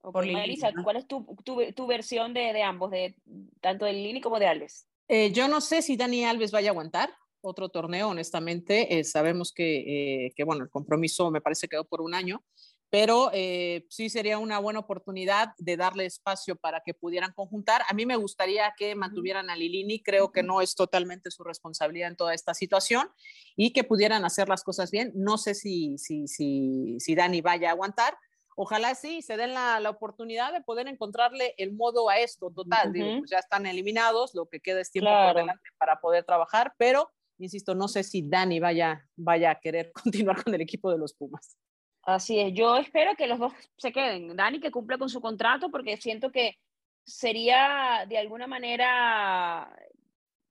Por 0.00 0.26
Marisa, 0.30 0.72
¿cuál 0.82 0.96
es 0.96 1.06
tu, 1.06 1.24
tu, 1.44 1.86
versión 1.86 2.34
de, 2.34 2.52
de, 2.52 2.62
ambos, 2.62 2.90
de 2.90 3.14
tanto 3.60 3.84
de 3.84 3.92
Lili 3.92 4.20
como 4.20 4.38
de 4.38 4.46
Alves? 4.46 4.86
Eh, 5.08 5.32
yo 5.32 5.48
no 5.48 5.60
sé 5.60 5.82
si 5.82 5.96
Dani 5.96 6.24
Alves 6.24 6.52
vaya 6.52 6.70
a 6.70 6.72
aguantar 6.72 7.10
otro 7.42 7.68
torneo, 7.68 8.08
honestamente. 8.08 8.98
Eh, 8.98 9.04
sabemos 9.04 9.52
que, 9.52 10.26
eh, 10.26 10.32
que, 10.34 10.44
bueno, 10.44 10.64
el 10.64 10.70
compromiso 10.70 11.30
me 11.30 11.40
parece 11.40 11.68
quedó 11.68 11.84
por 11.84 12.00
un 12.00 12.14
año, 12.14 12.44
pero 12.90 13.30
eh, 13.32 13.86
sí 13.88 14.10
sería 14.10 14.38
una 14.38 14.58
buena 14.58 14.80
oportunidad 14.80 15.54
de 15.58 15.76
darle 15.76 16.06
espacio 16.06 16.56
para 16.56 16.80
que 16.84 16.92
pudieran 16.92 17.32
conjuntar. 17.32 17.82
A 17.88 17.94
mí 17.94 18.04
me 18.04 18.16
gustaría 18.16 18.74
que 18.76 18.94
mantuvieran 18.94 19.48
a 19.48 19.56
Lilini, 19.56 20.02
creo 20.02 20.32
que 20.32 20.42
no 20.42 20.60
es 20.60 20.74
totalmente 20.74 21.30
su 21.30 21.44
responsabilidad 21.44 22.08
en 22.08 22.16
toda 22.16 22.34
esta 22.34 22.52
situación 22.52 23.08
y 23.56 23.72
que 23.72 23.84
pudieran 23.84 24.24
hacer 24.24 24.48
las 24.48 24.64
cosas 24.64 24.90
bien. 24.90 25.12
No 25.14 25.38
sé 25.38 25.54
si, 25.54 25.98
si, 25.98 26.26
si, 26.26 26.96
si 26.98 27.14
Dani 27.14 27.40
vaya 27.40 27.68
a 27.68 27.72
aguantar. 27.72 28.18
Ojalá 28.56 28.94
sí 28.94 29.22
se 29.22 29.36
den 29.36 29.54
la, 29.54 29.80
la, 29.80 29.90
oportunidad 29.90 30.52
de 30.52 30.60
poder 30.60 30.88
encontrarle 30.88 31.54
el 31.56 31.72
modo 31.72 32.10
a 32.10 32.18
esto 32.18 32.50
total. 32.50 32.92
Digo, 32.92 33.18
pues 33.18 33.30
ya 33.30 33.38
están 33.38 33.66
eliminados, 33.66 34.34
lo 34.34 34.46
que 34.48 34.60
queda 34.60 34.80
es 34.80 34.90
tiempo 34.90 35.10
por 35.10 35.36
delante 35.36 35.70
para 35.78 36.00
poder 36.00 36.24
trabajar, 36.24 36.74
pero 36.76 37.10
insisto, 37.38 37.74
no 37.74 37.88
sé 37.88 38.02
si 38.02 38.22
Dani 38.22 38.60
vaya, 38.60 39.06
vaya 39.16 39.52
a 39.52 39.60
querer 39.60 39.92
continuar 40.04 40.42
con 40.42 40.54
el 40.54 40.60
equipo 40.60 40.90
de 40.90 40.98
los 40.98 41.14
Pumas. 41.14 41.56
Así 42.02 42.38
es, 42.40 42.54
yo 42.54 42.76
espero 42.76 43.14
que 43.16 43.26
los 43.26 43.38
dos 43.38 43.52
se 43.76 43.92
queden. 43.92 44.36
Dani 44.36 44.60
que 44.60 44.70
cumpla 44.70 44.98
con 44.98 45.08
su 45.08 45.20
contrato 45.20 45.70
porque 45.70 45.96
siento 45.96 46.32
que 46.32 46.58
sería 47.04 48.06
de 48.08 48.18
alguna 48.18 48.46
manera, 48.46 49.70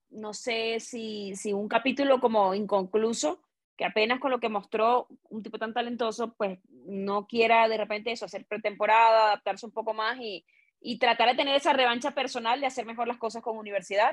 no 0.10 0.34
sé 0.34 0.80
si, 0.80 1.36
si 1.36 1.54
un 1.54 1.68
capítulo 1.68 2.20
como 2.20 2.54
inconcluso, 2.54 3.42
que 3.80 3.86
apenas 3.86 4.20
con 4.20 4.30
lo 4.30 4.42
que 4.42 4.50
mostró 4.50 5.08
un 5.30 5.42
tipo 5.42 5.58
tan 5.58 5.74
talentoso, 5.74 6.34
pues 6.36 6.60
no 6.86 7.26
quiera 7.26 7.70
de 7.70 7.78
repente 7.78 8.12
eso, 8.12 8.26
hacer 8.26 8.46
pretemporada, 8.46 9.28
adaptarse 9.28 9.66
un 9.66 9.72
poco 9.72 9.94
más 9.94 10.20
y, 10.20 10.46
y 10.82 11.00
tratar 11.00 11.30
de 11.30 11.36
tener 11.36 11.56
esa 11.56 11.72
revancha 11.72 12.12
personal 12.12 12.60
de 12.60 12.68
hacer 12.68 12.86
mejor 12.86 13.08
las 13.08 13.18
cosas 13.18 13.42
con 13.42 13.58
universidad 13.58 14.12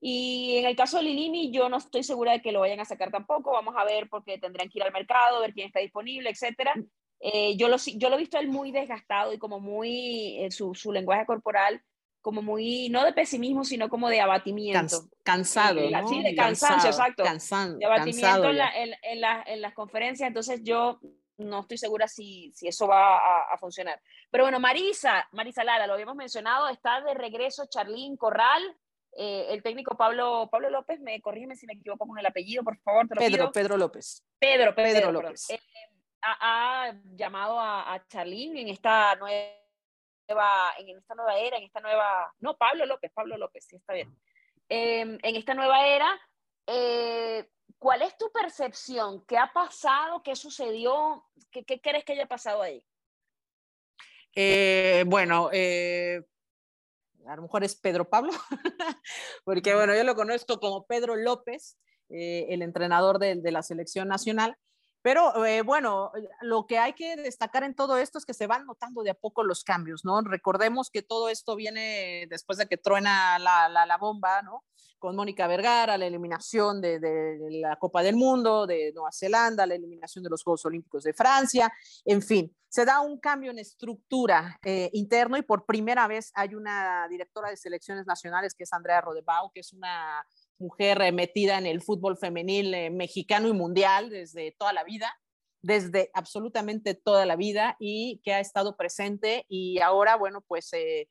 y 0.00 0.56
en 0.58 0.66
el 0.66 0.76
caso 0.76 0.98
de 0.98 1.04
Lilini, 1.04 1.50
yo 1.50 1.68
no 1.68 1.78
estoy 1.78 2.02
segura 2.04 2.32
de 2.32 2.40
que 2.40 2.52
lo 2.52 2.60
vayan 2.60 2.80
a 2.80 2.84
sacar 2.84 3.10
tampoco. 3.10 3.52
Vamos 3.52 3.74
a 3.76 3.84
ver 3.84 4.08
porque 4.08 4.38
tendrán 4.38 4.68
que 4.68 4.78
ir 4.78 4.84
al 4.84 4.92
mercado, 4.92 5.40
ver 5.40 5.52
quién 5.52 5.66
está 5.66 5.80
disponible, 5.80 6.30
etcétera. 6.30 6.74
Eh, 7.20 7.56
yo, 7.56 7.68
lo, 7.68 7.76
yo 7.76 8.08
lo 8.08 8.14
he 8.14 8.20
visto 8.20 8.38
él 8.38 8.48
muy 8.48 8.70
desgastado 8.70 9.32
y 9.32 9.38
como 9.38 9.58
muy, 9.58 10.38
eh, 10.38 10.52
su, 10.52 10.74
su, 10.74 10.92
lenguaje 10.92 11.26
corporal, 11.26 11.82
como 12.20 12.42
muy, 12.42 12.88
no 12.88 13.04
de 13.04 13.12
pesimismo, 13.12 13.64
sino 13.64 13.88
como 13.88 14.08
de 14.08 14.20
abatimiento. 14.20 15.08
cansado. 15.22 15.80
Eh, 15.80 15.90
¿no? 15.90 16.08
Sí, 16.08 16.22
de 16.22 16.34
cansancio, 16.34 16.90
exacto. 16.90 17.22
Cansado, 17.22 17.76
de 17.78 17.86
abatimiento 17.86 18.50
en, 18.50 18.60
en, 18.60 18.94
en, 19.02 19.24
en, 19.46 19.60
las 19.60 19.74
conferencias. 19.74 20.26
Entonces 20.26 20.60
yo 20.62 21.00
no 21.38 21.60
estoy 21.60 21.78
segura 21.78 22.08
si, 22.08 22.52
si 22.54 22.68
eso 22.68 22.86
va 22.86 23.16
a, 23.16 23.54
a, 23.54 23.58
funcionar. 23.58 24.00
Pero 24.30 24.44
bueno, 24.44 24.58
Marisa, 24.60 25.28
Marisa 25.32 25.64
Lara, 25.64 25.86
lo 25.86 25.94
habíamos 25.94 26.16
mencionado, 26.16 26.68
está 26.68 27.00
de 27.00 27.14
regreso 27.14 27.66
Charlín 27.66 28.16
Corral 28.16 28.76
eh, 29.16 29.46
el 29.52 29.62
técnico 29.64 29.96
Pablo, 29.96 30.48
Pablo 30.50 30.70
López, 30.70 31.00
me 31.00 31.20
corrígeme 31.20 31.56
si 31.56 31.66
me 31.66 31.72
equivoco 31.72 32.06
con 32.06 32.18
el 32.18 32.26
apellido, 32.26 32.62
por 32.62 32.78
favor. 32.78 33.08
Pedro, 33.08 33.50
Pedro 33.50 33.76
López. 33.76 34.24
Pedro, 34.38 34.74
Pedro, 34.74 35.10
López. 35.10 35.50
Eh, 35.50 35.60
ha, 36.22 36.94
llamado 37.16 37.58
a, 37.58 37.94
a 37.94 38.06
Charlín 38.06 38.56
en 38.56 38.68
esta 38.68 39.16
nueva, 39.16 39.50
en 40.78 40.98
esta 40.98 41.14
nueva 41.14 41.38
era, 41.38 41.56
en 41.56 41.64
esta 41.64 41.80
nueva, 41.80 42.32
no, 42.40 42.56
Pablo 42.56 42.86
López, 42.86 43.10
Pablo 43.14 43.36
López, 43.36 43.64
sí 43.66 43.76
está 43.76 43.94
bien. 43.94 44.16
Em, 44.68 45.18
en 45.22 45.36
esta 45.36 45.54
nueva 45.54 45.86
era, 45.86 46.20
eh, 46.66 47.48
¿cuál 47.78 48.02
es 48.02 48.16
tu 48.18 48.30
percepción? 48.30 49.24
¿Qué 49.26 49.38
ha 49.38 49.52
pasado? 49.52 50.22
¿Qué 50.22 50.36
sucedió? 50.36 51.24
¿Qué, 51.50 51.64
crees 51.64 52.04
que 52.04 52.12
haya 52.12 52.26
pasado 52.26 52.62
ahí? 52.62 52.84
bueno, 55.06 55.50
eh, 55.52 56.22
a 57.28 57.36
lo 57.36 57.42
mejor 57.42 57.64
es 57.64 57.76
Pedro 57.76 58.08
Pablo, 58.08 58.32
porque 59.44 59.74
bueno, 59.74 59.94
yo 59.94 60.04
lo 60.04 60.14
conozco 60.14 60.58
como 60.60 60.86
Pedro 60.86 61.16
López, 61.16 61.78
eh, 62.08 62.46
el 62.50 62.62
entrenador 62.62 63.18
de, 63.18 63.40
la 63.52 63.62
selección 63.62 64.08
nacional. 64.08 64.56
Pero 65.02 65.44
eh, 65.44 65.62
bueno, 65.62 66.12
lo 66.40 66.66
que 66.66 66.78
hay 66.78 66.92
que 66.92 67.16
destacar 67.16 67.62
en 67.62 67.74
todo 67.74 67.96
esto 67.98 68.18
es 68.18 68.26
que 68.26 68.34
se 68.34 68.46
van 68.46 68.66
notando 68.66 69.02
de 69.02 69.10
a 69.10 69.14
poco 69.14 69.44
los 69.44 69.62
cambios, 69.62 70.04
¿no? 70.04 70.20
Recordemos 70.22 70.90
que 70.90 71.02
todo 71.02 71.28
esto 71.28 71.54
viene 71.54 72.26
después 72.28 72.58
de 72.58 72.66
que 72.66 72.76
truena 72.76 73.38
la, 73.38 73.68
la, 73.68 73.86
la 73.86 73.96
bomba, 73.96 74.42
¿no? 74.42 74.64
Con 74.98 75.14
Mónica 75.14 75.46
Vergara, 75.46 75.96
la 75.96 76.06
eliminación 76.06 76.80
de, 76.80 76.98
de, 76.98 77.38
la 77.60 77.76
Copa 77.76 78.02
del 78.02 78.16
Mundo, 78.16 78.66
de 78.66 78.92
Nueva 78.92 79.10
Zelanda, 79.12 79.64
la 79.64 79.76
eliminación 79.76 80.24
de 80.24 80.30
los 80.30 80.42
Juegos 80.42 80.64
Olímpicos 80.64 81.04
de 81.04 81.14
Francia, 81.14 81.72
en 82.04 82.20
fin, 82.20 82.52
se 82.68 82.84
da 82.84 83.00
un 83.00 83.18
cambio 83.18 83.50
en 83.50 83.58
estructura 83.58 84.58
eh, 84.64 84.90
interno 84.92 85.36
y 85.36 85.42
por 85.42 85.64
primera 85.64 86.06
vez 86.06 86.32
hay 86.34 86.54
una 86.54 87.06
directora 87.08 87.50
de 87.50 87.56
selecciones 87.56 88.06
nacionales 88.06 88.54
que 88.54 88.64
es 88.64 88.72
Andrea 88.72 89.00
Rodebau, 89.00 89.50
que 89.52 89.60
es 89.60 89.72
una 89.72 90.26
mujer 90.58 91.00
eh, 91.02 91.12
metida 91.12 91.58
en 91.58 91.66
el 91.66 91.82
fútbol 91.82 92.16
femenil 92.16 92.74
eh, 92.74 92.90
mexicano 92.90 93.48
y 93.48 93.52
mundial 93.52 94.10
desde 94.10 94.54
toda 94.58 94.72
la 94.72 94.84
vida, 94.84 95.12
desde 95.62 96.10
absolutamente 96.14 96.94
toda 96.94 97.26
la 97.26 97.36
vida 97.36 97.76
y 97.78 98.20
que 98.24 98.32
ha 98.34 98.40
estado 98.40 98.76
presente 98.76 99.44
y 99.48 99.80
ahora, 99.80 100.16
bueno, 100.16 100.40
pues 100.46 100.70
eh, 100.72 101.08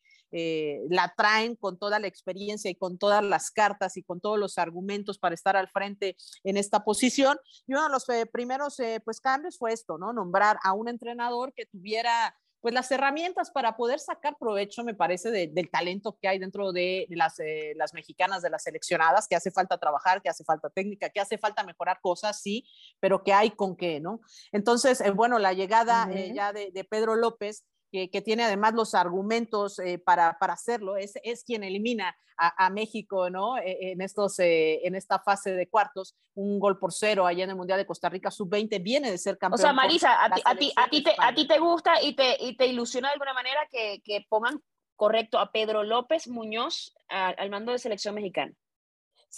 la 0.89 1.13
traen 1.15 1.55
con 1.55 1.77
toda 1.77 1.99
la 1.99 2.07
experiencia 2.07 2.69
y 2.69 2.75
con 2.75 2.97
todas 2.97 3.23
las 3.23 3.51
cartas 3.51 3.97
y 3.97 4.03
con 4.03 4.19
todos 4.19 4.37
los 4.37 4.57
argumentos 4.57 5.17
para 5.17 5.35
estar 5.35 5.55
al 5.57 5.69
frente 5.69 6.15
en 6.43 6.57
esta 6.57 6.83
posición. 6.83 7.37
Y 7.65 7.73
uno 7.73 7.83
de 7.83 7.89
los 7.89 8.05
primeros 8.31 8.77
pues 9.03 9.19
cambios 9.19 9.57
fue 9.57 9.73
esto, 9.73 9.97
¿no? 9.97 10.13
Nombrar 10.13 10.59
a 10.63 10.73
un 10.73 10.89
entrenador 10.89 11.53
que 11.53 11.65
tuviera 11.65 12.35
pues 12.61 12.73
las 12.73 12.91
herramientas 12.91 13.51
para 13.51 13.75
poder 13.75 13.99
sacar 13.99 14.35
provecho, 14.39 14.83
me 14.83 14.93
parece, 14.93 15.31
del 15.31 15.69
talento 15.69 16.17
que 16.21 16.27
hay 16.27 16.39
dentro 16.39 16.71
de 16.71 17.05
las, 17.09 17.39
eh, 17.39 17.73
las 17.75 17.93
mexicanas, 17.93 18.41
de 18.41 18.49
las 18.49 18.63
seleccionadas, 18.63 19.27
que 19.27 19.35
hace 19.35 19.51
falta 19.51 19.77
trabajar, 19.77 20.21
que 20.21 20.29
hace 20.29 20.43
falta 20.43 20.69
técnica, 20.69 21.09
que 21.09 21.19
hace 21.19 21.37
falta 21.37 21.63
mejorar 21.63 21.99
cosas, 22.01 22.41
sí, 22.41 22.65
pero 22.99 23.23
que 23.23 23.33
hay 23.33 23.51
con 23.51 23.75
qué, 23.75 23.99
¿no? 23.99 24.21
Entonces, 24.51 25.01
eh, 25.01 25.11
bueno, 25.11 25.39
la 25.39 25.53
llegada 25.53 26.09
eh, 26.11 26.31
ya 26.33 26.53
de, 26.53 26.71
de 26.71 26.83
Pedro 26.83 27.15
López, 27.15 27.65
que, 27.91 28.21
tiene 28.21 28.43
además 28.43 28.73
los 28.73 28.93
argumentos 28.93 29.79
eh, 29.79 29.99
para, 29.99 30.37
para, 30.39 30.53
hacerlo, 30.53 30.97
es, 30.97 31.13
es 31.23 31.43
quien 31.43 31.63
elimina 31.63 32.15
a, 32.37 32.69
México 32.69 33.29
¿no? 33.29 33.57
E, 33.57 33.91
en, 33.91 34.01
estos, 34.01 34.37
eh, 34.39 34.85
en 34.85 34.95
esta 34.95 35.19
fase 35.19 35.53
de 35.53 35.67
cuartos, 35.67 36.15
un 36.35 36.59
gol 36.59 36.77
por 36.77 36.93
cero 36.93 37.25
allá 37.25 37.43
en 37.43 37.49
el 37.49 37.55
Mundial 37.55 37.79
de 37.79 37.85
Costa 37.85 38.09
Rica 38.09 38.29
sub-20, 38.29 38.81
viene 38.83 39.09
de 39.09 39.17
ser 39.17 39.37
campeón. 39.37 39.59
O 39.59 39.61
sea, 39.61 39.73
Marisa, 39.73 40.23
a 40.23 40.29
ti, 40.29 40.41
a, 40.45 40.55
ti, 40.55 40.71
a, 40.75 40.89
ti 40.89 41.03
te, 41.03 41.11
a 41.17 41.33
ti 41.33 41.47
te 41.47 41.57
gusta 41.57 42.01
y 42.01 42.15
te, 42.15 42.37
y 42.39 42.55
te 42.55 42.67
ilusiona 42.67 43.07
de 43.07 43.13
alguna 43.13 43.33
manera 43.33 43.67
que, 43.71 44.01
que 44.03 44.25
pongan 44.29 44.61
correcto 44.95 45.39
a 45.39 45.51
Pedro 45.51 45.83
López 45.83 46.27
Muñoz 46.27 46.93
al 47.07 47.49
mando 47.49 47.71
de 47.71 47.79
selección 47.79 48.15
mexicana. 48.15 48.53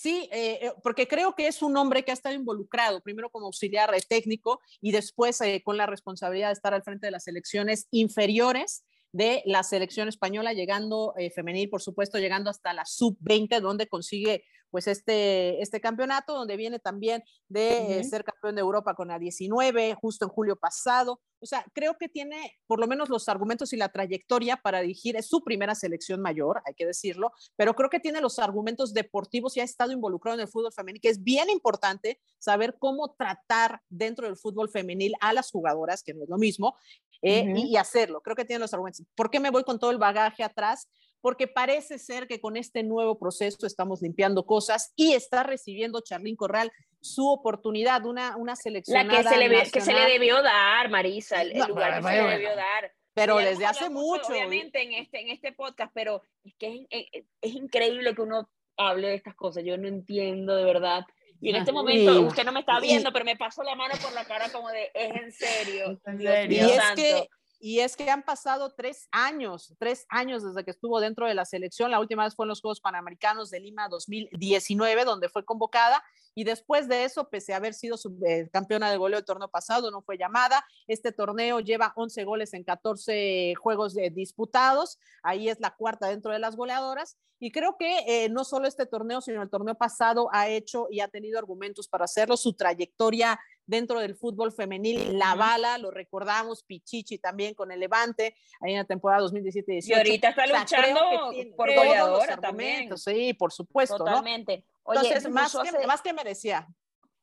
Sí, 0.01 0.29
eh, 0.31 0.59
eh, 0.61 0.71
porque 0.81 1.09
creo 1.09 1.35
que 1.35 1.47
es 1.47 1.61
un 1.61 1.75
hombre 1.75 2.05
que 2.05 2.11
ha 2.11 2.13
estado 2.13 2.33
involucrado, 2.33 3.01
primero 3.01 3.29
como 3.29 3.47
auxiliar 3.47 3.91
técnico 4.07 4.61
y 4.79 4.93
después 4.93 5.41
eh, 5.41 5.61
con 5.61 5.75
la 5.75 5.87
responsabilidad 5.87 6.47
de 6.47 6.53
estar 6.53 6.73
al 6.73 6.83
frente 6.83 7.07
de 7.07 7.11
las 7.11 7.27
elecciones 7.27 7.89
inferiores 7.91 8.85
de 9.11 9.43
la 9.45 9.61
selección 9.61 10.07
española, 10.07 10.53
llegando 10.53 11.15
femenil, 11.35 11.69
por 11.69 11.81
supuesto, 11.81 12.17
llegando 12.17 12.49
hasta 12.49 12.71
la 12.71 12.85
sub-20, 12.85 13.59
donde 13.59 13.87
consigue 13.87 14.45
pues 14.69 14.87
este, 14.87 15.61
este 15.61 15.81
campeonato, 15.81 16.33
donde 16.33 16.55
viene 16.55 16.79
también 16.79 17.21
de 17.49 18.01
ser 18.09 18.23
campeón 18.23 18.55
de 18.55 18.61
Europa 18.61 18.93
con 18.93 19.09
la 19.09 19.19
19, 19.19 19.95
justo 19.95 20.23
en 20.23 20.29
julio 20.29 20.55
pasado. 20.55 21.19
O 21.41 21.45
sea, 21.45 21.65
creo 21.73 21.97
que 21.97 22.09
tiene 22.09 22.57
por 22.67 22.79
lo 22.79 22.87
menos 22.87 23.09
los 23.09 23.29
argumentos 23.29 23.73
y 23.73 23.77
la 23.77 23.89
trayectoria 23.89 24.57
para 24.57 24.81
dirigir, 24.81 25.15
es 25.15 25.27
su 25.27 25.43
primera 25.43 25.75
selección 25.75 26.21
mayor, 26.21 26.61
hay 26.65 26.73
que 26.73 26.85
decirlo, 26.85 27.31
pero 27.55 27.75
creo 27.75 27.89
que 27.89 27.99
tiene 27.99 28.21
los 28.21 28.39
argumentos 28.39 28.93
deportivos 28.93 29.55
y 29.55 29.61
ha 29.61 29.63
estado 29.63 29.91
involucrado 29.91 30.35
en 30.35 30.41
el 30.41 30.47
fútbol 30.47 30.73
femenil, 30.73 31.01
que 31.01 31.09
es 31.09 31.23
bien 31.23 31.49
importante 31.49 32.19
saber 32.39 32.77
cómo 32.79 33.15
tratar 33.17 33.81
dentro 33.89 34.27
del 34.27 34.37
fútbol 34.37 34.69
femenil 34.69 35.13
a 35.21 35.33
las 35.33 35.51
jugadoras, 35.51 36.03
que 36.03 36.13
no 36.13 36.23
es 36.23 36.29
lo 36.29 36.37
mismo, 36.37 36.75
eh, 37.21 37.53
y, 37.55 37.73
y, 37.73 37.75
hacerlo. 37.75 38.21
Creo 38.21 38.35
que 38.35 38.45
tiene 38.45 38.61
los 38.61 38.73
argumentos. 38.73 39.05
¿Por 39.13 39.29
qué 39.29 39.41
me 39.41 39.49
voy 39.49 39.65
con 39.65 39.77
todo 39.77 39.91
el 39.91 39.97
bagaje 39.97 40.43
atrás? 40.43 40.87
porque 41.21 41.47
parece 41.47 41.99
ser 41.99 42.27
que 42.27 42.39
con 42.39 42.57
este 42.57 42.83
nuevo 42.83 43.17
proceso 43.17 43.65
estamos 43.65 44.01
limpiando 44.01 44.45
cosas 44.45 44.93
y 44.95 45.13
está 45.13 45.43
recibiendo 45.43 46.01
Charlín 46.01 46.35
Corral 46.35 46.71
su 47.01 47.27
oportunidad, 47.29 48.05
una, 48.05 48.35
una 48.37 48.55
selección. 48.55 49.07
La 49.07 49.17
que 49.17 49.23
se, 49.23 49.37
le, 49.37 49.71
que 49.71 49.81
se 49.81 49.93
le 49.93 50.05
debió 50.05 50.41
dar, 50.41 50.89
Marisa, 50.89 51.41
el, 51.41 51.57
lugar 51.67 51.97
que 51.97 52.07
se 52.07 52.21
le 52.21 52.29
debió 52.29 52.55
dar. 52.55 52.93
Pero 53.13 53.37
desde 53.37 53.65
hace 53.65 53.89
mucho. 53.89 54.31
Obviamente 54.31 54.81
en 54.81 54.93
este, 54.93 55.21
en 55.21 55.29
este 55.29 55.51
podcast, 55.51 55.91
pero 55.93 56.21
es 56.43 56.55
que 56.55 56.85
es, 56.89 57.25
es, 57.41 57.53
increíble 57.53 58.15
que 58.15 58.21
uno 58.21 58.49
hable 58.77 59.09
de 59.09 59.15
estas 59.15 59.35
cosas. 59.35 59.63
Yo 59.65 59.77
no 59.77 59.87
entiendo 59.87 60.55
de 60.55 60.63
verdad. 60.63 61.05
Y 61.41 61.49
en 61.49 61.55
este 61.55 61.71
momento, 61.71 62.21
usted 62.21 62.43
no 62.43 62.51
me 62.51 62.59
está 62.59 62.79
viendo, 62.79 63.13
pero 63.13 63.23
me 63.23 63.37
pasó 63.37 63.63
la 63.63 63.75
mano 63.75 63.95
por 64.01 64.13
la 64.13 64.25
cara 64.25 64.49
como 64.51 64.69
de, 64.69 64.91
es 64.93 65.15
en 65.15 65.31
serio. 65.31 66.01
¿En 66.05 66.19
serio? 66.19 66.67
Y 66.67 66.69
es 66.69 66.81
que 66.95 67.29
y 67.59 67.81
es 67.81 67.97
que 67.97 68.09
han 68.09 68.23
pasado 68.23 68.73
tres 68.73 69.09
años, 69.11 69.73
tres 69.77 70.05
años 70.09 70.43
desde 70.43 70.63
que 70.63 70.71
estuvo 70.71 70.99
dentro 71.01 71.27
de 71.27 71.33
la 71.33 71.43
selección. 71.43 71.91
La 71.91 71.99
última 71.99 72.23
vez 72.23 72.35
fue 72.35 72.45
en 72.45 72.49
los 72.49 72.61
Juegos 72.61 72.79
Panamericanos 72.79 73.49
de 73.49 73.59
Lima 73.59 73.89
2019, 73.89 75.03
donde 75.03 75.27
fue 75.27 75.43
convocada. 75.43 76.01
Y 76.35 76.45
después 76.45 76.87
de 76.87 77.03
eso, 77.03 77.29
pese 77.29 77.53
a 77.53 77.57
haber 77.57 77.73
sido 77.73 77.97
eh, 78.25 78.49
campeona 78.53 78.89
de 78.89 78.97
goleo 78.97 79.19
el 79.19 79.25
torneo 79.25 79.49
pasado, 79.49 79.91
no 79.91 80.01
fue 80.01 80.17
llamada. 80.17 80.65
Este 80.87 81.11
torneo 81.11 81.59
lleva 81.59 81.91
11 81.97 82.23
goles 82.23 82.53
en 82.53 82.63
14 82.63 83.55
juegos 83.55 83.95
disputados. 84.13 84.97
Ahí 85.21 85.49
es 85.49 85.59
la 85.59 85.75
cuarta 85.75 86.07
dentro 86.07 86.31
de 86.31 86.39
las 86.39 86.55
goleadoras. 86.55 87.17
Y 87.41 87.51
creo 87.51 87.77
que 87.77 87.99
eh, 88.05 88.29
no 88.29 88.43
solo 88.43 88.67
este 88.67 88.85
torneo, 88.85 89.21
sino 89.21 89.41
el 89.41 89.49
torneo 89.49 89.75
pasado 89.75 90.29
ha 90.33 90.49
hecho 90.49 90.87
y 90.91 90.99
ha 90.99 91.07
tenido 91.07 91.39
argumentos 91.39 91.87
para 91.87 92.05
hacerlo. 92.05 92.35
Su 92.35 92.53
trayectoria 92.53 93.39
dentro 93.69 93.99
del 93.99 94.15
fútbol 94.15 94.51
femenil, 94.51 95.17
la 95.17 95.35
bala, 95.35 95.77
lo 95.77 95.91
recordamos, 95.91 96.63
Pichichi 96.63 97.19
también 97.19 97.53
con 97.53 97.71
el 97.71 97.79
Levante, 97.79 98.35
ahí 98.61 98.71
en 98.71 98.79
la 98.79 98.85
temporada 98.85 99.23
2017-18. 99.27 99.85
Y 99.85 99.93
ahorita 99.93 100.29
está 100.29 100.47
luchando 100.47 101.31
por 101.55 101.73
goleadora 101.73 102.37
también. 102.37 102.97
Sí, 102.97 103.33
por 103.35 103.53
supuesto. 103.53 103.97
Totalmente. 103.97 104.65
Entonces, 104.85 105.29
más, 105.29 105.55
que, 105.55 105.87
más 105.87 106.01
que 106.01 106.13
merecía. 106.13 106.67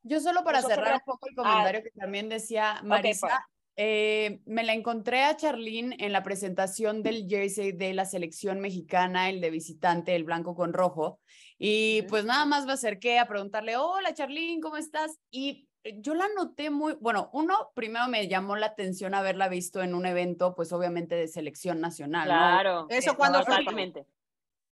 Yo 0.02 0.20
solo 0.20 0.44
para 0.44 0.62
cerrar 0.62 0.94
un 0.94 1.00
poco 1.04 1.28
el 1.28 1.34
comentario 1.34 1.82
que 1.82 1.90
también 1.90 2.28
decía 2.28 2.80
Marisa, 2.84 3.26
pues. 3.26 3.40
eh, 3.76 4.40
me 4.46 4.62
la 4.62 4.72
encontré 4.72 5.24
a 5.24 5.36
Charlene 5.36 5.96
en 5.98 6.12
la 6.12 6.22
presentación 6.22 7.02
del 7.02 7.26
jersey 7.28 7.72
de 7.72 7.92
la 7.92 8.04
selección 8.04 8.60
mexicana, 8.60 9.28
el 9.28 9.40
de 9.40 9.50
visitante, 9.50 10.14
el 10.14 10.22
blanco 10.22 10.54
con 10.54 10.72
rojo. 10.72 11.18
Y 11.58 12.02
pues 12.02 12.24
nada 12.24 12.44
más 12.46 12.66
me 12.66 12.74
acerqué 12.74 13.18
a 13.18 13.26
preguntarle, 13.26 13.76
hola 13.76 14.14
Charlene, 14.14 14.60
¿cómo 14.60 14.76
estás? 14.76 15.18
Y 15.30 15.66
yo 15.94 16.14
la 16.14 16.28
noté 16.36 16.70
muy, 16.70 16.94
bueno, 16.94 17.30
uno, 17.32 17.70
primero 17.74 18.08
me 18.08 18.28
llamó 18.28 18.56
la 18.56 18.66
atención 18.66 19.14
haberla 19.14 19.48
visto 19.48 19.82
en 19.82 19.94
un 19.94 20.06
evento, 20.06 20.54
pues 20.54 20.72
obviamente 20.72 21.14
de 21.14 21.28
selección 21.28 21.80
nacional. 21.80 22.26
Claro. 22.26 22.86
Eso 22.88 23.12
eh, 23.12 23.16
cuando 23.16 23.44
fue. 23.44 23.56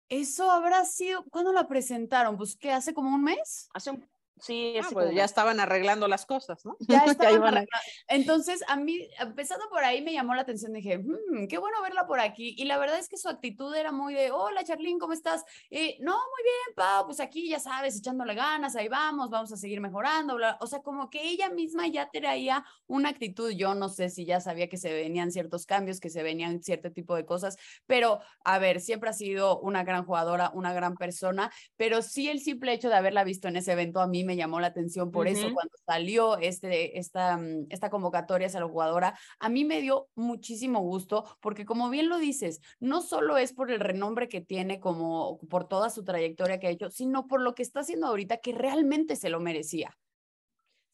Eso 0.09 0.51
habrá 0.51 0.85
sido, 0.85 1.25
¿cuándo 1.31 1.53
la 1.53 1.67
presentaron? 1.67 2.37
Pues 2.37 2.57
que 2.57 2.71
hace 2.71 2.93
como 2.93 3.15
un 3.15 3.25
mes. 3.25 3.69
Hace 3.73 3.91
un, 3.91 4.07
Sí, 4.41 4.75
ah, 4.83 4.89
pues 4.93 5.15
ya 5.15 5.25
estaban 5.25 5.61
arreglando 5.61 6.09
las 6.09 6.27
cosas, 6.27 6.65
¿no? 6.65 6.77
Ya 6.81 7.05
estaban 7.07 7.67
Entonces, 8.09 8.63
a 8.69 8.77
mí, 8.77 9.09
empezando 9.19 9.69
por 9.71 9.85
ahí, 9.85 10.03
me 10.03 10.13
llamó 10.13 10.35
la 10.35 10.43
atención. 10.43 10.73
Dije, 10.73 10.99
mmm, 10.99 11.47
qué 11.49 11.59
bueno 11.59 11.81
verla 11.83 12.07
por 12.07 12.21
aquí. 12.21 12.55
Y 12.59 12.65
la 12.65 12.79
verdad 12.79 12.99
es 12.99 13.09
que 13.09 13.17
su 13.17 13.29
actitud 13.29 13.75
era 13.75 13.93
muy 13.93 14.13
de, 14.15 14.33
hola, 14.33 14.65
Charlene, 14.65 14.99
¿cómo 14.99 15.13
estás? 15.13 15.45
Eh, 15.71 15.97
no, 16.01 16.13
muy 16.13 16.43
bien, 16.43 16.75
Pau, 16.75 17.07
pues 17.07 17.21
aquí 17.21 17.49
ya 17.49 17.61
sabes, 17.61 17.97
echándole 17.97 18.35
ganas, 18.35 18.75
ahí 18.77 18.89
vamos, 18.89 19.31
vamos 19.31 19.53
a 19.53 19.57
seguir 19.57 19.81
mejorando. 19.81 20.37
O 20.61 20.67
sea, 20.67 20.81
como 20.81 21.11
que 21.11 21.23
ella 21.23 21.49
misma 21.51 21.87
ya 21.87 22.11
traía 22.11 22.65
una 22.87 23.11
actitud. 23.11 23.51
Yo 23.53 23.75
no 23.75 23.89
sé 23.89 24.11
si 24.11 24.25
ya 24.25 24.41
sabía 24.41 24.69
que 24.69 24.77
se 24.77 24.93
venían 24.93 25.31
ciertos 25.31 25.65
cambios, 25.65 26.01
que 26.01 26.11
se 26.11 26.23
venían 26.23 26.63
cierto 26.63 26.91
tipo 26.93 27.15
de 27.15 27.25
cosas, 27.25 27.57
pero 27.87 28.21
a 28.45 28.59
ver, 28.59 28.81
siempre 28.81 29.11
ha 29.11 29.13
sido 29.13 29.61
una 29.61 29.85
gran 29.85 30.05
jugadora, 30.05 30.51
una 30.55 30.73
gran 30.73 30.97
persona, 30.97 31.53
pero 31.77 32.03
sí 32.03 32.29
el 32.29 32.41
simple 32.41 32.73
hecho 32.73 32.89
de 32.89 32.97
haberla 32.97 33.25
visto 33.25 33.49
en 33.49 33.57
ese 33.57 33.73
evento 33.73 34.01
a 34.01 34.07
mí 34.07 34.24
me 34.25 34.37
llamó 34.37 34.61
la 34.61 34.69
atención 34.69 35.11
por 35.11 35.29
eso 35.29 35.53
cuando 35.53 35.75
salió 35.87 36.39
este, 36.39 36.99
esta, 36.99 37.37
mm, 37.37 37.67
esta 37.71 37.91
convocatoria 37.91 38.49
hacia 38.49 38.61
la 38.61 38.69
jugadora. 38.69 39.19
A 39.39 39.49
mí 39.49 39.65
me 39.65 39.81
dio 39.81 40.09
muchísimo 40.15 40.81
gusto 40.81 41.25
porque 41.41 41.65
como 41.65 41.91
bien 41.91 42.09
lo 42.09 42.19
dices, 42.19 42.61
no 42.81 43.03
solo 43.03 43.39
es 43.39 43.53
por 43.53 43.71
el 43.71 43.81
renombre 43.81 44.29
que 44.29 44.41
tiene 44.41 44.81
como 44.81 45.39
por 45.49 45.69
toda 45.69 45.91
su 45.91 46.05
trayectoria 46.05 46.59
que 46.59 46.67
ha 46.67 46.71
hecho, 46.71 46.91
sino 46.91 47.27
por 47.27 47.41
lo 47.41 47.55
que 47.55 47.63
está 47.63 47.81
haciendo 47.81 48.07
ahorita 48.07 48.39
que 48.39 48.53
realmente 48.53 49.17
se 49.17 49.29
lo 49.29 49.41
merecía. 49.41 49.97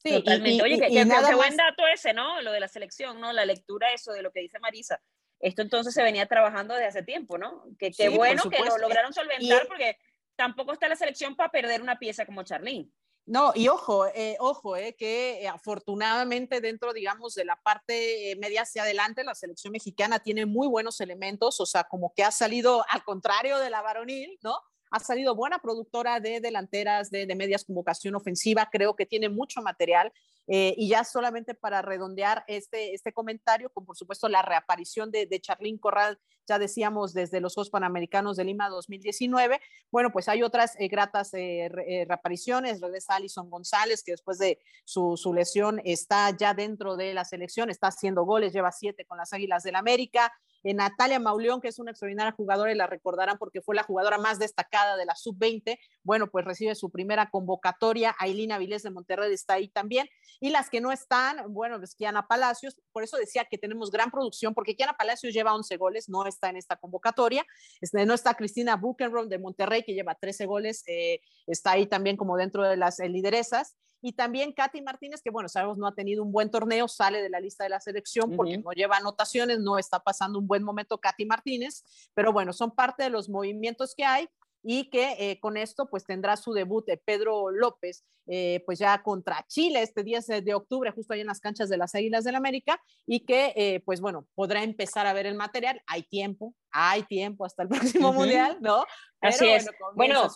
Sí, 0.02 0.10
totalmente. 0.10 0.62
Oye, 0.62 0.78
qué 0.78 1.04
buen 1.34 1.56
dato 1.56 1.86
ese, 1.92 2.14
¿no? 2.14 2.40
Lo 2.40 2.52
de 2.52 2.60
la 2.60 2.68
selección, 2.68 3.20
¿no? 3.20 3.32
La 3.32 3.44
lectura, 3.44 3.92
eso 3.92 4.12
de 4.12 4.22
lo 4.22 4.32
que 4.32 4.40
dice 4.40 4.58
Marisa. 4.58 5.00
Esto 5.40 5.62
entonces 5.62 5.94
se 5.94 6.02
venía 6.02 6.26
trabajando 6.26 6.74
desde 6.74 6.88
hace 6.88 7.02
tiempo, 7.02 7.38
¿no? 7.38 7.64
Que 7.78 7.90
qué 7.90 8.08
bueno 8.10 8.42
que 8.50 8.58
lo 8.58 8.78
lograron 8.78 9.12
solventar 9.12 9.66
porque 9.66 9.98
tampoco 10.36 10.72
está 10.72 10.88
la 10.88 10.96
selección 10.96 11.34
para 11.34 11.50
perder 11.50 11.82
una 11.82 11.98
pieza 11.98 12.26
como 12.26 12.42
Charlene. 12.42 12.88
No, 13.26 13.52
y 13.54 13.68
ojo, 13.68 14.06
eh, 14.08 14.36
ojo, 14.40 14.76
eh, 14.76 14.96
que 14.98 15.46
afortunadamente 15.48 16.60
dentro, 16.60 16.92
digamos, 16.92 17.34
de 17.34 17.44
la 17.44 17.56
parte 17.62 18.36
media 18.40 18.62
hacia 18.62 18.82
adelante, 18.82 19.22
la 19.22 19.34
selección 19.36 19.72
mexicana 19.72 20.18
tiene 20.18 20.46
muy 20.46 20.66
buenos 20.66 21.00
elementos, 21.00 21.60
o 21.60 21.66
sea, 21.66 21.84
como 21.84 22.12
que 22.14 22.24
ha 22.24 22.32
salido 22.32 22.84
al 22.88 23.04
contrario 23.04 23.58
de 23.58 23.70
la 23.70 23.82
varonil, 23.82 24.38
¿no? 24.42 24.56
Ha 24.90 24.98
salido 24.98 25.36
buena 25.36 25.60
productora 25.60 26.18
de 26.18 26.40
delanteras, 26.40 27.10
de, 27.10 27.26
de 27.26 27.34
medias 27.36 27.64
con 27.64 27.76
vocación 27.76 28.16
ofensiva, 28.16 28.68
creo 28.72 28.96
que 28.96 29.06
tiene 29.06 29.28
mucho 29.28 29.62
material. 29.62 30.12
Eh, 30.53 30.74
y 30.76 30.88
ya 30.88 31.05
solamente 31.05 31.55
para 31.55 31.80
redondear 31.80 32.42
este, 32.48 32.92
este 32.92 33.12
comentario, 33.12 33.70
con 33.70 33.86
por 33.86 33.96
supuesto 33.96 34.28
la 34.28 34.42
reaparición 34.42 35.12
de, 35.12 35.26
de 35.26 35.40
Charlín 35.40 35.78
Corral, 35.78 36.18
ya 36.48 36.59
decíamos 36.59 37.14
desde 37.14 37.40
los 37.40 37.55
Juegos 37.55 37.70
Panamericanos 37.70 38.36
de 38.36 38.42
Lima 38.42 38.68
2019, 38.68 39.61
bueno, 39.92 40.11
pues 40.11 40.28
hay 40.28 40.42
otras 40.42 40.74
eh, 40.80 40.88
gratas 40.88 41.32
eh, 41.34 41.70
reapariciones, 42.09 42.80
regresa 42.80 43.14
Alison 43.14 43.48
González, 43.48 44.03
que 44.03 44.11
después 44.11 44.38
de 44.38 44.59
su, 44.84 45.16
su, 45.16 45.32
lesión 45.32 45.80
está 45.84 46.36
ya 46.36 46.53
dentro 46.53 46.96
de 46.96 47.14
la 47.14 47.24
selección, 47.24 47.70
está 47.70 47.86
haciendo 47.86 48.24
goles, 48.24 48.53
lleva 48.53 48.72
siete 48.72 49.05
con 49.05 49.18
las 49.18 49.32
Águilas 49.32 49.62
del 49.62 49.76
América, 49.76 50.32
Natalia 50.62 51.18
Mauleón, 51.18 51.61
que 51.61 51.68
es 51.68 51.78
una 51.78 51.90
extraordinaria 51.90 52.32
jugadora 52.32 52.72
y 52.72 52.74
la 52.74 52.86
recordarán 52.86 53.38
porque 53.38 53.61
fue 53.61 53.74
la 53.74 53.82
jugadora 53.82 54.18
más 54.18 54.38
destacada 54.38 54.96
de 54.96 55.04
la 55.04 55.14
sub-20, 55.14 55.78
bueno, 56.02 56.30
pues 56.30 56.44
recibe 56.44 56.74
su 56.74 56.90
primera 56.90 57.30
convocatoria. 57.30 58.14
Ailina 58.18 58.58
Vilés 58.58 58.82
de 58.82 58.90
Monterrey 58.90 59.32
está 59.32 59.54
ahí 59.54 59.68
también. 59.68 60.08
Y 60.40 60.50
las 60.50 60.70
que 60.70 60.80
no 60.80 60.92
están, 60.92 61.52
bueno, 61.52 61.78
pues 61.78 61.94
Kiana 61.94 62.26
Palacios, 62.26 62.80
por 62.92 63.02
eso 63.02 63.16
decía 63.16 63.44
que 63.44 63.58
tenemos 63.58 63.90
gran 63.90 64.11
producción, 64.11 64.54
porque 64.54 64.76
Kiana 64.76 64.94
Palacios 64.94 65.32
lleva 65.32 65.54
11 65.54 65.76
goles, 65.76 66.08
no 66.08 66.26
está 66.26 66.50
en 66.50 66.56
esta 66.56 66.76
convocatoria. 66.76 67.44
Este, 67.80 68.04
no 68.06 68.14
está 68.14 68.34
Cristina 68.34 68.76
Buchenroth 68.76 69.28
de 69.28 69.38
Monterrey, 69.38 69.82
que 69.82 69.94
lleva 69.94 70.14
13 70.14 70.46
goles, 70.46 70.82
eh, 70.86 71.20
está 71.46 71.72
ahí 71.72 71.86
también 71.86 72.16
como 72.16 72.36
dentro 72.36 72.68
de 72.68 72.76
las 72.76 73.00
eh, 73.00 73.08
lideresas. 73.08 73.76
Y 74.03 74.12
también 74.12 74.53
Katy 74.53 74.82
Martínez, 74.82 75.22
que 75.22 75.30
bueno, 75.30 75.48
sabemos 75.48 75.78
no 75.78 75.86
ha 75.86 75.94
tenido 75.94 76.22
un 76.22 76.32
buen 76.32 76.51
torneo, 76.51 76.88
sale 76.88 77.22
de 77.22 77.30
la 77.30 77.40
lista 77.40 77.64
de 77.64 77.70
la 77.70 77.80
selección 77.80 78.34
porque 78.36 78.59
no 78.59 78.72
lleva 78.72 78.96
anotaciones, 78.96 79.61
no 79.61 79.78
está 79.78 80.01
pasando 80.01 80.38
un 80.38 80.46
buen 80.46 80.62
momento 80.62 80.98
Katy 80.98 81.26
Martínez, 81.26 81.84
pero 82.14 82.32
bueno, 82.32 82.53
son 82.53 82.74
parte 82.74 83.03
de 83.03 83.11
los 83.11 83.28
movimientos 83.28 83.94
que 83.94 84.05
hay 84.05 84.28
y 84.62 84.90
que 84.90 85.16
eh, 85.18 85.40
con 85.40 85.57
esto 85.57 85.88
pues 85.88 86.05
tendrá 86.05 86.36
su 86.36 86.53
debut 86.53 86.84
de 86.86 86.96
Pedro 86.98 87.51
López, 87.51 88.05
eh, 88.26 88.62
pues 88.66 88.78
ya 88.78 89.03
contra 89.03 89.44
Chile 89.48 89.82
este 89.82 90.03
10 90.03 90.44
de 90.44 90.55
octubre, 90.55 90.90
justo 90.90 91.14
ahí 91.14 91.20
en 91.20 91.26
las 91.26 91.40
canchas 91.40 91.68
de 91.68 91.76
las 91.76 91.94
Águilas 91.94 92.24
del 92.24 92.34
América, 92.34 92.80
y 93.07 93.20
que 93.20 93.53
eh, 93.57 93.80
pues 93.84 94.01
bueno, 94.01 94.26
podrá 94.34 94.62
empezar 94.62 95.07
a 95.07 95.12
ver 95.12 95.26
el 95.26 95.34
material, 95.34 95.82
hay 95.86 96.03
tiempo, 96.03 96.55
hay 96.70 97.03
tiempo 97.05 97.44
hasta 97.44 97.62
el 97.62 97.68
próximo 98.03 98.12
Mundial, 98.12 98.59
¿no? 98.61 98.84
Así 99.20 99.48
es. 99.48 99.68
Bueno, 99.94 100.28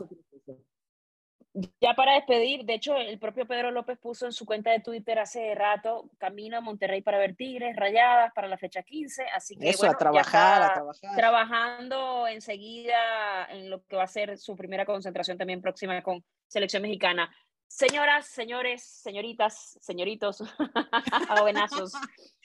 ya 1.81 1.95
para 1.95 2.15
despedir, 2.15 2.65
de 2.65 2.75
hecho, 2.75 2.97
el 2.97 3.19
propio 3.19 3.47
Pedro 3.47 3.71
López 3.71 3.97
puso 3.99 4.27
en 4.27 4.33
su 4.33 4.45
cuenta 4.45 4.73
de 4.73 4.81
Twitter 4.81 5.21
hace 5.21 5.55
rato, 5.55 6.11
camino 6.19 6.59
a 6.59 6.61
Monterrey 6.61 7.01
para 7.01 7.19
ver 7.19 7.37
Tigres, 7.37 7.77
rayadas 7.77 8.33
para 8.35 8.49
la 8.49 8.59
fecha 8.59 8.83
15, 8.83 9.27
así 9.35 9.57
que 9.57 9.69
Eso, 9.69 9.87
a 9.87 9.97
trabajar, 9.97 10.63
a 10.63 10.75
trabajar. 10.75 11.17
Trabajando 11.17 12.27
enseguida 12.27 13.47
en 13.51 13.71
lo 13.71 13.85
que 13.85 13.95
va 13.95 14.03
a 14.03 14.09
ser 14.09 14.37
su 14.37 14.57
primera 14.57 14.85
concentración 14.85 15.39
también 15.39 15.63
próxima 15.63 16.03
con 16.03 16.25
selección 16.49 16.83
mexicana. 16.83 17.33
Señoras, 17.69 18.27
señores, 18.27 18.85
señoritas, 18.85 19.79
señoritos, 19.81 20.39
jovenazos, 21.29 21.93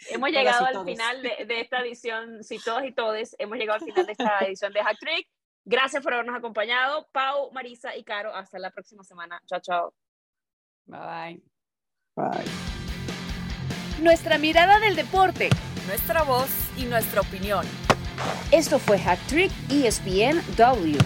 hemos 0.09 0.29
llegado 0.29 0.65
al 0.65 0.85
final 0.85 1.21
de, 1.23 1.45
de, 1.45 1.61
esta 1.61 1.81
edición, 1.81 2.43
si 2.43 2.59
todos 2.59 2.83
y 2.83 2.91
todes, 2.91 3.35
hemos 3.39 3.57
llegado 3.57 3.79
al 3.79 3.85
final 3.85 4.05
de 4.05 4.11
esta 4.11 4.39
edición 4.41 4.71
de 4.71 4.83
Hack 4.83 4.97
Trick. 4.99 5.27
Gracias 5.65 6.01
por 6.03 6.13
habernos 6.13 6.35
acompañado. 6.35 7.07
Pau, 7.11 7.51
Marisa 7.51 7.95
y 7.95 8.03
Caro, 8.03 8.33
hasta 8.33 8.59
la 8.59 8.71
próxima 8.71 9.03
semana. 9.03 9.41
Chao, 9.45 9.59
chao. 9.59 9.93
Bye. 10.85 11.41
Bye. 12.15 12.45
Nuestra 14.01 14.37
mirada 14.37 14.79
del 14.79 14.95
deporte, 14.95 15.49
nuestra 15.87 16.23
voz 16.23 16.49
y 16.77 16.85
nuestra 16.85 17.21
opinión. 17.21 17.65
Esto 18.51 18.79
fue 18.79 18.97
Hack 18.97 19.19
Trick 19.27 19.51
ESPN 19.69 20.41
W. 20.55 20.97